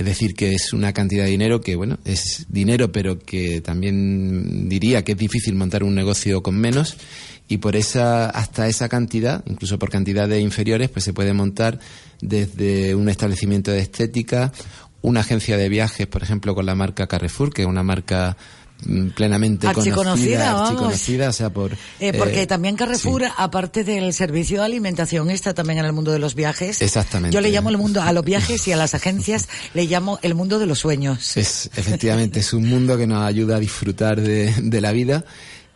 [0.00, 4.66] Es decir, que es una cantidad de dinero que, bueno, es dinero, pero que también
[4.66, 6.96] diría que es difícil montar un negocio con menos.
[7.48, 11.80] Y por esa, hasta esa cantidad, incluso por cantidades inferiores, pues se puede montar
[12.22, 14.52] desde un establecimiento de estética,
[15.02, 18.38] una agencia de viajes, por ejemplo, con la marca Carrefour, que es una marca
[19.14, 20.68] plenamente Archiconocida, conocida, vamos.
[20.70, 21.72] archiconocida, o sea, por...
[22.00, 26.12] Eh, porque eh, también Carrefour, aparte del servicio de alimentación, está también en el mundo
[26.12, 26.80] de los viajes.
[26.80, 27.34] Exactamente.
[27.34, 30.34] Yo le llamo el mundo a los viajes y a las agencias le llamo el
[30.34, 31.36] mundo de los sueños.
[31.36, 35.24] Es, efectivamente, es un mundo que nos ayuda a disfrutar de, de la vida.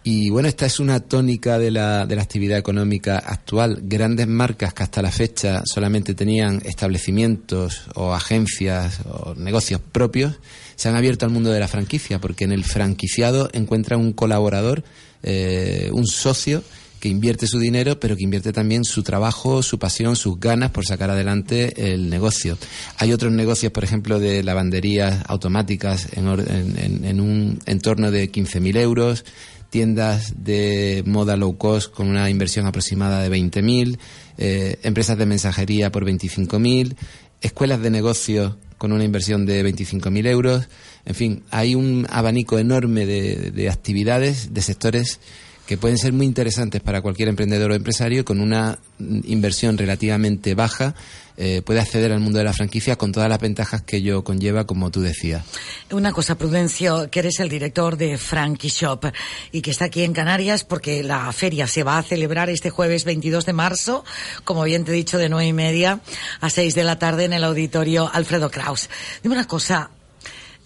[0.06, 3.80] Y bueno, esta es una tónica de la, de la actividad económica actual.
[3.84, 10.34] Grandes marcas que hasta la fecha solamente tenían establecimientos o agencias o negocios propios
[10.76, 14.84] se han abierto al mundo de la franquicia porque en el franquiciado encuentran un colaborador,
[15.22, 16.62] eh, un socio
[17.00, 20.86] que invierte su dinero, pero que invierte también su trabajo, su pasión, sus ganas por
[20.86, 22.56] sacar adelante el negocio.
[22.96, 28.76] Hay otros negocios, por ejemplo, de lavanderías automáticas en- en- en un entorno de 15.000
[28.78, 29.26] euros,
[29.68, 33.98] tiendas de moda low cost con una inversión aproximada de 20.000,
[34.38, 36.96] eh, empresas de mensajería por 25.000,
[37.42, 38.54] escuelas de negocios
[38.84, 40.68] con una inversión de 25.000 euros.
[41.06, 45.20] En fin, hay un abanico enorme de, de actividades, de sectores
[45.66, 50.94] que pueden ser muy interesantes para cualquier emprendedor o empresario con una inversión relativamente baja
[51.36, 54.66] eh, puede acceder al mundo de la franquicia con todas las ventajas que ello conlleva,
[54.66, 55.44] como tú decías.
[55.90, 59.06] Una cosa, Prudencio, que eres el director de Frankie Shop
[59.50, 63.04] y que está aquí en Canarias porque la feria se va a celebrar este jueves
[63.04, 64.04] 22 de marzo,
[64.44, 66.00] como bien te he dicho, de nueve y media
[66.40, 68.88] a seis de la tarde en el auditorio Alfredo Kraus.
[69.22, 69.90] Dime una cosa.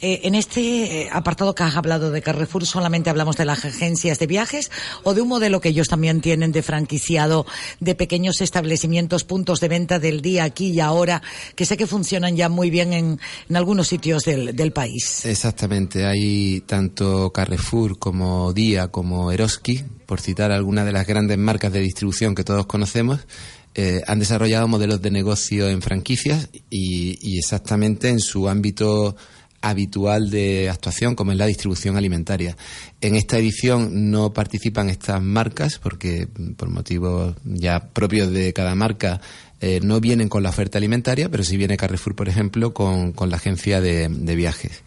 [0.01, 4.19] Eh, en este eh, apartado que has hablado de Carrefour, ¿solamente hablamos de las agencias
[4.19, 4.70] de viajes
[5.03, 7.47] o de un modelo que ellos también tienen de franquiciado,
[7.81, 11.23] de pequeños establecimientos, puntos de venta del día, aquí y ahora,
[11.55, 15.25] que sé que funcionan ya muy bien en, en algunos sitios del, del país?
[15.25, 21.73] Exactamente, hay tanto Carrefour como Día como Eroski, por citar algunas de las grandes marcas
[21.73, 23.27] de distribución que todos conocemos,
[23.75, 29.16] eh, han desarrollado modelos de negocio en franquicias y, y exactamente en su ámbito
[29.60, 32.56] habitual de actuación, como es la distribución alimentaria.
[33.01, 38.74] En esta edición no participan estas marcas porque, mm, por motivos ya propios de cada
[38.74, 39.20] marca,
[39.60, 43.30] eh, no vienen con la oferta alimentaria, pero sí viene Carrefour, por ejemplo, con, con
[43.30, 44.82] la agencia de, de viajes.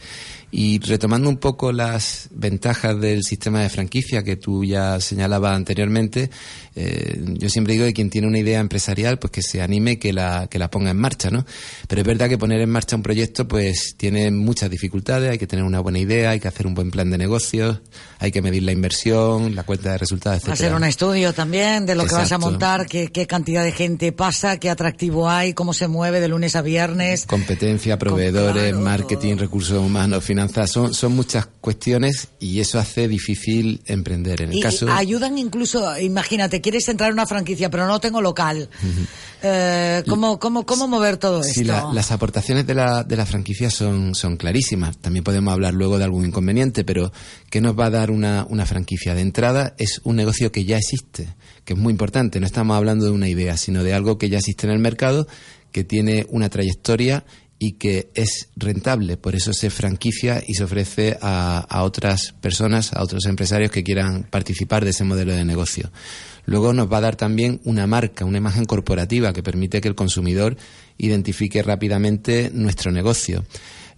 [0.50, 6.30] Y retomando un poco las ventajas del sistema de franquicia que tú ya señalabas anteriormente,
[6.76, 10.14] eh, yo siempre digo que quien tiene una idea empresarial, pues que se anime que
[10.14, 11.46] la, que la ponga en marcha, ¿no?
[11.88, 15.48] Pero es verdad que poner en marcha un proyecto, pues tiene muchas dificultades, hay que
[15.48, 17.80] tener una buena idea, hay que hacer un buen plan de negocios,
[18.20, 20.52] hay que medir la inversión, la cuenta de resultados, etc.
[20.54, 24.12] Hacer un estudio también de lo que vas a montar, qué, qué cantidad de gente
[24.14, 27.26] pasa, qué atractivo hay, cómo se mueve de lunes a viernes.
[27.26, 34.42] Competencia, proveedores, marketing, recursos humanos, finanzas, son, son muchas cuestiones y eso hace difícil emprender.
[34.42, 34.90] En el Y caso.
[34.90, 38.70] ayudan incluso, imagínate, quieres entrar en una franquicia, pero no tengo local.
[39.44, 41.74] Eh, ¿cómo, cómo, ¿Cómo mover todo Sí, esto?
[41.74, 44.98] la- las aportaciones de la, de la franquicia son, son clarísimas.
[44.98, 47.12] También podemos hablar luego de algún inconveniente, pero
[47.50, 49.16] ¿qué nos va a dar una, una franquicia?
[49.16, 51.28] De entrada es un negocio que ya existe,
[51.66, 52.40] que es muy importante.
[52.40, 55.28] No estamos hablando de una idea, sino de algo que ya existe en el mercado,
[55.72, 57.26] que tiene una trayectoria
[57.58, 59.18] y que es rentable.
[59.18, 63.84] Por eso se franquicia y se ofrece a, a otras personas, a otros empresarios que
[63.84, 65.92] quieran participar de ese modelo de negocio.
[66.46, 69.96] Luego nos va a dar también una marca, una imagen corporativa que permite que el
[69.96, 70.58] consumidor
[70.98, 73.44] identifique rápidamente nuestro negocio.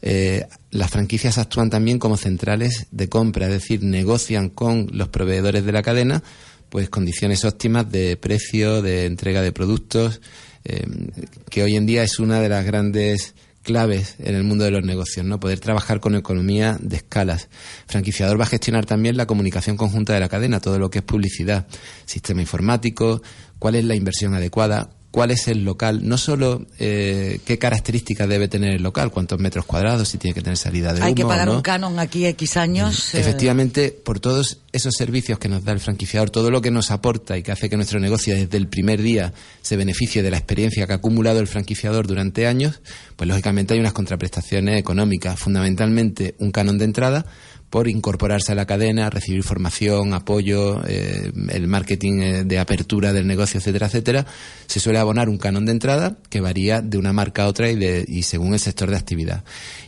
[0.01, 5.65] Eh, las franquicias actúan también como centrales de compra, es decir, negocian con los proveedores
[5.65, 6.21] de la cadena
[6.73, 10.21] pues condiciones óptimas de precio, de entrega de productos,
[10.65, 10.83] eh,
[11.51, 14.83] que hoy en día es una de las grandes claves en el mundo de los
[14.83, 15.39] negocios, ¿no?
[15.39, 17.49] Poder trabajar con economía de escalas.
[17.87, 21.05] Franquiciador va a gestionar también la comunicación conjunta de la cadena, todo lo que es
[21.05, 21.65] publicidad,
[22.05, 23.21] sistema informático,
[23.57, 28.47] cuál es la inversión adecuada, cuál es el local, no solo eh, qué características debe
[28.47, 31.29] tener el local, cuántos metros cuadrados, si tiene que tener salida de Hay que humo
[31.29, 31.57] pagar no.
[31.57, 33.13] un canon aquí X años.
[33.13, 36.89] eh, Efectivamente, por todos esos servicios que nos da el franquiciador, todo lo que nos
[36.89, 40.37] aporta y que hace que nuestro negocio desde el primer día se beneficie de la
[40.37, 42.81] experiencia que ha acumulado el franquiciador durante años,
[43.15, 47.27] pues lógicamente hay unas contraprestaciones económicas, fundamentalmente un canon de entrada,
[47.73, 53.25] por incorporarse a la cadena, recibir formación, apoyo, eh, el marketing eh, de apertura del
[53.25, 54.27] negocio, etcétera, etcétera,
[54.67, 57.75] se suele abonar un canon de entrada que varía de una marca a otra y,
[57.75, 59.43] de, y según el sector de actividad.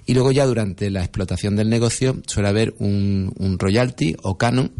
[0.08, 4.72] Y luego ya durante la explotación del negocio suele haber un, royalty o canon,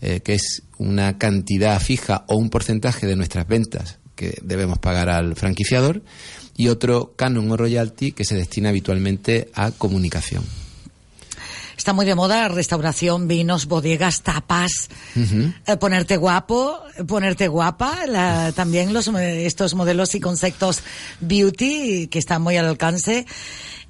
[0.00, 5.08] eh, que es una cantidad fija o un porcentaje de nuestras ventas que debemos pagar
[5.10, 6.00] al franquiciador,
[6.56, 10.61] y otro canon o royalty que se destina habitualmente a comunicación.
[11.76, 18.92] Está muy de moda restauración, vinos, bodegas, tapas, eh, ponerte guapo, ponerte guapa, la- también
[18.92, 20.82] los, eh, estos modelos y conceptos
[21.20, 23.26] beauty que están muy al alcance.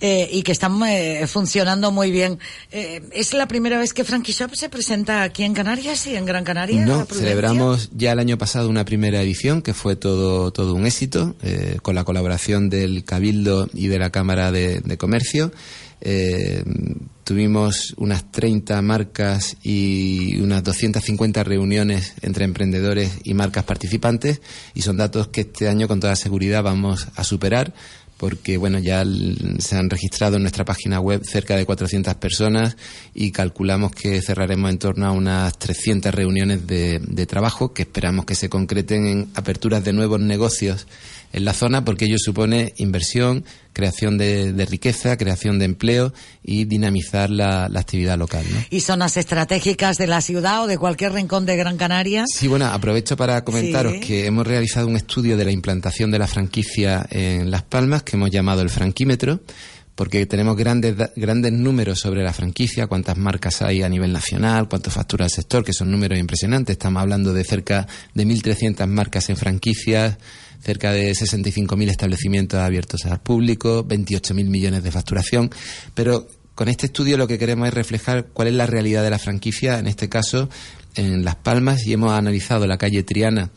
[0.04, 2.40] eh, y que están eh, funcionando muy bien.
[2.72, 6.24] Eh, ¿Es la primera vez que Frankie Shop se presenta aquí en Canarias y en
[6.26, 6.84] Gran Canaria?
[6.84, 11.36] No, celebramos ya el año pasado una primera edición que fue todo, todo un éxito,
[11.82, 15.52] con la colaboración del Cabildo y de la Cámara de, de Comercio.
[16.04, 16.64] Eh,
[17.22, 24.40] tuvimos unas 30 marcas y unas 250 reuniones entre emprendedores y marcas participantes
[24.74, 27.72] y son datos que este año con toda seguridad vamos a superar
[28.16, 29.04] porque bueno ya
[29.58, 32.76] se han registrado en nuestra página web cerca de 400 personas
[33.14, 38.34] y calculamos que cerraremos en torno a unas 300 reuniones de trabajo que esperamos que
[38.34, 40.88] se concreten en aperturas de nuevos negocios
[41.32, 46.64] en la zona porque ello supone inversión, creación de, de riqueza, creación de empleo y
[46.66, 48.44] dinamizar la, la actividad local.
[48.52, 48.60] ¿no?
[48.70, 52.24] ¿Y zonas estratégicas de la ciudad o de cualquier rincón de Gran Canaria?
[52.26, 54.00] Sí, bueno, aprovecho para comentaros Sí.
[54.00, 58.16] que hemos realizado un estudio de la implantación de la franquicia en Las Palmas que
[58.16, 59.40] hemos llamado el franquímetro
[59.94, 64.90] porque tenemos grandes grandes números sobre la franquicia, cuántas marcas hay a nivel nacional, cuánto
[64.90, 66.72] factura el sector, que son números impresionantes.
[66.74, 70.16] Estamos hablando de cerca de 1.300 marcas en franquicias,
[70.62, 75.50] cerca de 65.000 establecimientos abiertos al público, 28.000 millones de facturación,
[75.94, 79.18] pero con este estudio lo que queremos es reflejar cuál es la realidad de la
[79.18, 80.48] franquicia, en este caso
[80.94, 83.50] en Las Palmas, y hemos analizado la calle Triana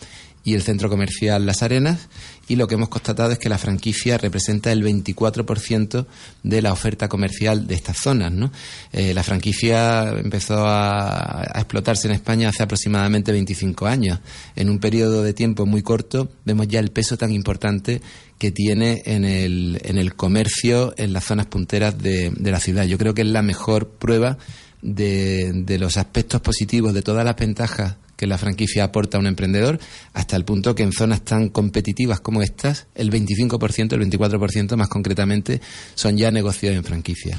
[0.44, 2.08] y el centro comercial Las Arenas,
[2.48, 6.06] y lo que hemos constatado es que la franquicia representa el 24%
[6.44, 8.32] de la oferta comercial de estas zonas.
[8.32, 8.52] ¿no?
[8.94, 14.20] Eh, la franquicia empezó a, explotarse en España hace aproximadamente 25 años.
[14.56, 18.02] En un periodo de tiempo muy corto vemos ya el peso tan importante
[18.38, 22.86] que tiene en el, en el comercio en las zonas punteras de, de la ciudad.
[22.86, 24.38] Yo creo que es la mejor prueba
[24.82, 29.28] de, de los aspectos positivos, de todas las ventajas que la franquicia aporta a un
[29.28, 29.80] emprendedor,
[30.14, 34.88] hasta el punto que en zonas tan competitivas como estas, el 25%, el 24% más
[34.88, 35.62] concretamente,
[35.96, 37.38] son ya negocios en franquicia.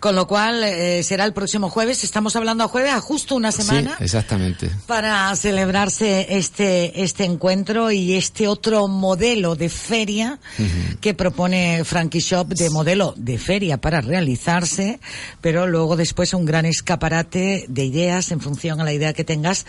[0.00, 2.04] Con lo cual eh, será el próximo jueves.
[2.04, 3.96] Estamos hablando a jueves, a justo una semana.
[3.98, 4.70] Sí, exactamente.
[4.86, 10.38] para celebrarse este, este encuentro y este otro modelo de feria
[11.00, 15.00] que propone Frankie Shop de modelo de feria para realizarse,
[15.42, 19.66] pero luego después un gran escaparate de ideas en función a la idea que tengas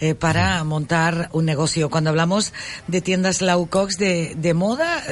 [0.00, 1.90] eh, para montar un negocio.
[1.90, 2.52] Cuando hablamos
[2.86, 5.02] de tiendas low cost de, de moda,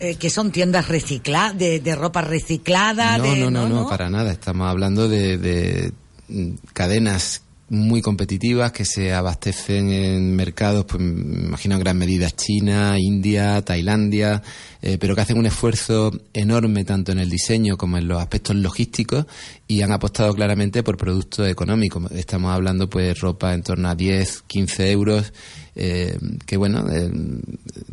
[0.00, 4.07] eh, que son tiendas recicladas, de, de ropa reciclada, No, de, no, no, no, para
[4.10, 4.32] nada.
[4.32, 5.92] Estamos hablando de, de,
[6.28, 12.30] mm, cadenas muy competitivas que se abastecen en mercados, pues me imagino en gran medida
[12.30, 14.42] China, India, Tailandia,
[14.80, 18.56] eh, pero que hacen un esfuerzo enorme tanto en el diseño como en los aspectos
[18.56, 19.26] logísticos
[19.66, 22.10] y han apostado claramente por productos económicos.
[22.12, 25.32] Estamos hablando pues ropa en torno a 10, 15 euros,
[25.76, 27.10] eh, que bueno, eh,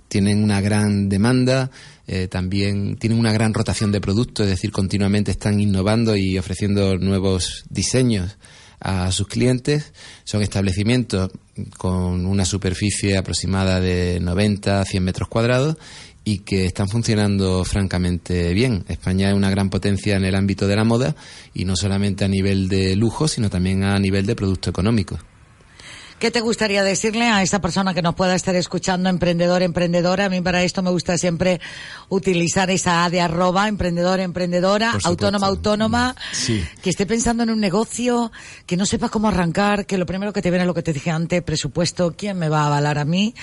[0.07, 1.69] tienen una gran demanda,
[2.07, 6.97] eh, también tienen una gran rotación de productos, es decir, continuamente están innovando y ofreciendo
[6.97, 8.37] nuevos diseños
[8.79, 9.93] a sus clientes.
[10.23, 11.31] Son establecimientos
[11.77, 15.77] con una superficie aproximada de 90 a 100 metros cuadrados
[16.23, 18.83] y que están funcionando francamente bien.
[18.87, 21.15] España es una gran potencia en el ámbito de la moda
[21.53, 25.17] y no solamente a nivel de lujo, sino también a nivel de producto económico.
[26.19, 30.25] ¿Qué te gustaría decirle a esa persona que nos pueda estar escuchando, emprendedor, emprendedora?
[30.25, 31.59] A mí para esto me gusta siempre
[32.07, 36.63] utilizar esa A de arroba, emprendedor, emprendedora, autónoma, autónoma, Sí.
[36.81, 38.31] que esté pensando en un negocio,
[38.65, 40.93] que no sepa cómo arrancar, que lo primero que te viene es lo que te
[40.93, 43.35] dije antes, presupuesto, ¿quién me va a avalar a mí?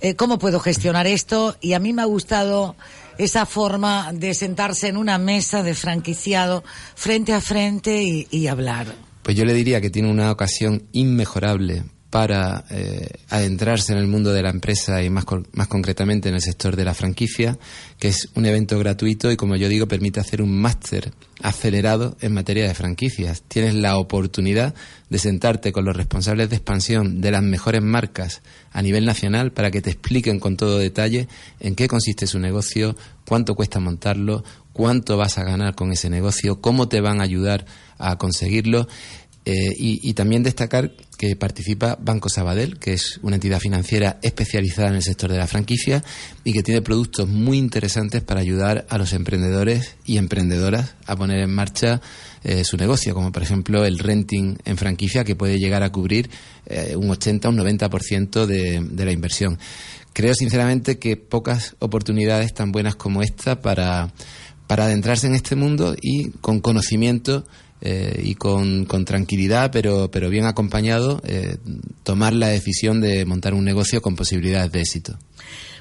[0.00, 1.56] Eh, ¿Cómo puedo gestionar esto?
[1.60, 2.74] Y a mí me ha gustado
[3.18, 6.64] esa forma de sentarse en una mesa de franquiciado
[6.96, 8.88] frente a frente y, y hablar.
[9.22, 14.32] Pues yo le diría que tiene una ocasión inmejorable para eh, adentrarse en el mundo
[14.32, 17.56] de la empresa y más, más concretamente en el sector de la franquicia,
[17.98, 22.34] que es un evento gratuito y, como yo digo, permite hacer un máster acelerado en
[22.34, 23.42] materia de franquicias.
[23.42, 24.74] Tienes la oportunidad
[25.08, 28.42] de sentarte con los responsables de expansión de las mejores marcas
[28.72, 31.28] a nivel nacional para que te expliquen con todo detalle
[31.60, 36.60] en qué consiste su negocio, cuánto cuesta montarlo, cuánto vas a ganar con ese negocio,
[36.60, 37.64] cómo te van a ayudar
[37.98, 38.88] a conseguirlo
[39.52, 44.94] eh, y, también destacar que participa Banco Sabadell, que es una entidad financiera especializada en
[44.94, 46.04] el sector de la franquicia
[46.44, 51.40] y que tiene productos muy interesantes para ayudar a los emprendedores y emprendedoras a poner
[51.40, 52.00] en marcha
[52.44, 56.30] eh, su negocio, como por ejemplo el renting en franquicia, que puede llegar a cubrir
[56.66, 59.58] eh, un 80 un 90% de, de la inversión.
[60.12, 64.12] Creo sinceramente que pocas oportunidades tan buenas como esta para,
[64.68, 67.44] para adentrarse en este mundo y con conocimiento
[67.80, 71.56] eh, y con, con, tranquilidad, pero, pero bien acompañado, eh,
[72.02, 75.18] tomar la decisión de montar un negocio con posibilidades de éxito.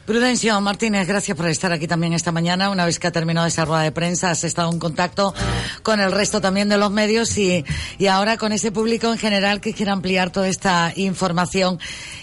[0.10, 2.72] Prudencio Martínez, gracias por estar aquí también esta mañana.
[2.72, 5.36] Una vez que ha terminado esa rueda de prensa, has estado en contacto
[5.84, 7.64] con el resto también de los medios y,
[8.00, 11.78] y ahora con ese público en general que quiera ampliar toda esta información.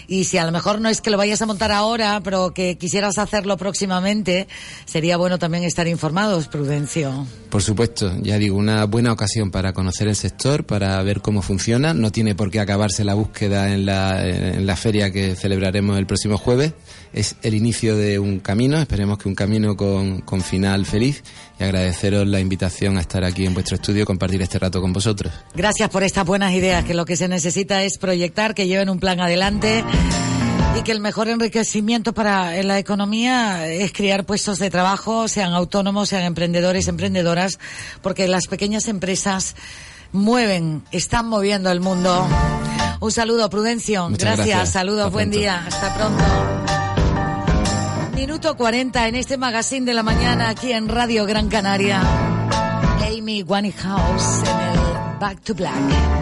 [0.05, 2.77] Y si a lo mejor no es que lo vayas a montar ahora, pero que
[2.77, 4.49] quisieras hacerlo próximamente,
[4.85, 7.25] sería bueno también estar informados, Prudencio.
[7.49, 11.93] Por supuesto, ya digo, una buena ocasión para conocer el sector, para ver cómo funciona.
[11.93, 16.05] No tiene por qué acabarse la búsqueda en la, en la feria que celebraremos el
[16.05, 16.73] próximo jueves.
[17.13, 21.23] Es el inicio de un camino, esperemos que un camino con, con final feliz
[21.59, 24.93] y agradeceros la invitación a estar aquí en vuestro estudio y compartir este rato con
[24.93, 25.33] vosotros.
[25.55, 28.99] Gracias por estas buenas ideas, que lo que se necesita es proyectar, que lleven un
[28.99, 29.83] plan adelante
[30.77, 36.09] y que el mejor enriquecimiento para la economía es crear puestos de trabajo, sean autónomos,
[36.09, 37.59] sean emprendedores, emprendedoras,
[38.01, 39.55] porque las pequeñas empresas
[40.11, 42.27] mueven, están moviendo el mundo.
[42.99, 44.07] Un saludo, Prudencio.
[44.11, 44.71] Gracias.
[44.71, 45.65] Saludos, buen día.
[45.67, 46.86] Hasta pronto.
[48.17, 52.01] Minuto 40 en este magazine de la mañana aquí en Radio Gran Canaria.
[53.07, 56.17] Amy Winehouse en el Back to Black.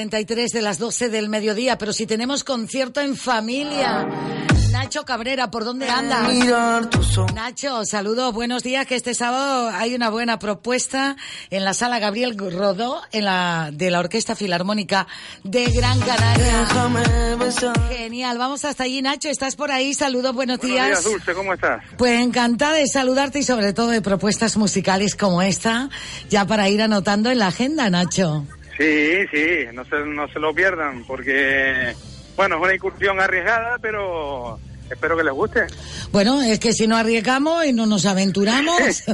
[0.00, 4.08] 43 de las 12 del mediodía, pero si tenemos concierto en familia.
[4.72, 6.32] Nacho Cabrera, ¿por dónde andas?
[7.34, 11.16] Nacho, saludos, buenos días, que este sábado hay una buena propuesta
[11.50, 15.06] en la sala Gabriel Rodó, en la, de la Orquesta Filarmónica
[15.44, 16.66] de Gran Canaria.
[17.90, 19.92] Genial, vamos hasta allí, Nacho, ¿estás por ahí?
[19.92, 21.82] Saludos, buenos, Buenos días, Dulce, ¿cómo estás?
[21.98, 25.90] Pues encantada de saludarte y sobre todo de propuestas musicales como esta,
[26.30, 28.46] ya para ir anotando en la agenda, Nacho.
[28.80, 31.92] Sí, sí, no se, no se lo pierdan, porque,
[32.34, 34.58] bueno, es una incursión arriesgada, pero
[34.90, 35.66] espero que les guste.
[36.10, 39.04] Bueno, es que si no arriesgamos y no nos aventuramos.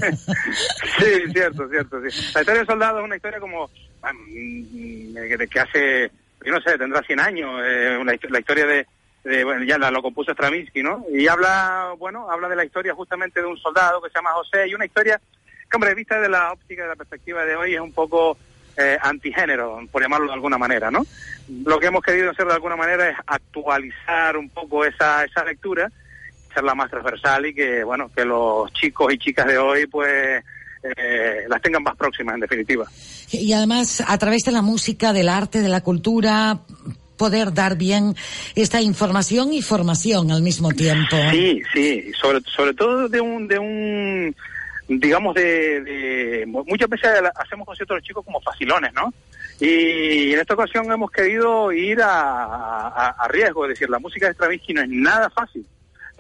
[0.99, 2.33] Sí, cierto, cierto, sí.
[2.33, 6.11] La historia del soldado es una historia como, que hace,
[6.45, 7.99] yo no sé, tendrá 100 años, eh,
[8.31, 8.87] la historia de,
[9.25, 11.05] de, bueno, ya la, lo compuso Stravinsky, ¿no?
[11.13, 14.69] Y habla, bueno, habla de la historia justamente de un soldado que se llama José
[14.69, 15.21] y una historia
[15.69, 18.39] que, hombre, vista de la óptica, de la perspectiva de hoy, es un poco
[18.77, 21.07] eh, antigénero, por llamarlo de alguna manera, ¿no?
[21.65, 25.91] Lo que hemos querido hacer de alguna manera es actualizar un poco esa, esa lectura,
[26.51, 30.43] hacerla más transversal y que, bueno, que los chicos y chicas de hoy, pues,
[30.83, 32.87] eh, las tengan más próximas, en definitiva.
[33.31, 36.61] Y además, a través de la música, del arte, de la cultura,
[37.17, 38.15] poder dar bien
[38.55, 41.17] esta información y formación al mismo tiempo.
[41.31, 44.37] Sí, sí, sobre, sobre todo de un, de un
[44.89, 49.13] digamos, de, de- muchas veces hacemos conciertos de los chicos como facilones, ¿no?
[49.59, 54.27] Y en esta ocasión hemos querido ir a, a- a riesgo, es decir, la música
[54.27, 55.65] de Stravinsky no es nada fácil,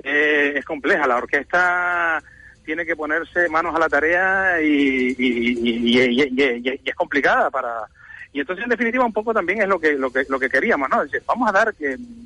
[0.04, 2.22] Eh, es compleja, la orquesta
[2.64, 5.14] tiene que ponerse manos a la tarea y,
[6.84, 7.86] es complicada para
[8.32, 10.88] y entonces en definitiva un poco también es lo que lo que lo que queríamos
[10.90, 11.74] no decir, vamos a dar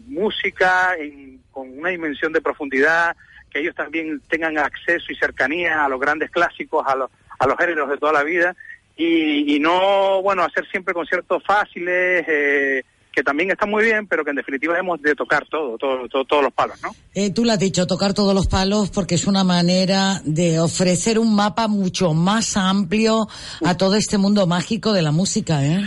[0.09, 3.15] música en- con una dimensión de profundidad
[3.51, 7.57] que ellos también tengan acceso y cercanía a los grandes clásicos a los a los
[7.59, 8.55] géneros de toda la vida
[8.97, 12.83] y, y no bueno hacer siempre conciertos fáciles eh,
[13.13, 16.25] que también están muy bien pero que en definitiva hemos de tocar todo, todo, todo-
[16.25, 19.27] todos los palos no Eh, tú lo has dicho, tocar todos los palos porque es
[19.27, 23.27] una manera de ofrecer un mapa mucho más amplio
[23.65, 25.81] a todo este mundo mágico de la música, ¿eh?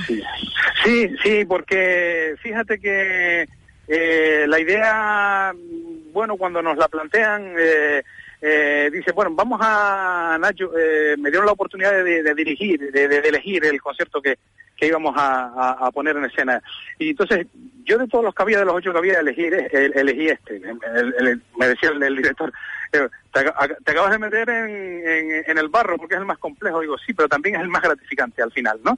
[0.84, 3.48] Sí, sí, porque fíjate que
[3.88, 5.54] eh, la idea,
[6.14, 8.04] bueno, cuando nos la plantean, eh,
[8.42, 13.66] eh, dice, bueno, vamos a, Nacho, eh, me dieron la oportunidad de, dirigir, de, elegir
[13.66, 14.38] el concierto que,
[14.76, 16.62] que íbamos a, poner en escena.
[17.00, 17.48] Y entonces,
[17.86, 20.62] yo de todos los que había, de los ocho que había, elegir, eh, elegí este.
[21.58, 22.52] Me decía el, director,
[22.92, 26.38] eh, te, ac- te acabas de meter en- en el barro porque es el más
[26.38, 26.82] complejo.
[26.82, 28.98] Digo, sí, pero también es el más gratificante al final, ¿no?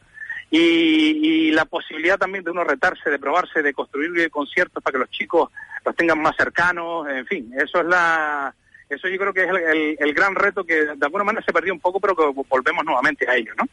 [0.57, 4.99] Y, y la posibilidad también de uno retarse, de probarse, de construir conciertos para que
[4.99, 5.49] los chicos
[5.85, 8.53] los tengan más cercanos, en fin, eso es la,
[8.89, 11.51] eso yo creo que es el, el- el gran reto que de alguna manera se
[11.53, 13.67] perdió un poco, pero que volvemos nuevamente a ello, ¿no?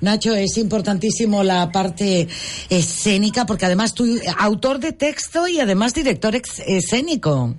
[0.00, 2.26] Nacho, es importantísimo la parte
[2.70, 4.04] escénica porque además tú,
[4.38, 7.54] autor de texto y además director ex- escénico.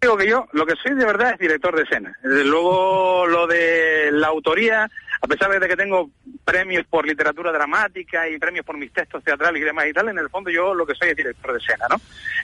[0.00, 2.12] Digo que yo lo que soy de verdad es director de escena.
[2.22, 4.88] Desde luego lo de la autoría,
[5.20, 6.10] a pesar de que tengo
[6.44, 10.18] premios por literatura dramática y premios por mis textos teatrales y demás y tal, en
[10.18, 11.96] el fondo yo lo que soy es director de escena, ¿no?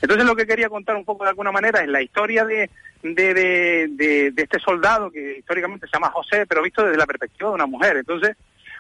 [0.03, 2.69] Entonces lo que quería contar un poco de alguna manera es la historia de,
[3.03, 7.07] de, de, de- de este soldado que históricamente se llama José, pero visto desde la
[7.07, 7.97] perspectiva de una mujer.
[7.99, 8.37] Entonces,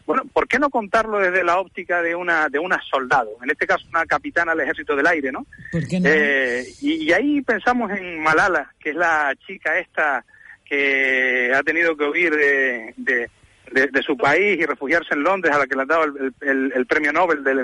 [0.06, 3.38] bueno, ¿por qué no contarlo desde la óptica de una de una soldado?
[3.42, 5.46] En este caso, una capitana del Ejército del Aire, ¿no?
[5.72, 6.08] ¿Por qué no?
[6.12, 10.22] Eh, y, y ahí pensamos en Malala, que es la chica esta
[10.64, 13.30] que ha tenido que huir de, de,
[13.72, 16.34] de- su país y refugiarse en Londres, a la que le han dado el,
[16.74, 17.54] el- premio Nobel de,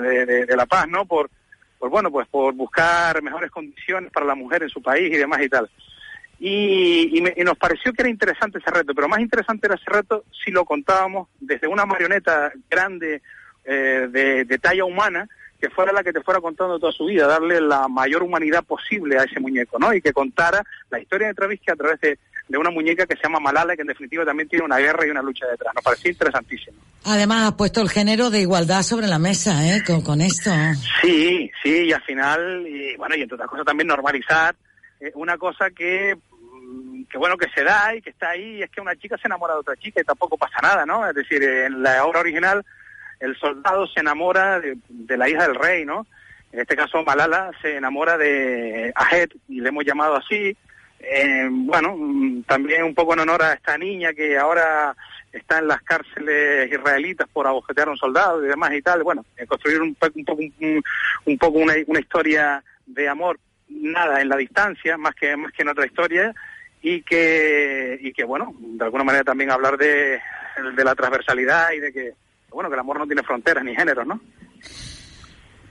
[0.55, 1.05] la paz, ¿no?
[1.05, 1.29] Por,
[1.79, 5.41] por bueno, pues por buscar mejores condiciones para la mujer en su país y demás
[5.41, 5.69] y tal.
[6.39, 9.75] Y, y me- y nos pareció que era interesante ese reto, pero más interesante era
[9.75, 13.21] ese reto si lo contábamos desde una marioneta grande
[13.63, 15.29] eh, de, de talla humana
[15.61, 19.19] que fuera la que te fuera contando toda su vida, darle la mayor humanidad posible
[19.19, 19.93] a ese muñeco, ¿no?
[19.93, 22.17] Y que contara la historia de Travisky a través de,
[22.47, 25.11] de una muñeca que se llama Malala, que en definitiva también tiene una guerra y
[25.11, 25.73] una lucha detrás.
[25.75, 26.77] Nos pareció interesantísimo.
[27.05, 29.83] Además, has puesto el género de igualdad sobre la mesa, ¿eh?
[29.85, 30.49] Con, con esto.
[31.01, 34.55] Sí, sí, y al final, y bueno, y entre otras cosas también normalizar
[34.99, 38.63] eh, una cosa que, mm, que bueno, que se da y que está ahí, y
[38.63, 41.07] es que una chica se enamora de otra chica y tampoco pasa nada, ¿no?
[41.07, 42.65] Es decir, en la obra original,
[43.21, 46.05] el soldado se enamora de, de la hija del rey, ¿no?
[46.51, 50.55] En este caso, Malala se enamora de Ahed, y le hemos llamado así.
[50.99, 54.95] Eh, bueno, mm, también un poco en honor a esta niña que ahora
[55.31, 59.01] está en las cárceles israelitas por agujetear a un soldado y demás y tal.
[59.01, 60.41] Bueno, eh, construir un, po- un poco,
[61.25, 63.39] un poco una, una historia de amor,
[63.69, 66.33] nada en la distancia, más que, más que en otra historia,
[66.81, 70.19] y que, y que bueno, de alguna manera también hablar de,
[70.75, 72.13] de la transversalidad y de que,
[72.51, 74.19] bueno, que el amor no tiene fronteras ni géneros, ¿no?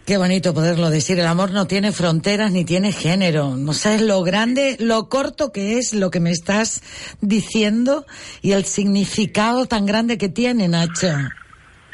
[0.07, 1.21] Qué bonito poderlo decir.
[1.21, 3.55] El amor no tiene fronteras ni tiene género.
[3.57, 6.83] No sabes lo grande, lo corto que es lo que me estás
[7.21, 8.07] diciendo
[8.43, 11.09] y el significado tan grande que tiene, Nacho.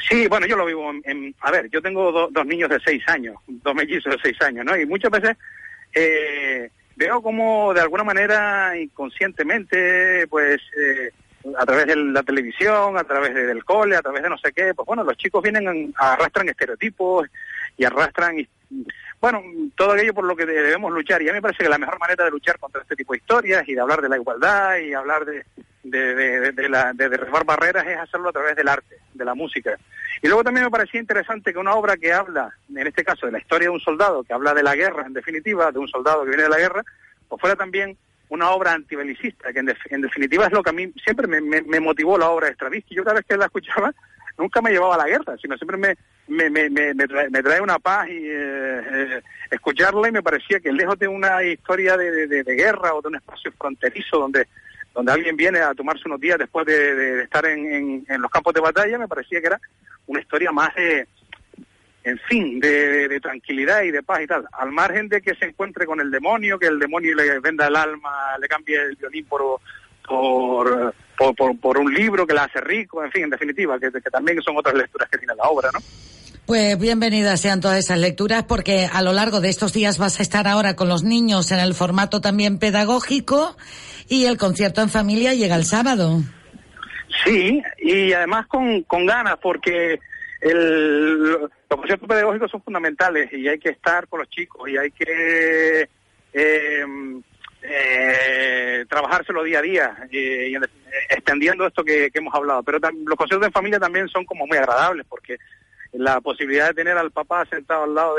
[0.09, 1.01] Sí, bueno, yo lo vivo en...
[1.03, 4.41] en- a ver, yo tengo do- dos niños de seis años, dos mellizos de seis
[4.41, 4.75] años, ¿no?
[4.75, 5.37] Y muchas veces
[5.93, 11.11] eh, veo como de alguna manera inconscientemente, pues eh,
[11.57, 14.51] a través de la televisión, a través de- del cole, a través de no sé
[14.53, 17.27] qué, pues bueno, los chicos vienen, en- arrastran estereotipos
[17.77, 18.35] y arrastran,
[19.21, 19.41] bueno,
[19.75, 21.21] todo aquello por lo que de- debemos luchar.
[21.21, 23.19] Y a mí me parece que la mejor manera de luchar contra este tipo de
[23.19, 25.45] historias y de hablar de la igualdad y hablar de,
[25.83, 29.25] de, de, de- de la, de derribar barreras es hacerlo a través del arte, de
[29.25, 29.77] la música.
[30.21, 33.31] Y luego también me parecía interesante que una obra que habla, en este caso, de
[33.31, 36.23] la historia de un soldado, que habla de la guerra, en definitiva, de un soldado
[36.23, 36.83] que viene de la guerra,
[37.29, 37.97] pues fuera también
[38.29, 41.39] una obra antibelicista, que en, def- en definitiva es lo que a mí siempre me,
[41.79, 42.95] motivó la obra de Stravinsky.
[42.95, 43.93] Yo cada vez que la escuchaba,
[44.37, 45.97] nunca me llevaba a la guerra, sino siempre me,
[46.27, 49.21] me, me, me, trae, trae una paz y eh, eh,
[49.51, 53.15] escucharla y me parecía que lejos de una historia de, de- guerra o de un
[53.15, 54.47] espacio fronterizo donde
[54.93, 58.21] donde alguien viene a tomarse unos días después de, de- de estar en, en- en
[58.21, 59.61] los campos de batalla, me parecía que era
[60.07, 61.07] una historia más de,
[62.07, 64.45] en fin, de, tranquilidad y de paz y tal.
[64.53, 67.75] Al margen de que se encuentre con el demonio, que el demonio le venda el
[67.75, 69.59] alma, le cambie el violín por,
[70.07, 73.91] por, por, por- por un libro que la hace rico, en fin, en definitiva, que,
[73.91, 75.79] que también son otras lecturas que tiene la obra, ¿no?
[76.45, 80.23] Pues bienvenidas sean todas esas lecturas porque a lo largo de estos días vas a
[80.23, 83.57] estar ahora con los niños en el formato también pedagógico
[84.07, 86.21] y el concierto en familia llega el sábado.
[87.25, 89.99] Sí, y además con, con ganas, porque
[90.39, 94.91] el, los conciertos pedagógicos son fundamentales y hay que estar con los chicos y hay
[94.91, 95.89] que
[96.33, 96.85] eh,
[97.61, 100.63] eh, trabajárselo día a día eh, y en-
[101.09, 102.63] extendiendo esto que, hemos hablado.
[102.63, 105.37] Pero los conciertos en familia también son como muy agradables porque
[105.93, 108.15] la posibilidad de tener al papá sentado al lado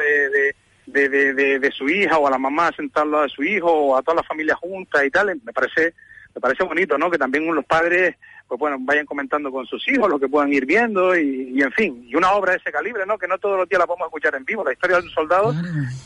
[0.87, 4.03] de su hija o a la mamá sentada al lado de su hijo o a
[4.03, 5.95] toda la familia junta y tal, me parece
[6.35, 7.11] me parece bonito, ¿no?
[7.11, 8.15] Que también los padres
[8.49, 11.70] pues bueno, vayan comentando con sus hijos lo que puedan ir viendo y, y, en
[11.73, 13.19] fin, y una obra de ese calibre, ¿no?
[13.19, 14.65] Que no todos los días la podemos escuchar en vivo.
[14.65, 15.55] La historia de un soldado,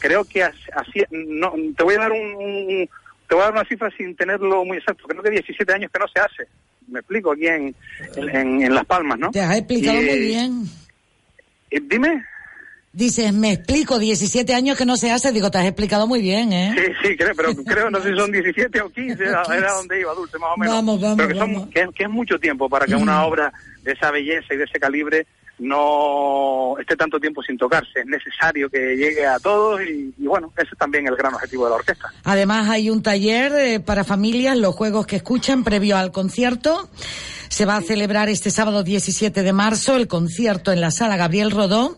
[0.01, 2.91] creo que as- así, no, te voy a dar un, un-
[3.29, 5.99] te voy a dar una cifra sin tenerlo muy exacto, creo que 17 años que
[6.01, 6.49] no se hace.
[6.89, 7.75] Me explico aquí en,
[8.17, 9.31] en, en Las Palmas, ¿no?
[9.31, 10.65] Te has explicado Y, muy bien.
[11.71, 12.25] dime.
[12.95, 16.53] Dices, me explico, 17 años que no se hace, digo, te has explicado muy bien,
[16.53, 16.75] ¿eh?
[16.77, 19.43] Sí, sí, creo, pero creo, no sé si son 17 o 15, era,
[19.79, 20.75] donde iba, Dulce, más o menos.
[20.75, 21.69] Vamos, vamos, pero que, son- vamos.
[21.73, 23.51] que, que es mucho tiempo para que una obra
[23.83, 25.27] de esa belleza y de ese calibre
[25.59, 28.01] no esté tanto tiempo sin tocarse.
[28.01, 31.65] Es necesario que llegue a todos y, y bueno, ese es también el gran objetivo
[31.65, 32.09] de la orquesta.
[32.25, 36.91] Además hay un taller eh, para familias, los juegos que escuchan previo al concierto.
[37.49, 41.51] Se va a celebrar este sábado 17 de marzo el concierto en la sala Gabriel
[41.51, 41.97] Rodó.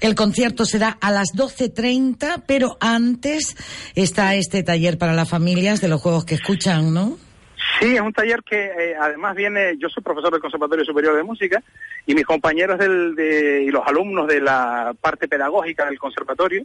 [0.00, 3.56] El concierto será a las 12.30, pero antes
[3.94, 7.18] está este taller para las familias de los juegos que escuchan, ¿no?
[7.80, 11.22] Sí, es un taller que eh, además viene, yo soy profesor del Conservatorio Superior de
[11.22, 11.62] Música
[12.06, 16.64] y mis compañeros del, de, y los alumnos de la parte pedagógica del conservatorio,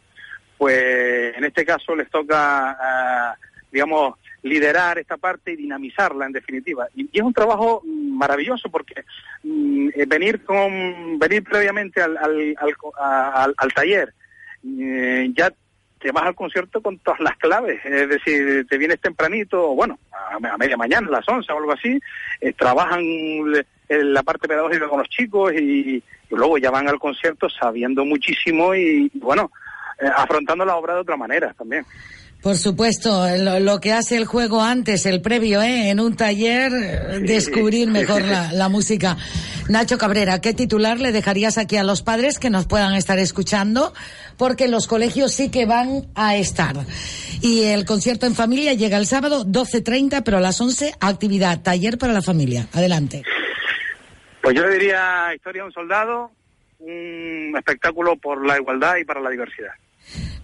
[0.57, 3.35] pues en este caso les toca, ah,
[3.71, 6.87] digamos, liderar esta parte y dinamizarla en definitiva.
[6.95, 9.03] Y, es un trabajo maravilloso porque
[9.43, 12.55] mm, eh, venir con venir previamente al, al,
[13.57, 14.13] al, taller
[14.63, 15.51] eh, ya
[15.99, 20.57] te vas al concierto con todas las claves, es decir, te vienes tempranito, bueno, a,
[20.57, 21.99] media mañana, las 11 o algo así,
[22.39, 23.03] eh, trabajan
[23.89, 29.11] la parte pedagógica con los chicos y, luego ya van al concierto sabiendo muchísimo y,
[29.15, 29.51] bueno,
[30.15, 31.83] afrontando la obra de otra manera también.
[32.41, 35.89] Por supuesto, lo, lo que hace el juego antes, el previo, ¿eh?
[35.89, 39.17] en un taller, eh, descubrir mejor la, la música.
[39.67, 43.93] Nacho Cabrera, ¿qué titular le dejarías aquí a los padres que nos puedan estar escuchando?
[44.37, 46.77] Porque los colegios sí que van a estar.
[47.41, 51.97] Y el concierto en familia llega el sábado 12.30, pero a las 11, actividad, taller
[51.97, 52.67] para la familia.
[52.71, 53.23] Adelante.
[54.41, 56.31] Pues yo le diría Historia de un soldado,
[56.79, 59.73] un espectáculo por la igualdad y para la diversidad.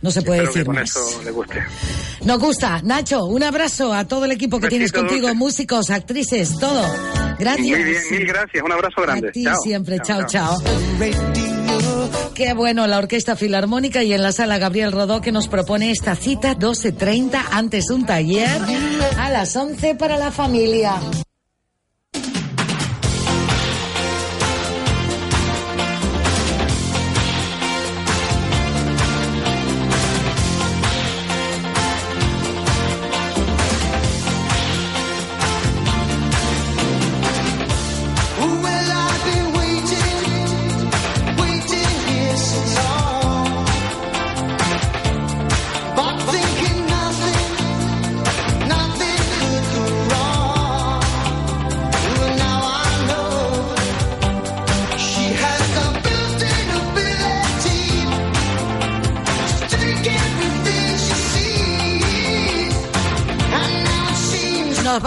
[0.02, 0.90] No se puede Espero que decir con más.
[0.90, 1.64] eso le guste.
[2.24, 2.82] Nos gusta.
[2.84, 5.38] Nacho, un abrazo a todo el equipo que tienes Besito, contigo, Dulce.
[5.40, 6.84] músicos, actrices, todo.
[7.40, 7.68] Gracias.
[7.68, 9.30] Muy bien, mil gracias, un abrazo grande.
[9.30, 9.56] A ti Chao.
[9.64, 10.58] siempre, chao, chao.
[12.34, 16.16] Qué bueno la Orquesta Filarmónica y en la sala Gabriel Rodó que nos propone esta
[16.16, 18.50] cita 12.30, antes un taller,
[19.18, 20.96] a las 11 para la familia.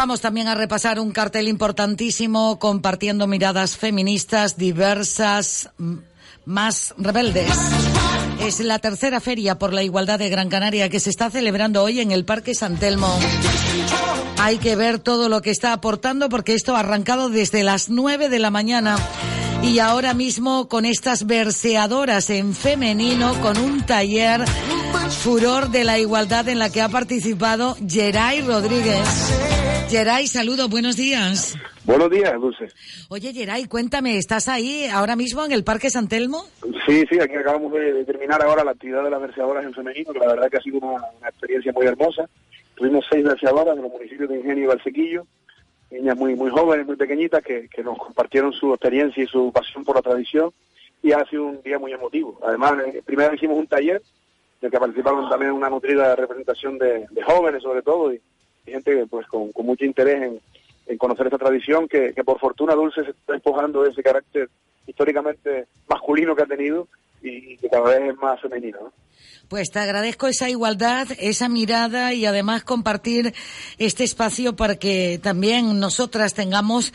[0.09, 5.69] Vamos también a repasar un cartel importantísimo compartiendo miradas feministas diversas,
[6.47, 7.53] más rebeldes.
[8.41, 12.01] Es la tercera feria por la igualdad de Gran Canaria que se está celebrando hoy
[12.01, 13.19] en el Parque San Telmo.
[14.39, 18.31] Hay que ver todo lo que está aportando porque esto ha arrancado desde las 9
[18.31, 18.97] de la mañana
[19.63, 24.43] y ahora mismo con estas verseadoras en femenino con un taller
[25.23, 29.68] Furor de la Igualdad en la que ha participado Geray Rodríguez.
[29.89, 31.57] Geray, saludo, buenos días.
[31.85, 32.69] Buenos días, Dulce.
[33.09, 36.45] Oye, Geray, cuéntame, ¿estás ahí ahora mismo en el Parque San Telmo?
[36.87, 40.19] Sí, sí, aquí acabamos de, terminar ahora la actividad de las verseadoras en femenino, que
[40.19, 42.29] la verdad que ha sido una, una experiencia muy hermosa.
[42.75, 45.27] Tuvimos seis verseadoras de los municipios de Ingenio y Valsequillo,
[45.91, 49.85] niñas muy muy jóvenes, muy pequeñitas, que, que nos compartieron su experiencia y su pasión
[49.85, 50.51] por la tradición,
[51.03, 52.39] y ha sido un día muy emotivo.
[52.47, 54.03] Además, eh, primero hicimos un taller,
[54.61, 58.21] en el que participaron también una nutrida representación de, de jóvenes, sobre todo, y
[58.69, 60.41] gente pues con, con mucho interés en,
[60.87, 64.49] en conocer esta tradición que, que por fortuna Dulce se está despojando de ese carácter
[64.87, 66.89] históricamente masculino que ha tenido
[67.23, 68.79] y, que cada vez es más femenino.
[68.81, 68.93] ¿no?
[69.49, 73.35] Pues te agradezco esa igualdad, esa mirada y además compartir
[73.79, 76.93] este espacio para que también nosotras tengamos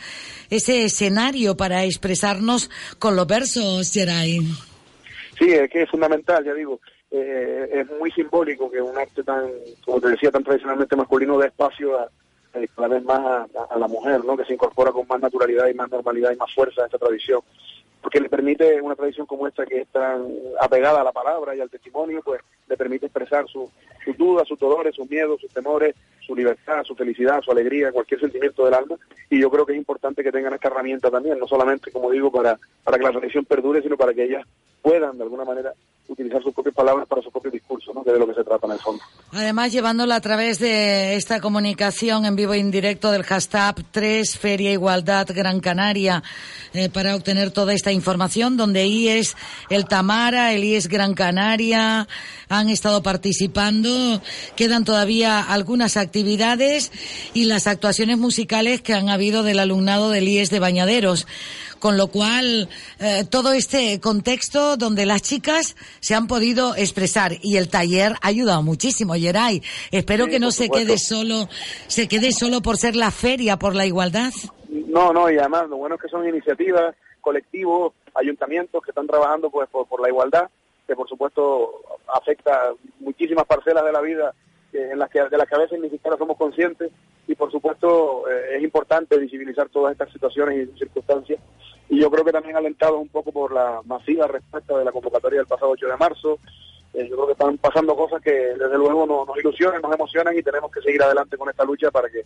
[0.50, 4.40] ese escenario para expresarnos con los versos, Geray.
[5.38, 6.80] Sí, es que es fundamental, ya digo,
[7.16, 9.48] eh, es muy simbólico que un arte tan,
[9.84, 12.08] como te decía, tan tradicionalmente masculino dé espacio a,
[12.74, 14.36] cada vez más a, la mujer, ¿no?
[14.36, 17.40] Que se incorpora con más naturalidad y más normalidad y más fuerza a esta tradición.
[18.02, 20.26] Porque le permite una tradición como esta que es tan
[20.60, 23.70] apegada a la palabra y al testimonio, pues le permite expresar su-
[24.04, 28.20] sus dudas, sus dolores, sus miedos, sus temores, su libertad, su felicidad, su alegría, cualquier
[28.20, 28.96] sentimiento del alma.
[29.30, 32.30] Y yo creo que es importante que tengan esta herramienta también, no solamente, como digo,
[32.30, 34.44] para, para que la tradición perdure, sino para que ellas
[34.82, 35.72] puedan, de alguna manera,
[36.08, 38.04] utilizar sus propias palabras para su propio discurso, ¿no?
[38.04, 39.02] que es de lo que se trata en el fondo.
[39.32, 44.72] Además, llevándola a través de esta comunicación en vivo e indirecto del hashtag 3 Feria
[44.72, 46.22] Igualdad Gran Canaria
[46.72, 49.36] eh, para obtener toda esta información, donde IES
[49.70, 52.06] El Tamara, el IES Gran Canaria
[52.48, 54.22] han estado participando.
[54.56, 56.92] Quedan todavía algunas actividades
[57.32, 61.26] y las actuaciones musicales que han habido del alumnado del IES de Bañaderos.
[61.84, 62.66] Con lo cual,
[62.98, 68.28] eh, todo este contexto donde las chicas se han podido expresar y el taller ha
[68.28, 69.62] ayudado muchísimo, Geray.
[69.90, 70.86] Espero Sí, que no se supuesto.
[70.86, 71.46] quede solo,
[71.86, 74.32] se quede solo por ser la feria por la igualdad.
[74.70, 79.50] No, no, y además lo bueno es que son iniciativas, colectivos, ayuntamientos que están trabajando
[79.50, 80.48] pues por, por la igualdad,
[80.86, 81.82] que por supuesto
[82.14, 84.32] afecta muchísimas parcelas de la vida
[84.74, 86.90] en las que, de las que a veces ni siquiera somos conscientes
[87.26, 91.40] y por supuesto eh, es importante visibilizar todas estas situaciones y circunstancias.
[91.88, 95.38] Y yo creo que también alentado un poco por la masiva respuesta de la convocatoria
[95.40, 96.38] del pasado 8 de marzo,
[96.94, 100.36] eh, yo creo que están pasando cosas que desde luego nos, nos ilusionan, nos emocionan
[100.38, 102.24] y tenemos que seguir adelante con esta lucha para que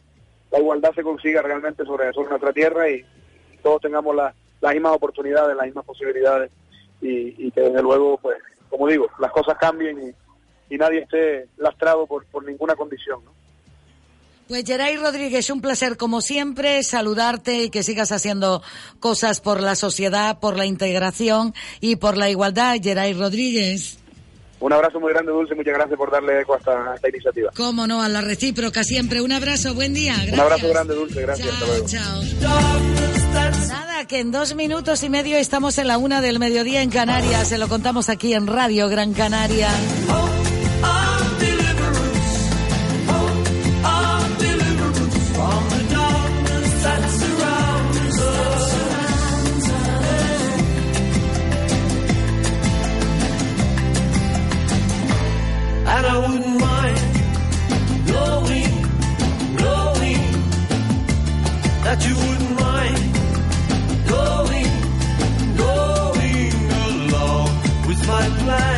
[0.50, 3.04] la igualdad se consiga realmente sobre, sobre nuestra tierra y
[3.62, 6.50] todos tengamos la- las mismas oportunidades, las mismas posibilidades.
[7.00, 8.36] Y, y que desde luego, pues,
[8.68, 10.12] como digo, las cosas cambien y,
[10.70, 13.24] y nadie esté lastrado por, por ninguna condición.
[13.24, 13.32] ¿no?
[14.48, 18.62] Pues Geray Rodríguez, un placer como siempre saludarte y que sigas haciendo
[18.98, 22.76] cosas por la sociedad, por la integración y por la igualdad.
[22.82, 23.98] Geray Rodríguez.
[24.60, 27.50] Un abrazo muy grande, Dulce, muchas gracias por darle eco a esta, a esta iniciativa.
[27.56, 29.20] Cómo no, a la recíproca siempre.
[29.20, 30.14] Un abrazo, buen día.
[30.14, 30.34] Gracias.
[30.34, 31.48] Un abrazo grande, Dulce, gracias.
[31.48, 31.86] hasta luego.
[33.68, 37.48] Nada, que en dos minutos y medio estamos en la una del mediodía en Canarias.
[37.48, 39.68] Se lo contamos aquí en Radio Gran Canaria.
[61.88, 62.98] That you wouldn't mind
[64.16, 64.72] going,
[65.56, 66.52] going
[66.84, 67.48] along
[67.88, 68.77] with my plan.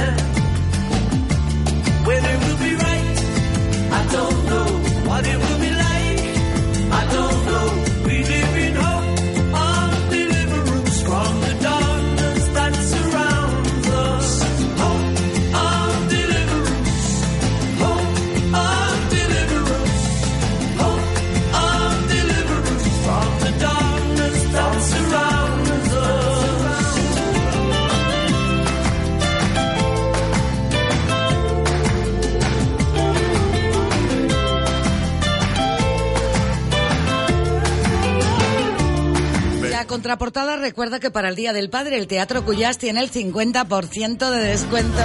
[39.90, 44.38] Contraportada recuerda que para el Día del Padre el Teatro Cuyás tiene el 50% de
[44.38, 45.00] descuento.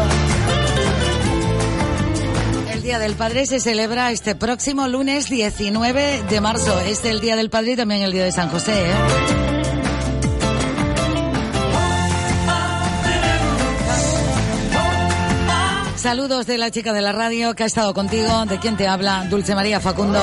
[2.72, 6.80] El Día del Padre se celebra este próximo lunes 19 de marzo.
[6.82, 8.74] Es el Día del Padre y también el Día de San José.
[8.74, 8.94] ¿eh?
[15.95, 19.26] Saludos de la chica de la radio que ha estado contigo, de quien te habla,
[19.32, 20.22] Dulce María Facundo.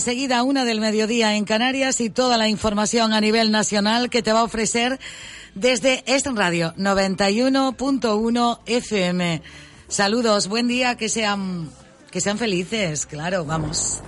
[0.00, 4.32] Enseguida una del mediodía en Canarias y toda la información a nivel nacional que te
[4.32, 4.98] va a ofrecer
[5.54, 9.42] desde Es Radio 91.1 FM.
[9.88, 11.68] Saludos, buen día, que sean
[12.10, 14.00] que sean felices, claro, vamos.